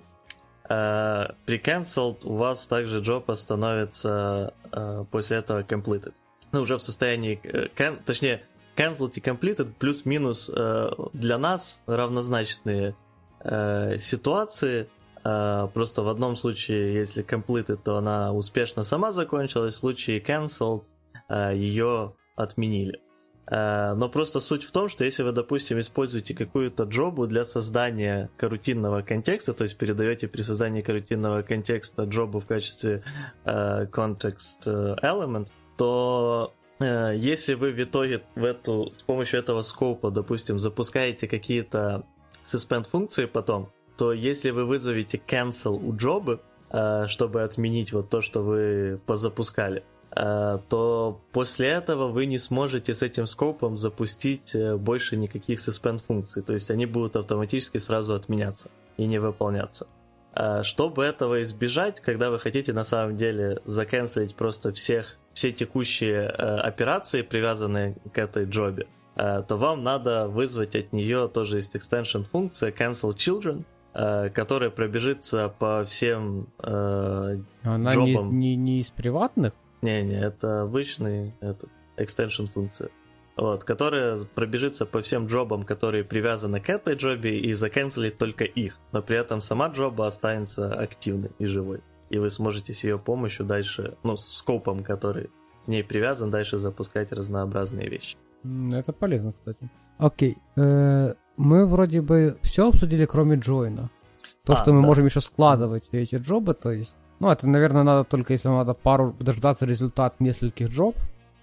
э, 0.69 1.27
при 1.45 1.59
cancelled 1.59 2.25
у 2.25 2.35
вас 2.35 2.67
также 2.67 2.99
джоба 2.99 3.33
становится 3.33 4.53
э, 4.71 5.05
после 5.11 5.37
этого 5.37 5.61
completed. 5.63 6.13
Ну, 6.51 6.61
уже 6.61 6.77
в 6.77 6.81
состоянии, 6.81 7.39
э, 7.43 7.67
can, 7.75 7.99
точнее, 8.03 8.41
cancelled 8.75 9.13
и 9.15 9.19
completed 9.19 9.73
плюс-минус 9.77 10.49
э, 10.53 10.89
для 11.13 11.37
нас 11.37 11.81
равнозначные 11.87 12.95
э, 13.41 13.97
ситуации, 13.97 14.89
Uh, 15.23 15.67
просто 15.73 16.03
в 16.03 16.07
одном 16.07 16.37
случае, 16.37 16.93
если 16.93 17.21
completed, 17.21 17.79
то 17.83 17.97
она 17.97 18.31
успешно 18.31 18.85
сама 18.85 19.11
закончилась, 19.11 19.73
в 19.73 19.77
случае 19.77 20.21
cancelled 20.21 20.85
Э, 21.29 21.53
ее 21.55 22.13
отменили. 22.35 23.01
Э, 23.49 23.93
но 23.93 24.09
просто 24.09 24.39
суть 24.39 24.63
в 24.63 24.71
том, 24.71 24.89
что 24.89 25.05
если 25.05 25.23
вы, 25.23 25.31
допустим, 25.31 25.79
используете 25.79 26.33
какую-то 26.33 26.83
джобу 26.83 27.27
для 27.27 27.45
создания 27.45 28.29
карутинного 28.37 29.01
контекста, 29.01 29.53
то 29.53 29.63
есть 29.63 29.77
передаете 29.77 30.27
при 30.27 30.41
создании 30.41 30.81
карутинного 30.81 31.41
контекста 31.41 32.03
джобу 32.03 32.39
в 32.39 32.45
качестве 32.45 33.03
context 33.45 34.65
э, 34.65 34.95
element, 35.01 35.47
то 35.77 36.53
если 36.79 37.55
вы 37.55 37.71
в 37.71 37.81
итоге 37.81 38.21
в 38.35 38.43
эту, 38.43 38.93
с 38.95 39.01
помощью 39.01 39.39
этого 39.39 39.63
скопа, 39.63 40.11
допустим, 40.11 40.59
запускаете 40.59 41.27
какие-то 41.27 42.03
suspend 42.45 42.87
функции 42.87 43.25
потом, 43.25 43.71
то 43.97 44.13
если 44.13 44.51
вы 44.51 44.65
вызовете 44.65 45.19
cancel 45.25 45.81
у 45.83 45.95
джобы, 45.95 46.39
чтобы 47.07 47.41
отменить 47.41 47.93
вот 47.93 48.11
то, 48.11 48.21
что 48.21 48.43
вы 48.43 49.01
позапускали, 49.07 49.81
Э, 49.81 49.96
то 50.11 51.21
после 51.31 51.67
этого 51.67 52.07
вы 52.07 52.25
не 52.25 52.39
сможете 52.39 52.93
с 52.93 53.03
этим 53.03 53.27
скопом 53.27 53.77
запустить 53.77 54.55
э, 54.55 54.75
больше 54.77 55.17
никаких 55.17 55.59
suspend 55.59 56.01
функций. 56.05 56.41
То 56.41 56.53
есть 56.53 56.71
они 56.71 56.85
будут 56.85 57.15
автоматически 57.15 57.77
сразу 57.77 58.13
отменяться 58.13 58.69
и 58.97 59.05
не 59.05 59.19
выполняться. 59.19 59.87
Э, 60.33 60.63
чтобы 60.63 61.03
этого 61.03 61.43
избежать, 61.43 61.99
когда 61.99 62.31
вы 62.31 62.39
хотите 62.39 62.73
на 62.73 62.83
самом 62.83 63.15
деле 63.15 63.61
заканцелить 63.65 64.35
просто 64.35 64.71
всех, 64.71 65.17
все 65.33 65.51
текущие 65.51 66.27
операции, 66.27 67.21
привязанные 67.21 67.95
к 68.11 68.17
этой 68.17 68.45
джобе, 68.45 68.87
то 69.15 69.45
вам 69.49 69.83
надо 69.83 70.27
вызвать 70.27 70.75
от 70.75 70.93
нее 70.93 71.27
тоже 71.27 71.57
есть 71.57 71.75
extension 71.75 72.23
функция 72.23 72.71
cancel 72.71 73.15
children, 73.15 73.63
которая 74.31 74.71
пробежится 74.71 75.49
по 75.59 75.85
всем 75.85 76.47
э, 76.59 77.39
Она 77.63 77.93
джобам. 77.93 78.39
Не, 78.39 78.55
не, 78.55 78.73
не 78.73 78.79
из 78.79 78.89
приватных? 78.89 79.53
Не-не, 79.81 80.19
это 80.19 80.61
обычный 80.63 81.33
этот, 81.39 81.69
extension 81.97 82.47
функция. 82.47 82.89
Вот, 83.35 83.63
которая 83.63 84.17
пробежится 84.33 84.87
по 84.87 85.01
всем 85.01 85.27
джобам, 85.27 85.61
которые 85.61 86.03
привязаны 86.03 86.59
к 86.59 86.69
этой 86.69 86.95
джобе, 86.95 87.39
и 87.39 87.53
заканцелит 87.53 88.17
только 88.17 88.45
их. 88.45 88.79
Но 88.91 89.03
при 89.03 89.17
этом 89.17 89.41
сама 89.41 89.67
джоба 89.67 90.07
останется 90.07 90.73
активной 90.73 91.29
и 91.37 91.45
живой. 91.45 91.81
И 92.09 92.17
вы 92.17 92.31
сможете 92.31 92.73
с 92.73 92.83
ее 92.83 92.97
помощью 92.97 93.45
дальше, 93.45 93.95
ну, 94.01 94.17
с 94.17 94.25
скопом, 94.25 94.79
который 94.79 95.29
к 95.65 95.67
ней 95.67 95.83
привязан, 95.83 96.31
дальше 96.31 96.57
запускать 96.57 97.11
разнообразные 97.11 97.87
вещи. 97.89 98.17
Это 98.71 98.91
полезно, 98.91 99.33
кстати. 99.33 99.69
Окей. 99.99 100.37
Э, 100.55 101.13
мы 101.35 101.67
вроде 101.67 102.01
бы 102.01 102.39
все 102.41 102.69
обсудили, 102.69 103.05
кроме 103.05 103.35
джойна. 103.37 103.91
То, 104.45 104.53
а, 104.53 104.55
что 104.55 104.73
мы 104.73 104.81
да. 104.81 104.87
можем 104.87 105.05
еще 105.05 105.21
складывать 105.21 105.89
эти 105.91 106.15
джобы, 106.15 106.53
то 106.53 106.71
есть 106.71 106.95
ну, 107.19 107.29
это, 107.29 107.47
наверное, 107.47 107.83
надо 107.83 108.03
только, 108.03 108.33
если 108.33 108.47
вам 108.47 108.57
надо 108.57 108.73
пару 108.73 109.15
дождаться 109.19 109.65
результат 109.65 110.19
нескольких 110.19 110.69
джоб, 110.69 110.95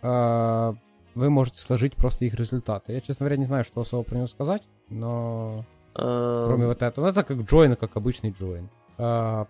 э, 0.02 0.74
вы 1.14 1.30
можете 1.30 1.60
сложить 1.60 1.94
просто 1.94 2.24
их 2.24 2.34
результаты. 2.34 2.92
Я, 2.92 3.00
честно 3.00 3.24
говоря, 3.24 3.36
не 3.36 3.46
знаю, 3.46 3.64
что 3.64 3.80
особо 3.80 4.02
про 4.02 4.16
него 4.16 4.26
сказать, 4.26 4.62
но 4.88 5.64
uh... 5.94 6.46
кроме 6.46 6.66
вот 6.66 6.82
этого, 6.82 7.06
ну, 7.06 7.10
это 7.10 7.22
как 7.24 7.38
join, 7.38 7.76
как 7.76 7.96
обычный 7.96 8.30
join. 8.30 8.68
Uh, 8.98 9.46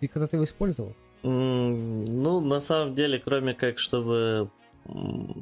ты 0.00 0.08
когда 0.08 0.26
ты 0.26 0.36
его 0.36 0.44
использовал? 0.44 0.94
Ну, 1.22 2.40
на 2.40 2.60
самом 2.60 2.94
деле, 2.94 3.18
кроме 3.18 3.54
как, 3.54 3.78
чтобы 3.78 4.50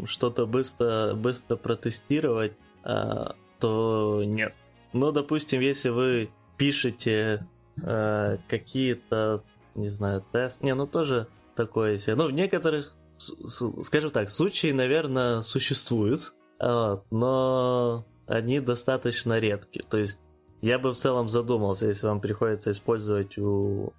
что-то 0.07 0.47
быстро, 0.47 1.15
быстро 1.15 1.57
протестировать, 1.57 2.53
а, 2.83 3.35
то 3.61 4.23
нет. 4.25 4.55
Но, 4.93 5.13
допустим, 5.13 5.61
если 5.61 5.91
вы 5.91 6.31
пишете 6.57 7.47
э, 7.83 8.39
какие-то, 8.49 9.43
не 9.77 9.89
знаю, 9.89 10.25
тест, 10.33 10.63
не, 10.63 10.75
ну 10.75 10.87
тоже 10.87 11.29
такое 11.55 11.99
себе. 11.99 12.17
Ну, 12.17 12.27
в 12.29 12.33
некоторых, 12.33 12.97
скажем 13.19 14.11
так, 14.11 14.31
случаи, 14.31 14.73
наверное, 14.73 15.43
существуют, 15.43 16.35
но 16.61 18.07
они 18.27 18.61
достаточно 18.61 19.39
редки. 19.39 19.83
То 19.89 19.99
есть 19.99 20.21
я 20.61 20.79
бы 20.79 20.93
в 20.93 20.97
целом 20.97 21.29
задумался, 21.29 21.87
если 21.87 22.07
вам 22.07 22.21
приходится 22.21 22.71
использовать 22.71 23.39
у 23.39 23.93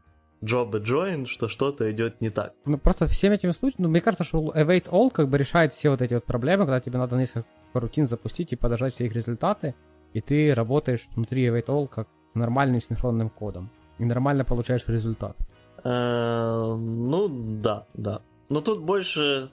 job 0.43 0.77
и 0.77 0.81
join, 0.81 1.25
что 1.25 1.47
что-то 1.47 1.91
идет 1.91 2.21
не 2.21 2.29
так. 2.29 2.53
Ну, 2.65 2.77
просто 2.77 3.07
всем 3.07 3.33
этим 3.33 3.53
случаям, 3.53 3.83
ну, 3.83 3.89
мне 3.89 4.01
кажется, 4.01 4.23
что 4.23 4.39
await 4.55 4.89
all 4.89 5.09
как 5.09 5.29
бы 5.29 5.37
решает 5.37 5.73
все 5.73 5.89
вот 5.89 6.01
эти 6.01 6.13
вот 6.13 6.25
проблемы, 6.25 6.65
когда 6.65 6.79
тебе 6.79 6.99
надо 6.99 7.15
несколько 7.15 7.47
рутин 7.73 8.05
запустить 8.05 8.53
и 8.53 8.55
подождать 8.55 8.93
все 8.93 9.05
их 9.05 9.13
результаты, 9.13 9.75
и 10.13 10.21
ты 10.21 10.53
работаешь 10.53 11.07
внутри 11.15 11.47
await 11.47 11.65
all 11.65 11.87
как 11.87 12.07
нормальным 12.33 12.81
синхронным 12.81 13.29
кодом, 13.29 13.71
и 13.97 14.05
нормально 14.05 14.45
получаешь 14.45 14.87
результат. 14.87 15.35
Э, 15.83 16.75
ну, 16.77 17.27
да, 17.61 17.85
да. 17.93 18.21
Но 18.49 18.61
тут 18.61 18.81
больше 18.81 19.49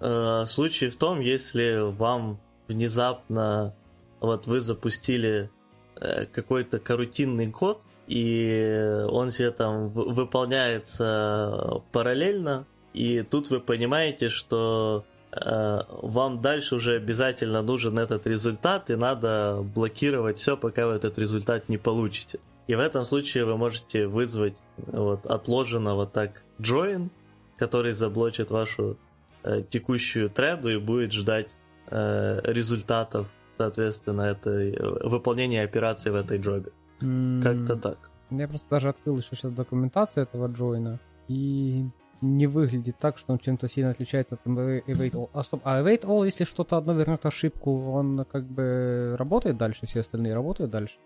э, 0.00 0.44
случай 0.46 0.88
в 0.88 0.96
том, 0.96 1.20
если 1.20 1.78
вам 1.92 2.40
внезапно 2.68 3.74
вот 4.20 4.46
вы 4.46 4.60
запустили 4.60 5.50
э, 5.96 6.26
какой-то 6.26 6.78
карутинный 6.78 7.50
код, 7.50 7.82
и 8.06 9.04
он 9.08 9.30
себе 9.30 9.50
там 9.50 9.88
выполняется 9.88 11.82
параллельно, 11.92 12.66
и 12.92 13.22
тут 13.22 13.50
вы 13.50 13.60
понимаете, 13.60 14.28
что 14.28 15.04
э, 15.32 15.80
вам 15.88 16.38
дальше 16.38 16.74
уже 16.76 16.96
обязательно 16.96 17.62
нужен 17.62 17.98
этот 17.98 18.26
результат, 18.26 18.90
и 18.90 18.96
надо 18.96 19.64
блокировать 19.74 20.38
все, 20.38 20.56
пока 20.56 20.86
вы 20.86 20.94
этот 20.94 21.18
результат 21.18 21.68
не 21.68 21.78
получите. 21.78 22.40
И 22.70 22.74
в 22.76 22.78
этом 22.78 23.04
случае 23.04 23.44
вы 23.44 23.56
можете 23.56 24.06
вызвать 24.06 24.56
вот 24.76 25.26
отложенного 25.26 26.06
так 26.06 26.44
join, 26.60 27.10
который 27.58 27.92
заблочит 27.94 28.52
вашу 28.52 28.96
э, 29.42 29.64
текущую 29.68 30.30
треду 30.30 30.68
и 30.68 30.78
будет 30.78 31.12
ждать 31.12 31.56
э, 31.88 32.40
результатов, 32.44 33.26
соответственно, 33.58 34.22
этой 34.22 34.78
выполнения 35.02 35.64
операции 35.64 36.10
в 36.10 36.14
этой 36.14 36.38
джобе. 36.38 36.70
Mm. 37.00 37.42
Как-то 37.42 37.74
так. 37.74 37.98
Я 38.30 38.46
просто 38.46 38.68
даже 38.70 38.90
открыл 38.90 39.18
еще 39.18 39.34
сейчас 39.34 39.50
документацию 39.50 40.22
этого 40.22 40.46
джойна, 40.46 41.00
и 41.26 41.86
не 42.20 42.46
выглядит 42.46 42.96
так, 43.00 43.18
что 43.18 43.32
он 43.32 43.40
чем-то 43.40 43.68
сильно 43.68 43.90
отличается 43.90 44.36
от 44.36 44.46
Await 44.46 45.10
All. 45.14 45.28
А, 45.32 45.42
стоп, 45.42 45.62
а 45.64 45.80
Await 45.80 46.02
All, 46.02 46.24
если 46.24 46.44
что-то 46.44 46.76
одно 46.76 46.92
вернет 46.92 47.26
ошибку, 47.26 47.90
он 47.90 48.24
как 48.30 48.44
бы 48.44 49.16
работает 49.18 49.56
дальше, 49.56 49.86
все 49.86 50.02
остальные 50.02 50.34
работают 50.34 50.70
дальше? 50.70 50.98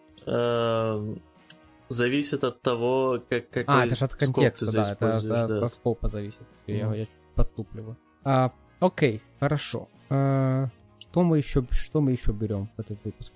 Зависит 1.95 2.43
от 2.43 2.61
того, 2.61 3.23
как 3.29 3.51
какой 3.51 3.75
А, 3.75 3.87
это 3.87 3.95
же 3.95 4.05
от 4.05 4.15
контекста, 4.15 4.73
да, 4.73 4.93
это 4.93 5.17
от, 5.17 5.47
да. 5.47 5.65
от 5.65 5.73
скопа 5.73 6.09
зависит. 6.09 6.43
Mm. 6.67 6.77
Я, 6.77 6.95
я 6.95 7.07
чуть 7.07 7.15
подтупливаю. 7.37 7.97
А, 8.25 8.53
окей, 8.81 9.23
хорошо. 9.39 9.89
А, 10.11 10.69
что 10.99 11.23
мы 11.23 11.39
еще, 11.39 11.65
что 11.71 12.01
мы 12.01 12.11
еще 12.11 12.33
берем 12.33 12.69
в 12.77 12.81
этот 12.81 12.99
выпуск? 13.05 13.33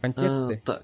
Контексты? 0.00 0.62
А, 0.64 0.66
так. 0.66 0.82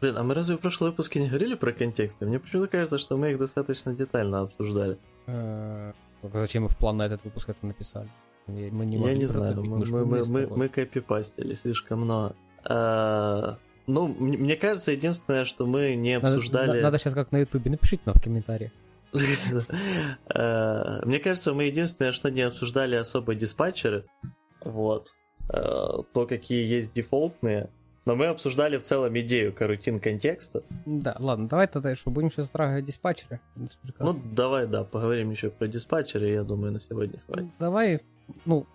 Блин, 0.00 0.16
а 0.16 0.22
мы 0.22 0.34
разве 0.34 0.56
в 0.56 0.60
прошлом 0.60 0.88
выпуске 0.88 1.20
не 1.20 1.28
говорили 1.28 1.54
про 1.54 1.72
контексты? 1.72 2.24
Мне 2.24 2.38
почему-то 2.38 2.68
кажется, 2.68 2.96
что 2.96 3.18
мы 3.18 3.32
их 3.32 3.38
достаточно 3.38 3.94
детально 3.94 4.40
обсуждали. 4.40 4.96
А, 5.26 5.92
зачем 6.32 6.62
мы 6.62 6.68
в 6.70 6.76
план 6.78 6.96
на 6.96 7.06
этот 7.06 7.22
выпуск 7.24 7.50
это 7.50 7.66
написали? 7.66 8.08
Мы 8.46 8.86
не 8.86 8.96
Я 8.96 9.14
не 9.14 9.26
знаю, 9.26 9.62
мы, 9.62 9.84
мы, 9.84 10.04
мы, 10.06 10.24
мы, 10.24 10.46
мы 10.46 10.68
копипастили 10.68 11.54
слишком 11.54 12.00
много. 12.00 12.34
А, 12.64 13.58
ну, 13.86 14.08
мне 14.08 14.56
кажется, 14.56 14.92
единственное, 14.92 15.44
что 15.44 15.66
мы 15.66 15.94
не 15.94 16.14
обсуждали... 16.14 16.68
Надо, 16.68 16.80
надо 16.80 16.98
сейчас 16.98 17.14
как 17.14 17.32
на 17.32 17.38
ютубе, 17.38 17.70
напишите 17.70 18.02
нам 18.06 18.14
в 18.14 18.22
комментариях. 18.22 18.72
Э, 20.34 21.04
мне 21.04 21.18
кажется, 21.18 21.52
мы 21.52 21.64
единственное, 21.64 22.12
что 22.12 22.30
не 22.30 22.40
обсуждали 22.42 22.96
особо 22.96 23.34
диспатчеры. 23.34 24.04
Вот. 24.64 25.14
Э, 25.48 26.02
то, 26.12 26.26
какие 26.26 26.64
есть 26.64 26.94
дефолтные. 26.94 27.68
Но 28.04 28.16
мы 28.16 28.26
обсуждали 28.26 28.78
в 28.78 28.82
целом 28.82 29.16
идею 29.20 29.52
карутин 29.52 30.00
контекста. 30.00 30.62
Да, 30.86 31.14
ладно, 31.20 31.48
давай 31.48 31.68
тогда 31.68 31.94
что, 31.94 32.10
будем 32.10 32.32
сейчас 32.32 32.46
затрагивать 32.46 32.84
диспатчеры. 32.84 33.40
Ну, 34.00 34.20
давай, 34.32 34.66
да, 34.66 34.82
поговорим 34.82 35.30
еще 35.30 35.50
про 35.50 35.68
диспатчеры, 35.68 36.28
я 36.30 36.42
думаю, 36.42 36.72
на 36.72 36.80
сегодня 36.80 37.20
хватит. 37.26 37.50
Давай, 37.60 38.00
ну, 38.44 38.66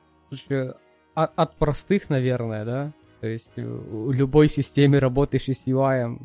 от 1.13 1.55
простых, 1.55 2.09
наверное, 2.09 2.63
да, 2.63 2.93
то 3.21 3.27
есть 3.27 3.51
в 3.55 4.11
любой 4.11 4.47
системе, 4.47 4.99
работающей 4.99 5.53
с 5.53 5.65
UI, 5.67 6.19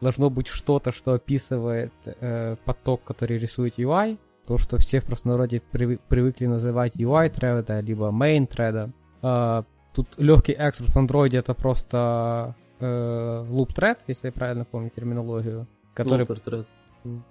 должно 0.00 0.30
быть 0.30 0.46
что-то, 0.46 0.92
что 0.92 1.12
описывает 1.12 1.92
э, 2.04 2.56
поток, 2.64 3.02
который 3.04 3.38
рисует 3.38 3.78
UI. 3.78 4.18
То, 4.46 4.58
что 4.58 4.76
все 4.76 5.00
в 5.00 5.04
простонародье 5.04 5.62
привы- 5.72 5.98
привыкли 6.08 6.46
называть 6.46 6.96
UI 6.96 7.30
треда, 7.30 7.80
либо 7.80 8.10
main 8.10 8.46
треда. 8.46 8.90
Э, 9.22 9.62
тут 9.94 10.06
легкий 10.18 10.54
экстракт 10.58 10.92
в 10.92 10.96
Android 10.96 11.36
это 11.36 11.54
просто 11.54 12.54
э, 12.80 13.46
loop 13.48 13.74
thread, 13.74 13.98
если 14.06 14.28
я 14.28 14.32
правильно 14.32 14.64
помню 14.64 14.90
терминологию. 14.90 15.66
Который, 15.94 16.26
Looper 16.26 16.42
thread. 16.44 16.66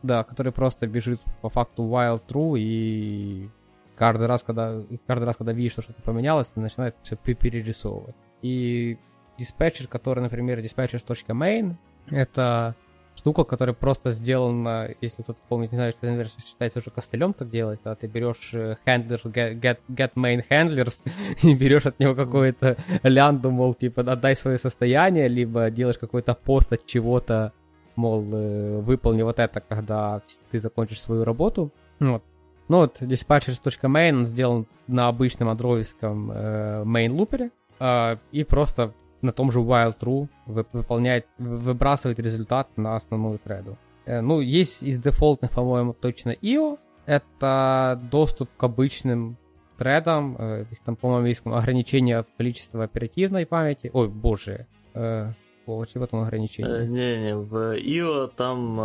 Да, 0.04 0.24
который 0.24 0.52
просто 0.52 0.88
бежит 0.88 1.20
по 1.42 1.50
факту 1.50 1.84
while 1.84 2.22
true 2.28 2.56
и 2.58 3.50
каждый 3.96 4.28
раз, 4.28 4.44
когда, 4.44 4.82
каждый 5.08 5.26
раз, 5.26 5.38
когда 5.38 5.54
видишь, 5.54 5.74
что 5.74 5.82
что-то 5.82 6.02
поменялось, 6.02 6.52
начинает 6.56 6.96
все 7.02 7.16
перерисовывать. 7.16 8.16
И 8.42 8.98
диспетчер, 9.38 9.88
который, 9.88 10.22
например, 10.22 10.60
dispatcher.main, 10.60 11.76
это 12.10 12.76
штука, 13.16 13.44
которая 13.44 13.76
просто 13.76 14.12
сделана, 14.12 14.90
если 15.02 15.22
кто-то 15.22 15.40
помнит, 15.48 15.72
не 15.72 15.78
знаю, 15.78 15.92
что, 15.92 16.06
наверное, 16.06 16.32
считается 16.44 16.80
уже 16.80 16.90
костылем 16.90 17.34
так 17.34 17.50
делать, 17.50 17.80
когда 17.84 17.96
ты 17.96 18.08
берешь 18.08 18.54
handlers, 18.54 19.24
get, 19.26 19.60
get, 19.60 19.78
get 19.90 20.14
main 20.16 20.44
handlers 20.50 21.04
и 21.44 21.54
берешь 21.54 21.86
от 21.86 22.00
него 22.00 22.16
какое-то 22.16 22.78
лянду, 23.04 23.52
мол, 23.52 23.74
типа, 23.74 24.02
отдай 24.02 24.36
свое 24.36 24.58
состояние, 24.58 25.28
либо 25.28 25.70
делаешь 25.70 25.98
какой-то 25.98 26.34
пост 26.34 26.74
от 26.74 26.86
чего-то, 26.86 27.54
мол, 27.96 28.26
э, 28.34 28.80
выполни 28.82 29.22
вот 29.22 29.40
это, 29.40 29.62
когда 29.62 30.22
ты 30.52 30.60
закончишь 30.60 31.02
свою 31.02 31.24
работу. 31.24 31.72
Вот. 32.00 32.24
Ну 32.70 32.78
вот, 32.78 33.02
dispatchers.main, 33.02 34.18
он 34.18 34.26
сделан 34.26 34.68
на 34.88 35.08
обычном 35.08 35.50
андроидском 35.50 36.32
э, 36.32 36.84
main 36.86 37.10
лупере, 37.10 37.52
э, 37.80 38.18
и 38.32 38.44
просто 38.44 38.94
на 39.22 39.32
том 39.32 39.52
же 39.52 39.60
while 39.60 39.96
true 39.98 40.28
выполняет, 40.46 41.26
выбрасывает 41.38 42.20
результат 42.20 42.70
на 42.78 42.96
основную 42.96 43.40
треду. 43.40 43.78
Э, 44.06 44.22
ну, 44.22 44.42
есть 44.42 44.84
из 44.84 45.00
дефолтных, 45.00 45.52
по-моему, 45.52 45.94
точно 45.94 46.32
IO. 46.42 46.78
Это 47.06 48.00
доступ 48.12 48.50
к 48.56 48.64
обычным 48.64 49.38
тредам. 49.78 50.36
Э, 50.38 50.66
там, 50.86 50.96
по-моему, 50.96 51.28
есть 51.28 51.42
ограничение 51.46 52.18
от 52.18 52.28
количества 52.38 52.84
оперативной 52.84 53.46
памяти. 53.46 53.90
Ой, 53.94 54.10
боже. 54.10 54.68
Э, 54.94 55.32
О, 55.66 55.86
чего 55.86 56.06
там 56.06 56.22
ограничение? 56.22 56.88
Не-не, 56.88 57.36
в 57.38 57.78
IO 57.78 58.30
там 58.36 58.80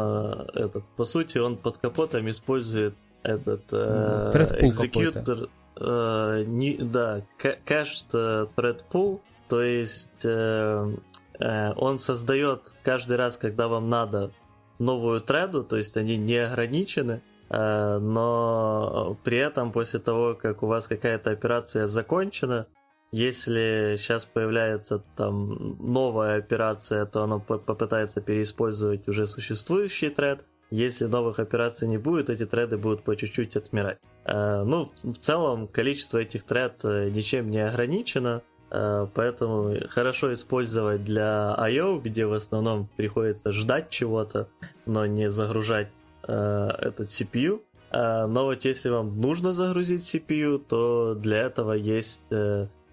этот, 0.54 0.84
по 0.96 1.04
сути, 1.04 1.38
он 1.38 1.56
под 1.56 1.78
капотом 1.78 2.30
использует 2.30 2.94
этот 3.28 3.62
э, 3.72 4.30
executor, 4.60 5.48
э, 5.80 6.44
не, 6.46 6.76
да, 6.76 7.22
cached 7.38 8.12
thread 8.56 8.82
pool, 8.90 9.20
то 9.48 9.62
есть 9.62 10.24
э, 10.24 10.94
э, 11.40 11.72
он 11.76 11.98
создает 11.98 12.74
каждый 12.82 13.16
раз, 13.16 13.36
когда 13.36 13.68
вам 13.68 13.88
надо 13.88 14.30
новую 14.78 15.20
треду, 15.20 15.64
то 15.64 15.76
есть 15.76 15.96
они 15.96 16.16
не 16.16 16.36
ограничены, 16.36 17.22
э, 17.48 17.98
но 17.98 19.16
при 19.24 19.38
этом 19.38 19.72
после 19.72 20.00
того, 20.00 20.34
как 20.34 20.62
у 20.62 20.66
вас 20.66 20.86
какая-то 20.86 21.30
операция 21.30 21.86
закончена, 21.86 22.66
если 23.10 23.96
сейчас 23.96 24.26
появляется 24.26 25.02
там 25.16 25.78
новая 25.80 26.36
операция, 26.36 27.06
то 27.06 27.22
оно 27.22 27.40
попытается 27.40 28.20
переиспользовать 28.20 29.08
уже 29.08 29.26
существующий 29.26 30.10
тред. 30.10 30.44
Если 30.70 31.06
новых 31.06 31.38
операций 31.38 31.88
не 31.88 31.98
будет, 31.98 32.30
эти 32.30 32.46
треды 32.46 32.76
будут 32.76 33.02
по 33.02 33.16
чуть-чуть 33.16 33.56
отмирать. 33.56 33.98
Э, 34.24 34.62
ну, 34.64 34.90
в 35.02 35.18
целом, 35.18 35.68
количество 35.68 36.18
этих 36.18 36.44
тред 36.44 36.84
э, 36.84 37.10
ничем 37.10 37.50
не 37.50 37.66
ограничено. 37.66 38.42
Э, 38.70 39.06
поэтому 39.14 39.74
хорошо 39.88 40.32
использовать 40.34 41.04
для 41.04 41.54
I.O., 41.58 41.98
где 41.98 42.26
в 42.26 42.34
основном 42.34 42.88
приходится 42.96 43.52
ждать 43.52 43.90
чего-то, 43.90 44.48
но 44.86 45.06
не 45.06 45.30
загружать 45.30 45.96
этот 46.22 47.06
CPU. 47.06 47.62
Но 47.90 48.44
вот 48.44 48.62
если 48.66 48.90
вам 48.90 49.18
нужно 49.18 49.54
загрузить 49.54 50.02
CPU, 50.02 50.58
то 50.58 51.14
для 51.14 51.38
этого 51.38 51.72
есть 51.72 52.22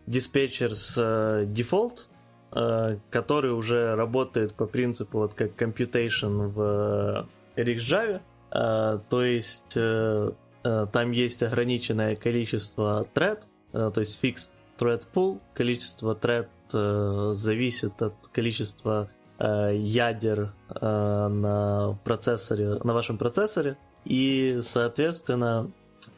диспетчер 0.07 0.75
с 0.75 0.97
э, 0.97 1.45
который 3.09 3.51
уже 3.51 3.95
работает 3.95 4.53
по 4.53 4.65
принципу 4.65 5.19
вот 5.19 5.33
как 5.33 5.61
computation 5.61 6.49
в 6.49 7.27
RxJava. 7.55 8.21
То 9.09 9.23
есть 9.23 9.73
там 9.73 11.11
есть 11.11 11.43
ограниченное 11.43 12.15
количество 12.15 13.05
thread, 13.13 13.41
то 13.71 13.99
есть 13.99 14.23
fixed 14.23 14.51
thread 14.79 15.03
pool, 15.13 15.39
количество 15.53 16.15
thread 16.15 16.47
зависит 17.33 18.01
от 18.01 18.15
количества 18.31 19.09
ядер 19.39 20.53
на 20.81 21.97
процессоре, 22.03 22.79
на 22.83 22.93
вашем 22.93 23.17
процессоре, 23.17 23.77
и, 24.05 24.59
соответственно, 24.61 25.71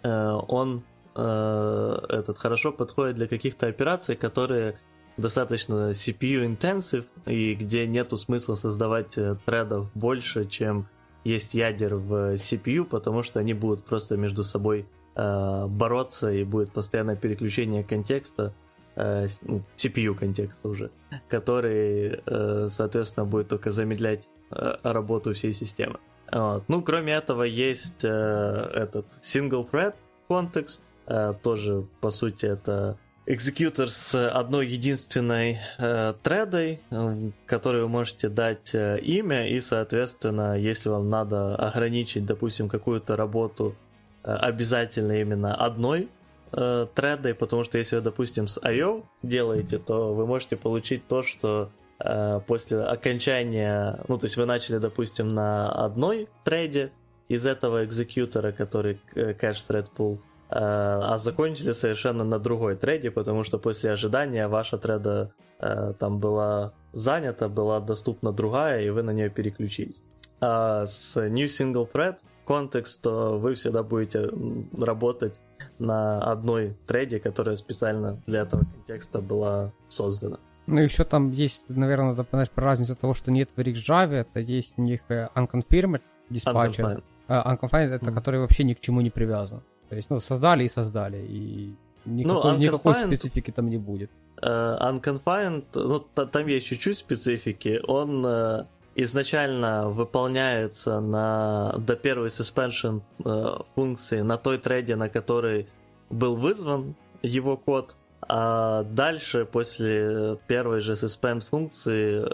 он 0.03 0.83
этот 1.13 2.37
хорошо 2.37 2.71
подходит 2.71 3.15
для 3.15 3.27
каких-то 3.27 3.67
операций, 3.67 4.15
которые 4.15 4.77
достаточно 5.17 5.91
CPU-intensive, 5.91 7.05
и 7.25 7.55
где 7.55 7.87
нету 7.87 8.17
смысла 8.17 8.55
создавать 8.55 9.17
э, 9.17 9.35
тредов 9.45 9.91
больше, 9.95 10.45
чем 10.45 10.87
есть 11.27 11.53
ядер 11.53 11.95
в 11.95 12.35
CPU, 12.35 12.85
потому 12.85 13.23
что 13.23 13.39
они 13.39 13.53
будут 13.53 13.83
просто 13.85 14.17
между 14.17 14.43
собой 14.43 14.85
э, 15.15 15.65
бороться, 15.67 16.31
и 16.31 16.43
будет 16.43 16.71
постоянное 16.71 17.15
переключение 17.15 17.83
контекста, 17.83 18.53
э, 18.95 19.27
ну, 19.41 19.61
CPU 19.75 20.15
контекста 20.15 20.69
уже, 20.69 20.89
который, 21.29 22.21
э, 22.25 22.67
соответственно, 22.71 23.25
будет 23.25 23.49
только 23.49 23.71
замедлять 23.71 24.29
э, 24.51 24.75
работу 24.83 25.33
всей 25.33 25.53
системы. 25.53 25.99
Вот. 26.31 26.63
Ну, 26.67 26.81
кроме 26.81 27.13
этого, 27.13 27.43
есть 27.43 28.03
э, 28.03 28.71
этот 28.73 29.05
single 29.21 29.69
thread 29.69 29.95
контекст, 30.27 30.81
э, 31.07 31.33
тоже, 31.41 31.85
по 32.01 32.11
сути, 32.11 32.45
это 32.45 32.97
экзекьютор 33.27 33.89
с 33.89 34.29
одной 34.29 34.67
единственной 34.67 35.59
э, 35.77 36.13
тредой, 36.23 36.79
э, 36.89 37.29
которой 37.45 37.81
вы 37.81 37.89
можете 37.89 38.29
дать 38.29 38.73
э, 38.73 38.99
имя, 38.99 39.47
и, 39.47 39.59
соответственно, 39.59 40.57
если 40.57 40.89
вам 40.89 41.09
надо 41.09 41.55
ограничить, 41.55 42.25
допустим, 42.25 42.69
какую-то 42.69 43.17
работу 43.17 43.75
э, 44.23 44.31
обязательно 44.31 45.19
именно 45.19 45.53
одной 45.53 46.07
э, 46.53 46.87
тредой, 46.95 47.33
потому 47.33 47.65
что 47.65 47.77
если 47.77 47.97
вы, 47.97 48.01
допустим, 48.01 48.47
с 48.47 48.59
I.O. 48.63 49.03
делаете, 49.23 49.77
то 49.77 50.13
вы 50.13 50.25
можете 50.25 50.55
получить 50.55 51.05
то, 51.07 51.21
что 51.21 51.69
э, 51.99 52.39
после 52.47 52.79
окончания, 52.79 53.99
ну, 54.07 54.15
то 54.15 54.27
есть 54.27 54.37
вы 54.37 54.45
начали, 54.45 54.77
допустим, 54.77 55.33
на 55.33 55.69
одной 55.69 56.29
треде 56.45 56.91
из 57.27 57.45
этого 57.45 57.83
экзекьютора, 57.83 58.53
который 58.53 59.01
pool, 59.13 60.17
Э, 60.17 60.36
а 60.49 61.17
закончили 61.17 61.73
совершенно 61.73 62.23
на 62.23 62.39
другой 62.39 62.75
трейде, 62.75 63.11
потому 63.11 63.43
что 63.43 63.57
после 63.57 63.91
ожидания 63.91 64.47
ваша 64.47 64.77
треда 64.77 65.31
э, 65.59 65.93
там 65.99 66.19
была 66.19 66.73
занята, 66.93 67.49
была 67.49 67.79
доступна 67.79 68.31
другая, 68.31 68.81
и 68.81 68.89
вы 68.89 69.03
на 69.03 69.11
нее 69.11 69.29
переключились. 69.29 70.01
А 70.39 70.85
с 70.85 71.17
New 71.17 71.47
Single 71.47 71.89
Thread 71.91 72.17
контекст, 72.45 73.01
то 73.01 73.37
вы 73.37 73.55
всегда 73.55 73.83
будете 73.83 74.29
работать 74.77 75.41
на 75.79 76.19
одной 76.19 76.77
трейде, 76.87 77.19
которая 77.19 77.57
специально 77.57 78.21
для 78.25 78.41
этого 78.41 78.63
контекста 78.63 79.19
была 79.19 79.73
создана. 79.89 80.39
Ну, 80.65 80.79
еще 80.79 81.03
там 81.03 81.31
есть, 81.31 81.65
наверное, 81.69 82.09
надо 82.09 82.23
понять 82.23 82.51
про 82.51 82.65
разницу 82.65 82.95
того, 82.95 83.13
что 83.13 83.31
нет 83.31 83.49
в 83.55 83.59
Java, 83.59 84.13
это 84.13 84.39
есть 84.39 84.73
у 84.77 84.81
них 84.81 85.01
э, 85.09 85.27
unconfirmed 85.35 86.01
диспатчер. 86.29 86.85
Unconfined. 86.85 87.03
Uh, 87.27 87.45
unconfined 87.45 87.89
это 87.89 88.05
mm-hmm. 88.05 88.13
который 88.13 88.39
вообще 88.39 88.63
ни 88.63 88.73
к 88.73 88.79
чему 88.79 89.01
не 89.01 89.09
привязан. 89.09 89.61
То 89.89 89.95
есть, 89.95 90.09
ну, 90.09 90.19
создали 90.19 90.63
и 90.63 90.69
создали, 90.69 91.25
и 91.27 91.75
никакой, 92.05 92.53
ну, 92.53 92.57
никакой 92.57 92.95
специфики 92.95 93.51
там 93.51 93.69
не 93.69 93.77
будет. 93.77 94.09
Uh, 94.41 94.79
unconfined, 94.79 95.65
ну, 95.73 95.99
там 95.99 96.47
есть 96.47 96.67
чуть-чуть 96.67 96.97
специфики. 96.97 97.81
Он 97.87 98.25
uh, 98.25 98.67
изначально 98.95 99.89
выполняется 99.89 100.99
на 100.99 101.73
до 101.79 101.95
первой 101.95 102.27
suspension 102.27 103.01
uh, 103.19 103.65
функции 103.75 104.21
на 104.21 104.37
той 104.37 104.59
треде, 104.59 104.95
на 104.95 105.09
которой 105.09 105.67
был 106.11 106.35
вызван 106.35 106.95
его 107.23 107.57
код, 107.57 107.95
а 108.29 108.83
дальше, 108.83 109.45
после 109.45 110.37
первой 110.47 110.81
же 110.81 110.93
suspend 110.93 111.43
функции, 111.49 112.25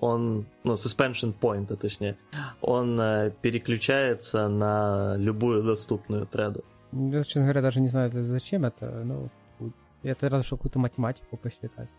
он, 0.00 0.46
ну, 0.64 0.74
suspension 0.74 1.34
point, 1.38 1.76
точнее, 1.76 2.16
он 2.60 2.96
переключается 3.42 4.48
на 4.48 5.16
любую 5.16 5.62
доступную 5.62 6.26
треду. 6.26 6.64
Я, 6.92 7.24
честно 7.24 7.42
говоря, 7.42 7.62
даже 7.62 7.80
не 7.80 7.88
знаю, 7.88 8.10
зачем 8.12 8.64
это. 8.64 9.02
Ну, 9.04 9.28
это 10.02 10.28
разве 10.28 10.44
что 10.44 10.56
какую-то 10.56 10.78
математику 10.78 11.36
посчитать. 11.36 11.90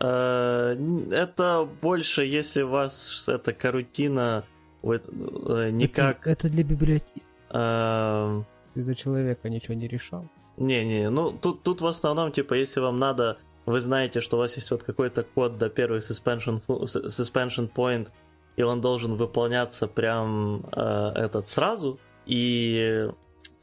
Э, 0.00 0.76
это 1.10 1.68
больше, 1.80 2.24
если 2.24 2.62
у 2.62 2.68
вас 2.68 3.28
эта 3.28 3.52
карутина 3.52 4.44
э, 4.82 5.70
никак... 5.70 6.20
Это, 6.26 6.30
это 6.30 6.48
для 6.48 6.64
библиотеки. 6.64 7.22
А... 7.50 8.42
Ты 8.74 8.82
за 8.82 8.94
человека 8.94 9.48
ничего 9.48 9.74
не 9.74 9.88
решал? 9.88 10.28
Не-не, 10.58 11.08
ну 11.08 11.32
тут, 11.32 11.62
тут 11.62 11.80
в 11.80 11.86
основном, 11.86 12.30
типа, 12.30 12.54
если 12.54 12.80
вам 12.80 12.98
надо, 12.98 13.38
вы 13.64 13.80
знаете, 13.80 14.20
что 14.20 14.36
у 14.36 14.40
вас 14.40 14.56
есть 14.56 14.70
вот 14.70 14.82
какой-то 14.82 15.22
код 15.22 15.56
до 15.56 15.70
первой 15.70 16.00
suspension, 16.00 16.60
suspension 16.66 17.70
point, 17.72 18.08
и 18.56 18.62
он 18.62 18.80
должен 18.80 19.14
выполняться 19.16 19.86
прям 19.86 20.66
э, 20.72 21.12
этот 21.14 21.48
сразу, 21.48 21.98
и 22.26 23.08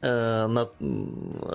Э, 0.04 0.46
на, 0.48 0.68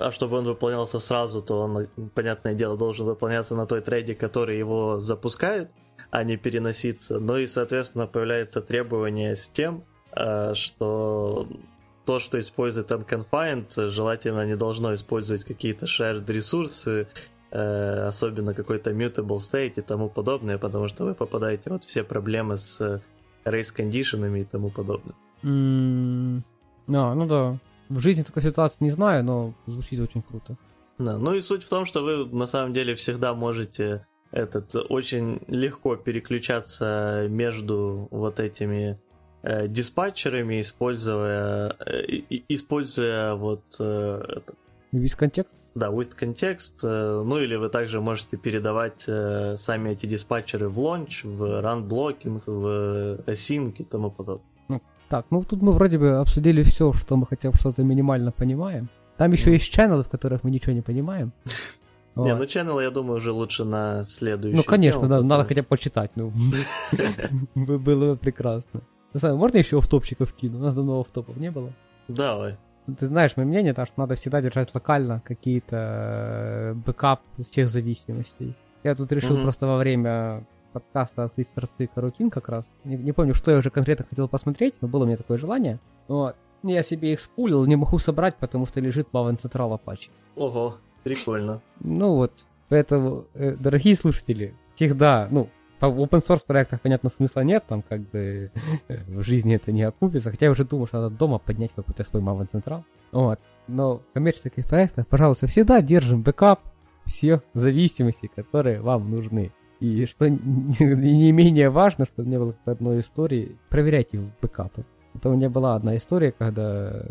а 0.06 0.10
чтобы 0.10 0.38
он 0.38 0.44
выполнялся 0.44 0.98
сразу, 0.98 1.40
то 1.40 1.60
он, 1.60 1.88
понятное 2.14 2.54
дело, 2.54 2.76
должен 2.76 3.06
выполняться 3.06 3.54
на 3.54 3.66
той 3.66 3.80
трейде, 3.80 4.16
который 4.16 4.58
его 4.58 4.98
запускает, 4.98 5.70
а 6.10 6.24
не 6.24 6.36
переноситься. 6.36 7.20
Ну 7.20 7.36
и, 7.36 7.46
соответственно, 7.46 8.08
появляется 8.08 8.60
требование 8.60 9.36
с 9.36 9.48
тем, 9.48 9.84
э, 10.16 10.54
что 10.54 11.46
то, 12.04 12.18
что 12.18 12.40
использует 12.40 12.90
Unconfined, 12.90 13.90
желательно 13.90 14.44
не 14.44 14.56
должно 14.56 14.94
использовать 14.94 15.44
какие-то 15.44 15.86
shared 15.86 16.32
ресурсы, 16.32 17.06
э, 17.52 18.08
особенно 18.08 18.52
какой-то 18.52 18.90
mutable 18.90 19.38
state 19.38 19.74
и 19.76 19.80
тому 19.80 20.08
подобное, 20.08 20.58
потому 20.58 20.88
что 20.88 21.04
вы 21.04 21.14
попадаете 21.14 21.70
вот 21.70 21.84
все 21.84 22.02
проблемы 22.02 22.56
с 22.56 23.00
race 23.44 23.72
кондишенами 23.72 24.40
и 24.40 24.44
тому 24.44 24.70
подобное. 24.70 25.14
Mm, 25.44 26.42
а, 26.88 27.14
ну 27.14 27.26
да, 27.26 27.58
в 27.90 27.98
жизни 27.98 28.22
такой 28.22 28.42
ситуации 28.42 28.84
не 28.84 28.90
знаю, 28.90 29.24
но 29.24 29.52
звучит 29.66 30.00
очень 30.00 30.22
круто. 30.22 30.56
Да, 30.98 31.18
ну 31.18 31.34
и 31.34 31.40
суть 31.40 31.64
в 31.64 31.68
том, 31.68 31.84
что 31.84 32.02
вы 32.02 32.24
на 32.26 32.46
самом 32.46 32.72
деле 32.72 32.94
всегда 32.94 33.34
можете 33.34 34.04
этот 34.30 34.74
очень 34.88 35.40
легко 35.48 35.96
переключаться 35.96 37.26
между 37.28 38.06
вот 38.10 38.38
этими 38.38 38.98
э, 39.42 39.66
диспатчерами, 39.66 40.60
используя, 40.60 41.74
э, 41.80 42.20
используя 42.48 43.34
вот 43.34 43.64
э, 43.80 44.24
это. 44.36 44.54
Весь 44.92 45.16
контекст? 45.16 45.52
Да, 45.74 45.88
with 45.88 46.16
context. 46.16 46.80
Э, 46.84 47.22
ну 47.24 47.38
или 47.38 47.56
вы 47.56 47.70
также 47.70 48.00
можете 48.00 48.36
передавать 48.36 49.04
э, 49.08 49.56
сами 49.56 49.90
эти 49.90 50.06
диспатчеры 50.06 50.68
в 50.68 50.78
launch, 50.78 51.24
в 51.24 51.42
run 51.60 51.88
blocking, 51.88 52.42
в 52.46 53.20
async 53.26 53.74
и 53.78 53.84
тому 53.84 54.10
подобное. 54.12 54.49
Так, 55.10 55.26
ну 55.30 55.42
тут 55.42 55.60
мы 55.60 55.72
вроде 55.72 55.98
бы 55.98 56.18
обсудили 56.18 56.62
все, 56.62 56.92
что 56.92 57.16
мы 57.16 57.26
хотя 57.26 57.50
бы 57.50 57.56
что-то 57.56 57.82
минимально 57.82 58.30
понимаем. 58.30 58.88
Там 59.16 59.32
еще 59.32 59.50
mm. 59.50 59.54
есть 59.54 59.72
ченнелы, 59.72 60.04
в 60.04 60.08
которых 60.08 60.44
мы 60.44 60.52
ничего 60.52 60.72
не 60.72 60.82
понимаем. 60.82 61.32
Не, 62.16 62.34
ну 62.34 62.46
ченнел, 62.46 62.80
я 62.80 62.90
думаю, 62.90 63.16
уже 63.16 63.32
лучше 63.32 63.64
на 63.64 64.04
следующий. 64.04 64.56
Ну, 64.56 64.62
конечно, 64.62 65.08
да, 65.08 65.22
надо 65.22 65.44
хотя 65.44 65.62
бы 65.62 65.68
почитать, 65.68 66.10
ну. 66.16 66.32
Было 67.54 68.12
бы 68.12 68.16
прекрасно. 68.16 68.82
Можно 69.22 69.58
еще 69.58 69.78
офтопчик 69.78 70.32
вкину? 70.32 70.58
У 70.58 70.62
нас 70.62 70.74
давно 70.74 71.00
офтопов 71.00 71.36
не 71.36 71.50
было. 71.50 71.72
Давай. 72.08 72.56
Ты 72.98 73.06
знаешь, 73.06 73.36
мое 73.36 73.46
мнение, 73.46 73.74
то, 73.74 73.86
что 73.86 73.94
надо 74.00 74.14
всегда 74.14 74.40
держать 74.40 74.74
локально 74.74 75.22
какие-то 75.24 75.76
э, 75.76 76.74
бэкап 76.74 77.20
всех 77.40 77.68
зависимостей. 77.68 78.54
Я 78.84 78.94
тут 78.94 79.10
решил 79.12 79.42
просто 79.42 79.66
во 79.66 79.76
время 79.76 80.44
подкаста 80.72 81.24
открыть 81.24 81.48
сорцы 81.48 81.88
корутин 81.92 82.30
как 82.30 82.48
раз. 82.48 82.72
Не, 82.84 82.96
не 82.96 83.12
помню, 83.12 83.34
что 83.34 83.50
я 83.50 83.58
уже 83.58 83.70
конкретно 83.70 84.06
хотел 84.08 84.28
посмотреть, 84.28 84.74
но 84.80 84.88
было 84.88 85.04
у 85.04 85.06
меня 85.06 85.16
такое 85.16 85.38
желание. 85.38 85.78
Вот. 86.08 86.36
Я 86.62 86.82
себе 86.82 87.12
их 87.12 87.20
спулил, 87.20 87.64
не 87.66 87.76
могу 87.76 87.98
собрать, 87.98 88.36
потому 88.36 88.66
что 88.66 88.80
лежит 88.80 89.08
Maven 89.12 89.38
Central 89.38 89.78
Apache. 89.78 90.10
Ого, 90.36 90.76
прикольно. 91.02 91.62
Ну 91.80 92.16
вот, 92.16 92.44
поэтому, 92.68 93.26
э, 93.34 93.56
дорогие 93.56 93.96
слушатели, 93.96 94.54
всегда, 94.74 95.28
ну, 95.30 95.48
по 95.78 95.86
open 95.86 96.20
source 96.20 96.44
проектах, 96.46 96.82
понятно, 96.82 97.08
смысла 97.08 97.40
нет, 97.40 97.64
там 97.66 97.82
как 97.82 98.00
бы 98.10 98.52
в 99.08 99.22
жизни 99.22 99.54
это 99.54 99.72
не 99.72 99.82
окупится, 99.82 100.30
хотя 100.30 100.46
я 100.46 100.52
уже 100.52 100.64
думал, 100.64 100.86
что 100.86 101.00
надо 101.00 101.16
дома 101.16 101.38
поднять 101.38 101.72
какой-то 101.74 102.04
свой 102.04 102.22
Maven 102.22 102.50
Central. 102.50 102.84
Вот. 103.12 103.40
Но 103.66 103.98
в 103.98 104.02
коммерческих 104.12 104.66
проектах, 104.66 105.06
пожалуйста, 105.08 105.46
всегда 105.46 105.80
держим 105.80 106.22
бэкап 106.22 106.60
всех 107.06 107.42
зависимостей, 107.54 108.28
которые 108.28 108.80
вам 108.80 109.10
нужны. 109.10 109.52
И 109.80 110.06
что 110.06 110.28
не 110.28 111.32
менее 111.32 111.70
важно, 111.70 112.04
что 112.04 112.22
не 112.22 112.38
было 112.38 112.54
одной 112.64 113.00
истории, 113.00 113.56
проверяйте 113.68 114.20
бэкапы. 114.40 114.84
Это 115.14 115.30
у 115.30 115.34
меня 115.34 115.50
была 115.50 115.74
одна 115.74 115.96
история, 115.96 116.32
когда 116.32 117.04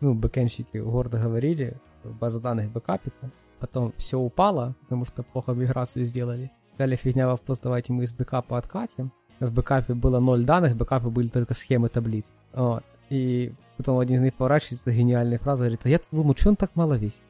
ну, 0.00 0.14
бэкенщики 0.14 0.78
гордо 0.78 1.18
говорили, 1.18 1.76
база 2.04 2.40
данных 2.40 2.70
бэкапится, 2.70 3.30
потом 3.58 3.92
все 3.96 4.18
упало, 4.18 4.74
потому 4.82 5.04
что 5.04 5.22
плохо 5.22 5.52
миграцию 5.52 6.04
сделали. 6.04 6.50
Сказали, 6.74 6.96
фигня 6.96 7.26
вопрос, 7.28 7.58
давайте 7.58 7.92
мы 7.92 8.04
из 8.04 8.12
бэкапа 8.12 8.58
откатим. 8.58 9.12
в 9.40 9.52
бэкапе 9.52 9.94
было 9.94 10.20
ноль 10.20 10.44
данных, 10.44 10.72
в 10.72 10.76
бэкапе 10.76 11.08
были 11.08 11.28
только 11.28 11.54
схемы 11.54 11.88
таблиц. 11.88 12.32
Вот. 12.52 12.84
И 13.10 13.52
потом 13.76 13.98
один 13.98 14.16
из 14.16 14.22
них 14.22 14.34
поворачивается, 14.34 14.92
гениальная 14.92 15.38
фраза, 15.38 15.64
говорит, 15.64 15.80
а 15.84 15.88
я 15.88 16.00
думаю, 16.10 16.36
что 16.36 16.50
он 16.50 16.56
так 16.56 16.70
мало 16.74 16.94
весит? 16.94 17.22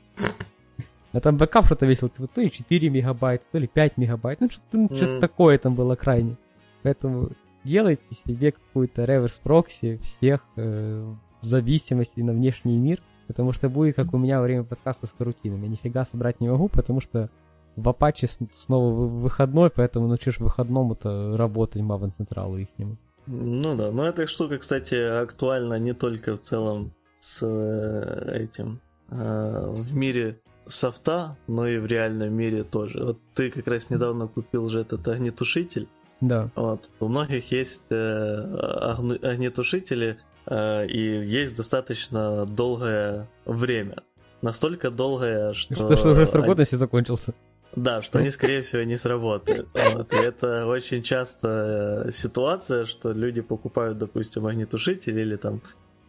А 1.14 1.20
там 1.20 1.36
бэкап 1.36 1.64
что-то 1.64 1.86
весил, 1.86 2.08
типа, 2.08 2.26
то 2.26 2.40
ли 2.40 2.50
4 2.50 2.90
мегабайта, 2.90 3.44
то 3.52 3.58
ли 3.58 3.68
5 3.68 3.98
мегабайт, 3.98 4.40
ну 4.40 4.50
что-то, 4.50 4.78
ну, 4.78 4.88
что-то 4.92 5.12
mm. 5.12 5.20
такое 5.20 5.58
там 5.58 5.76
было 5.76 5.94
крайне. 5.94 6.36
Поэтому 6.82 7.30
делайте 7.62 8.02
себе 8.10 8.50
какую-то 8.50 9.04
реверс-прокси 9.04 9.98
всех 10.02 10.40
э, 10.56 11.14
в 11.40 11.44
зависимости 11.44 12.20
на 12.20 12.32
внешний 12.32 12.76
мир, 12.76 13.00
потому 13.28 13.52
что 13.52 13.68
будет, 13.68 13.94
как 13.94 14.12
у 14.12 14.18
меня 14.18 14.38
во 14.40 14.44
время 14.44 14.64
подкаста 14.64 15.06
с 15.06 15.12
карутинами. 15.12 15.66
Я 15.66 15.68
нифига 15.68 16.04
собрать 16.04 16.40
не 16.40 16.48
могу, 16.48 16.68
потому 16.68 17.00
что 17.00 17.30
в 17.76 17.88
Apache 17.88 18.48
снова 18.52 18.92
выходной, 18.92 19.70
поэтому 19.70 20.08
ну 20.08 20.16
ж 20.16 20.38
выходному-то 20.40 21.36
работать 21.36 21.80
Maven 21.80 22.10
Централу 22.10 22.58
ихнему. 22.58 22.98
Ну 23.26 23.76
да, 23.76 23.92
но 23.92 24.04
эта 24.04 24.26
штука, 24.26 24.58
кстати, 24.58 24.96
актуальна 24.96 25.78
не 25.78 25.94
только 25.94 26.34
в 26.34 26.40
целом 26.40 26.92
с 27.20 27.40
э, 27.42 28.44
этим 28.44 28.80
э, 29.10 29.72
в 29.74 29.96
мире 29.96 30.40
софта, 30.66 31.36
но 31.46 31.66
и 31.66 31.78
в 31.78 31.86
реальном 31.86 32.32
мире 32.34 32.64
тоже. 32.64 33.04
Вот 33.04 33.18
ты 33.34 33.50
как 33.50 33.66
раз 33.66 33.90
недавно 33.90 34.26
купил 34.26 34.68
же 34.68 34.80
этот 34.80 35.06
огнетушитель. 35.08 35.88
Да. 36.20 36.50
Вот. 36.54 36.90
У 37.00 37.08
многих 37.08 37.52
есть 37.52 37.84
э, 37.90 39.16
огнетушители, 39.22 40.18
э, 40.46 40.86
и 40.86 41.18
есть 41.26 41.56
достаточно 41.56 42.46
долгое 42.46 43.28
время. 43.44 43.96
Настолько 44.42 44.90
долгое, 44.90 45.52
что... 45.54 45.74
Что, 45.74 45.96
что 45.96 46.10
уже 46.10 46.26
срок 46.26 46.46
годности 46.46 46.76
закончился. 46.76 47.34
Да, 47.76 48.02
что 48.02 48.20
они, 48.20 48.30
скорее 48.30 48.62
всего, 48.62 48.82
не 48.82 48.96
сработают. 48.96 49.68
Вот. 49.74 50.12
И 50.12 50.16
это 50.16 50.66
очень 50.66 51.02
часто 51.02 52.04
э, 52.06 52.10
ситуация, 52.12 52.84
что 52.84 53.12
люди 53.12 53.40
покупают, 53.40 53.98
допустим, 53.98 54.46
огнетушитель 54.46 55.18
или 55.18 55.36
там, 55.36 55.60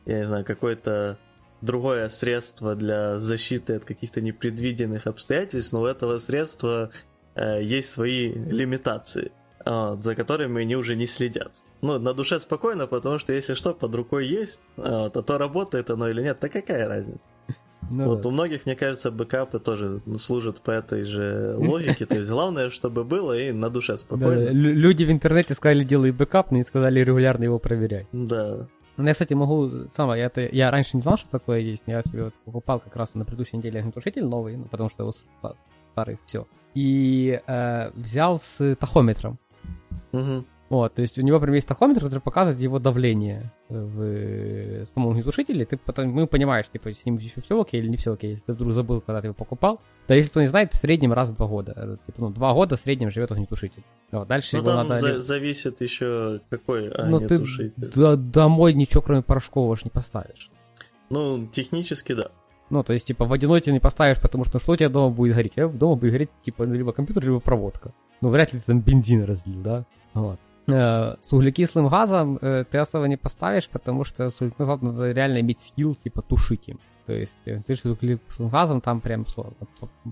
я 0.06 0.20
не 0.20 0.26
знаю, 0.28 0.46
какой-то 0.46 1.18
другое 1.66 2.08
средство 2.10 2.76
для 2.76 3.18
защиты 3.18 3.76
от 3.76 3.86
каких-то 3.86 4.22
непредвиденных 4.22 5.08
обстоятельств, 5.08 5.74
но 5.74 5.82
у 5.82 5.86
этого 5.86 6.20
средства 6.20 6.92
э, 7.36 7.62
есть 7.64 7.92
свои 7.92 8.32
лимитации, 8.32 9.32
вот, 9.66 10.04
за 10.04 10.16
которыми 10.16 10.62
они 10.62 10.76
уже 10.76 10.96
не 10.96 11.08
следят. 11.08 11.52
Ну, 11.82 12.00
на 12.00 12.14
душе 12.14 12.40
спокойно, 12.40 12.88
потому 12.88 13.20
что 13.20 13.34
если 13.34 13.56
что, 13.56 13.74
под 13.74 13.94
рукой 13.96 14.28
есть, 14.28 14.62
вот, 14.78 15.18
а 15.18 15.22
то 15.22 15.38
работает 15.38 15.90
оно 15.90 16.08
или 16.08 16.22
нет, 16.22 16.40
то 16.40 16.50
какая 16.50 16.88
разница? 16.88 17.28
Ну, 17.90 18.06
вот 18.06 18.22
да. 18.22 18.30
у 18.30 18.32
многих, 18.32 18.66
мне 18.66 18.76
кажется, 18.76 19.12
бэкапы 19.12 19.60
тоже 19.60 20.02
служат 20.18 20.62
по 20.62 20.72
этой 20.72 21.04
же 21.04 21.56
логике. 21.58 22.06
То 22.06 22.16
есть 22.16 22.30
главное, 22.30 22.70
чтобы 22.70 23.04
было 23.04 23.38
и 23.38 23.52
на 23.52 23.70
душе 23.70 23.98
спокойно. 23.98 24.46
Да, 24.46 24.52
люди 24.52 25.04
в 25.04 25.12
интернете 25.12 25.54
сказали, 25.54 25.84
делай 25.84 26.12
бэкап, 26.12 26.52
но 26.52 26.58
не 26.58 26.64
сказали 26.64 27.00
регулярно 27.02 27.44
его 27.44 27.60
проверять. 27.60 28.08
Да. 28.12 28.68
Ну, 28.98 29.06
я, 29.06 29.14
кстати, 29.14 29.34
могу... 29.34 29.70
Самое, 29.94 30.22
я, 30.22 30.28
это, 30.28 30.42
я 30.42 30.72
раньше 30.72 30.96
не 30.96 31.02
знал, 31.02 31.18
что 31.18 31.30
такое 31.30 31.60
есть. 31.60 31.84
Я 31.86 32.02
себе 32.02 32.26
вот 32.26 32.34
покупал 32.46 32.80
как 32.80 32.96
раз 32.96 33.14
на 33.14 33.26
предыдущей 33.26 33.58
неделе 33.58 33.80
огнетушитель 33.80 34.24
новый, 34.24 34.56
ну, 34.56 34.66
потому 34.66 34.90
что 34.90 35.04
его 35.04 35.14
старый, 35.92 36.20
все. 36.26 36.48
И 36.74 37.42
э, 37.46 37.92
взял 37.94 38.40
с 38.40 38.76
тахометром. 38.76 39.38
Угу. 40.14 40.46
Вот, 40.68 40.96
то 40.96 41.04
есть 41.04 41.20
у 41.20 41.22
него 41.22 41.40
прям 41.40 41.54
есть 41.54 41.68
тахометр, 41.68 42.02
который 42.02 42.22
показывает 42.22 42.60
его 42.60 42.80
давление 42.80 43.52
в 43.70 44.84
самом 44.86 45.12
огнетушителе. 45.12 45.64
Ты 45.64 45.78
потом, 45.78 46.16
ну, 46.16 46.26
понимаешь, 46.26 46.66
типа, 46.68 46.92
с 46.92 47.06
ним 47.06 47.18
еще 47.18 47.40
все 47.42 47.62
окей 47.62 47.80
или 47.80 47.88
не 47.88 47.98
все 47.98 48.14
окей, 48.14 48.32
если 48.32 48.46
ты 48.46 48.54
вдруг 48.54 48.74
забыл, 48.74 49.00
когда 49.02 49.22
ты 49.22 49.28
его 49.28 49.36
покупал. 49.36 49.80
Да, 50.08 50.16
если 50.16 50.30
кто 50.30 50.42
не 50.42 50.48
знает, 50.48 50.74
в 50.74 50.76
среднем 50.76 51.14
раз 51.14 51.30
в 51.30 51.36
два 51.36 51.46
года. 51.46 52.00
Типа, 52.08 52.22
ну, 52.22 52.30
два 52.32 52.54
года 52.54 52.78
в 52.78 52.80
среднем 52.80 53.12
живет 53.12 53.32
огнетушитель. 53.32 53.84
Вот, 54.12 54.28
дальше 54.28 54.58
ну, 54.58 54.64
его 54.64 54.72
там 54.72 54.88
надо... 54.88 55.00
За- 55.00 55.20
зависит 55.20 55.82
еще 55.82 56.42
какой 56.50 56.90
огнетушитель. 56.90 57.74
Ну, 57.78 57.92
ты 57.92 57.92
д- 57.92 58.18
домой 58.18 58.74
ничего, 58.74 59.04
кроме 59.04 59.22
порошкового, 59.22 59.78
не 59.84 59.92
поставишь. 59.92 60.50
Ну, 61.12 61.46
технически, 61.46 62.14
да. 62.14 62.32
Ну, 62.72 62.82
то 62.82 62.94
есть, 62.94 63.06
типа, 63.06 63.26
водяной 63.26 63.62
ты 63.62 63.72
не 63.72 63.80
поставишь, 63.80 64.20
потому 64.20 64.46
что 64.46 64.58
что 64.58 64.72
у 64.72 64.76
тебя 64.76 64.90
дома 64.90 65.14
будет 65.14 65.36
гореть? 65.36 65.60
А 65.60 65.68
дома 65.68 65.96
будет 65.96 66.12
гореть, 66.12 66.30
типа, 66.42 66.64
либо 66.64 66.92
компьютер, 66.92 67.24
либо 67.24 67.40
проводка. 67.40 67.94
Ну, 68.22 68.30
вряд 68.30 68.52
ли 68.54 68.60
ты 68.60 68.66
там 68.66 68.82
бензин 68.82 69.24
разлил, 69.26 69.62
да? 69.62 69.86
Вот. 70.16 70.40
Э, 70.68 71.16
с 71.22 71.32
углекислым 71.32 71.88
газом 71.90 72.40
э, 72.42 72.66
ты 72.70 72.80
особо 72.80 73.08
не 73.08 73.18
поставишь, 73.18 73.70
потому 73.70 74.04
что 74.04 74.30
с 74.30 74.42
углекислым 74.42 74.80
надо 74.82 75.10
реально 75.12 75.40
иметь 75.42 75.62
скилл, 75.62 75.96
типа, 75.96 76.22
тушить 76.22 76.68
им. 76.68 76.80
То 77.06 77.14
есть, 77.14 77.38
э, 77.46 77.62
ты 77.68 77.76
с 77.76 77.86
углекислым 77.86 78.50
газом 78.50 78.82
там 78.82 79.00
прям 79.00 79.26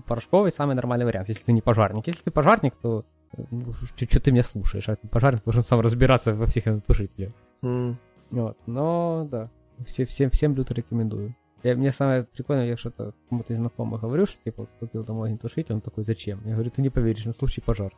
порошковый 0.06 0.52
самый 0.52 0.76
нормальный 0.76 1.06
вариант, 1.06 1.28
если 1.28 1.44
ты 1.44 1.52
не 1.52 1.60
пожарник. 1.60 2.06
Если 2.06 2.22
ты 2.22 2.30
пожарник, 2.30 2.74
то 2.80 3.04
ну, 3.50 3.72
что 3.72 4.20
ты 4.20 4.30
меня 4.30 4.44
слушаешь, 4.44 4.88
а 4.88 4.94
ты 4.94 5.08
пожарник 5.08 5.42
должен 5.44 5.62
сам 5.62 5.80
разбираться 5.80 6.34
во 6.34 6.46
всех 6.46 6.64
тушителях. 6.86 7.32
Mm. 7.62 7.96
Вот, 8.30 8.56
но 8.66 9.26
да, 9.30 9.50
все, 9.86 10.04
всем, 10.04 10.30
всем 10.30 10.54
люто 10.54 10.72
рекомендую. 10.72 11.34
Я, 11.64 11.74
мне 11.74 11.90
самое 11.90 12.24
прикольное, 12.24 12.66
я 12.66 12.76
что-то 12.76 13.14
кому-то 13.28 13.52
из 13.52 13.56
знакомых 13.56 14.02
говорю, 14.02 14.26
что 14.26 14.36
типа 14.44 14.68
купил 14.78 15.02
домой 15.02 15.30
огнетушитель, 15.30 15.74
он 15.74 15.80
такой, 15.80 16.04
зачем? 16.04 16.40
Я 16.44 16.54
говорю, 16.54 16.70
ты 16.70 16.82
не 16.82 16.90
поверишь, 16.90 17.24
на 17.24 17.32
случай 17.32 17.60
пожара. 17.60 17.92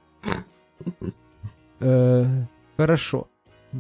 Э, 1.81 2.25
хорошо. 2.77 3.29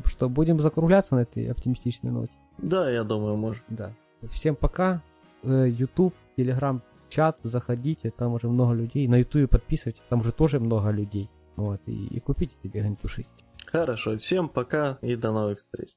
Что, 0.04 0.28
будем 0.28 0.60
закругляться 0.60 1.14
на 1.14 1.20
этой 1.20 1.50
оптимистичной 1.50 2.10
ноте? 2.10 2.34
Да, 2.58 2.90
я 2.90 3.04
думаю, 3.04 3.36
может. 3.36 3.64
Да. 3.68 3.92
Всем 4.30 4.56
пока. 4.56 5.02
Э, 5.42 5.66
YouTube, 5.68 6.14
Telegram, 6.36 6.80
чат, 7.08 7.38
заходите, 7.42 8.10
там 8.10 8.34
уже 8.34 8.48
много 8.48 8.74
людей. 8.74 9.06
На 9.08 9.16
YouTube 9.16 9.50
подписывайтесь, 9.50 10.02
там 10.08 10.20
уже 10.20 10.32
тоже 10.32 10.60
много 10.60 10.90
людей. 10.90 11.30
Вот, 11.56 11.80
и, 11.86 12.06
и 12.06 12.20
купите 12.20 12.56
себе 12.62 12.82
огнетушитель. 12.82 13.30
Хорошо, 13.66 14.18
всем 14.18 14.48
пока 14.48 14.98
и 15.02 15.16
до 15.16 15.32
новых 15.32 15.58
встреч. 15.58 15.96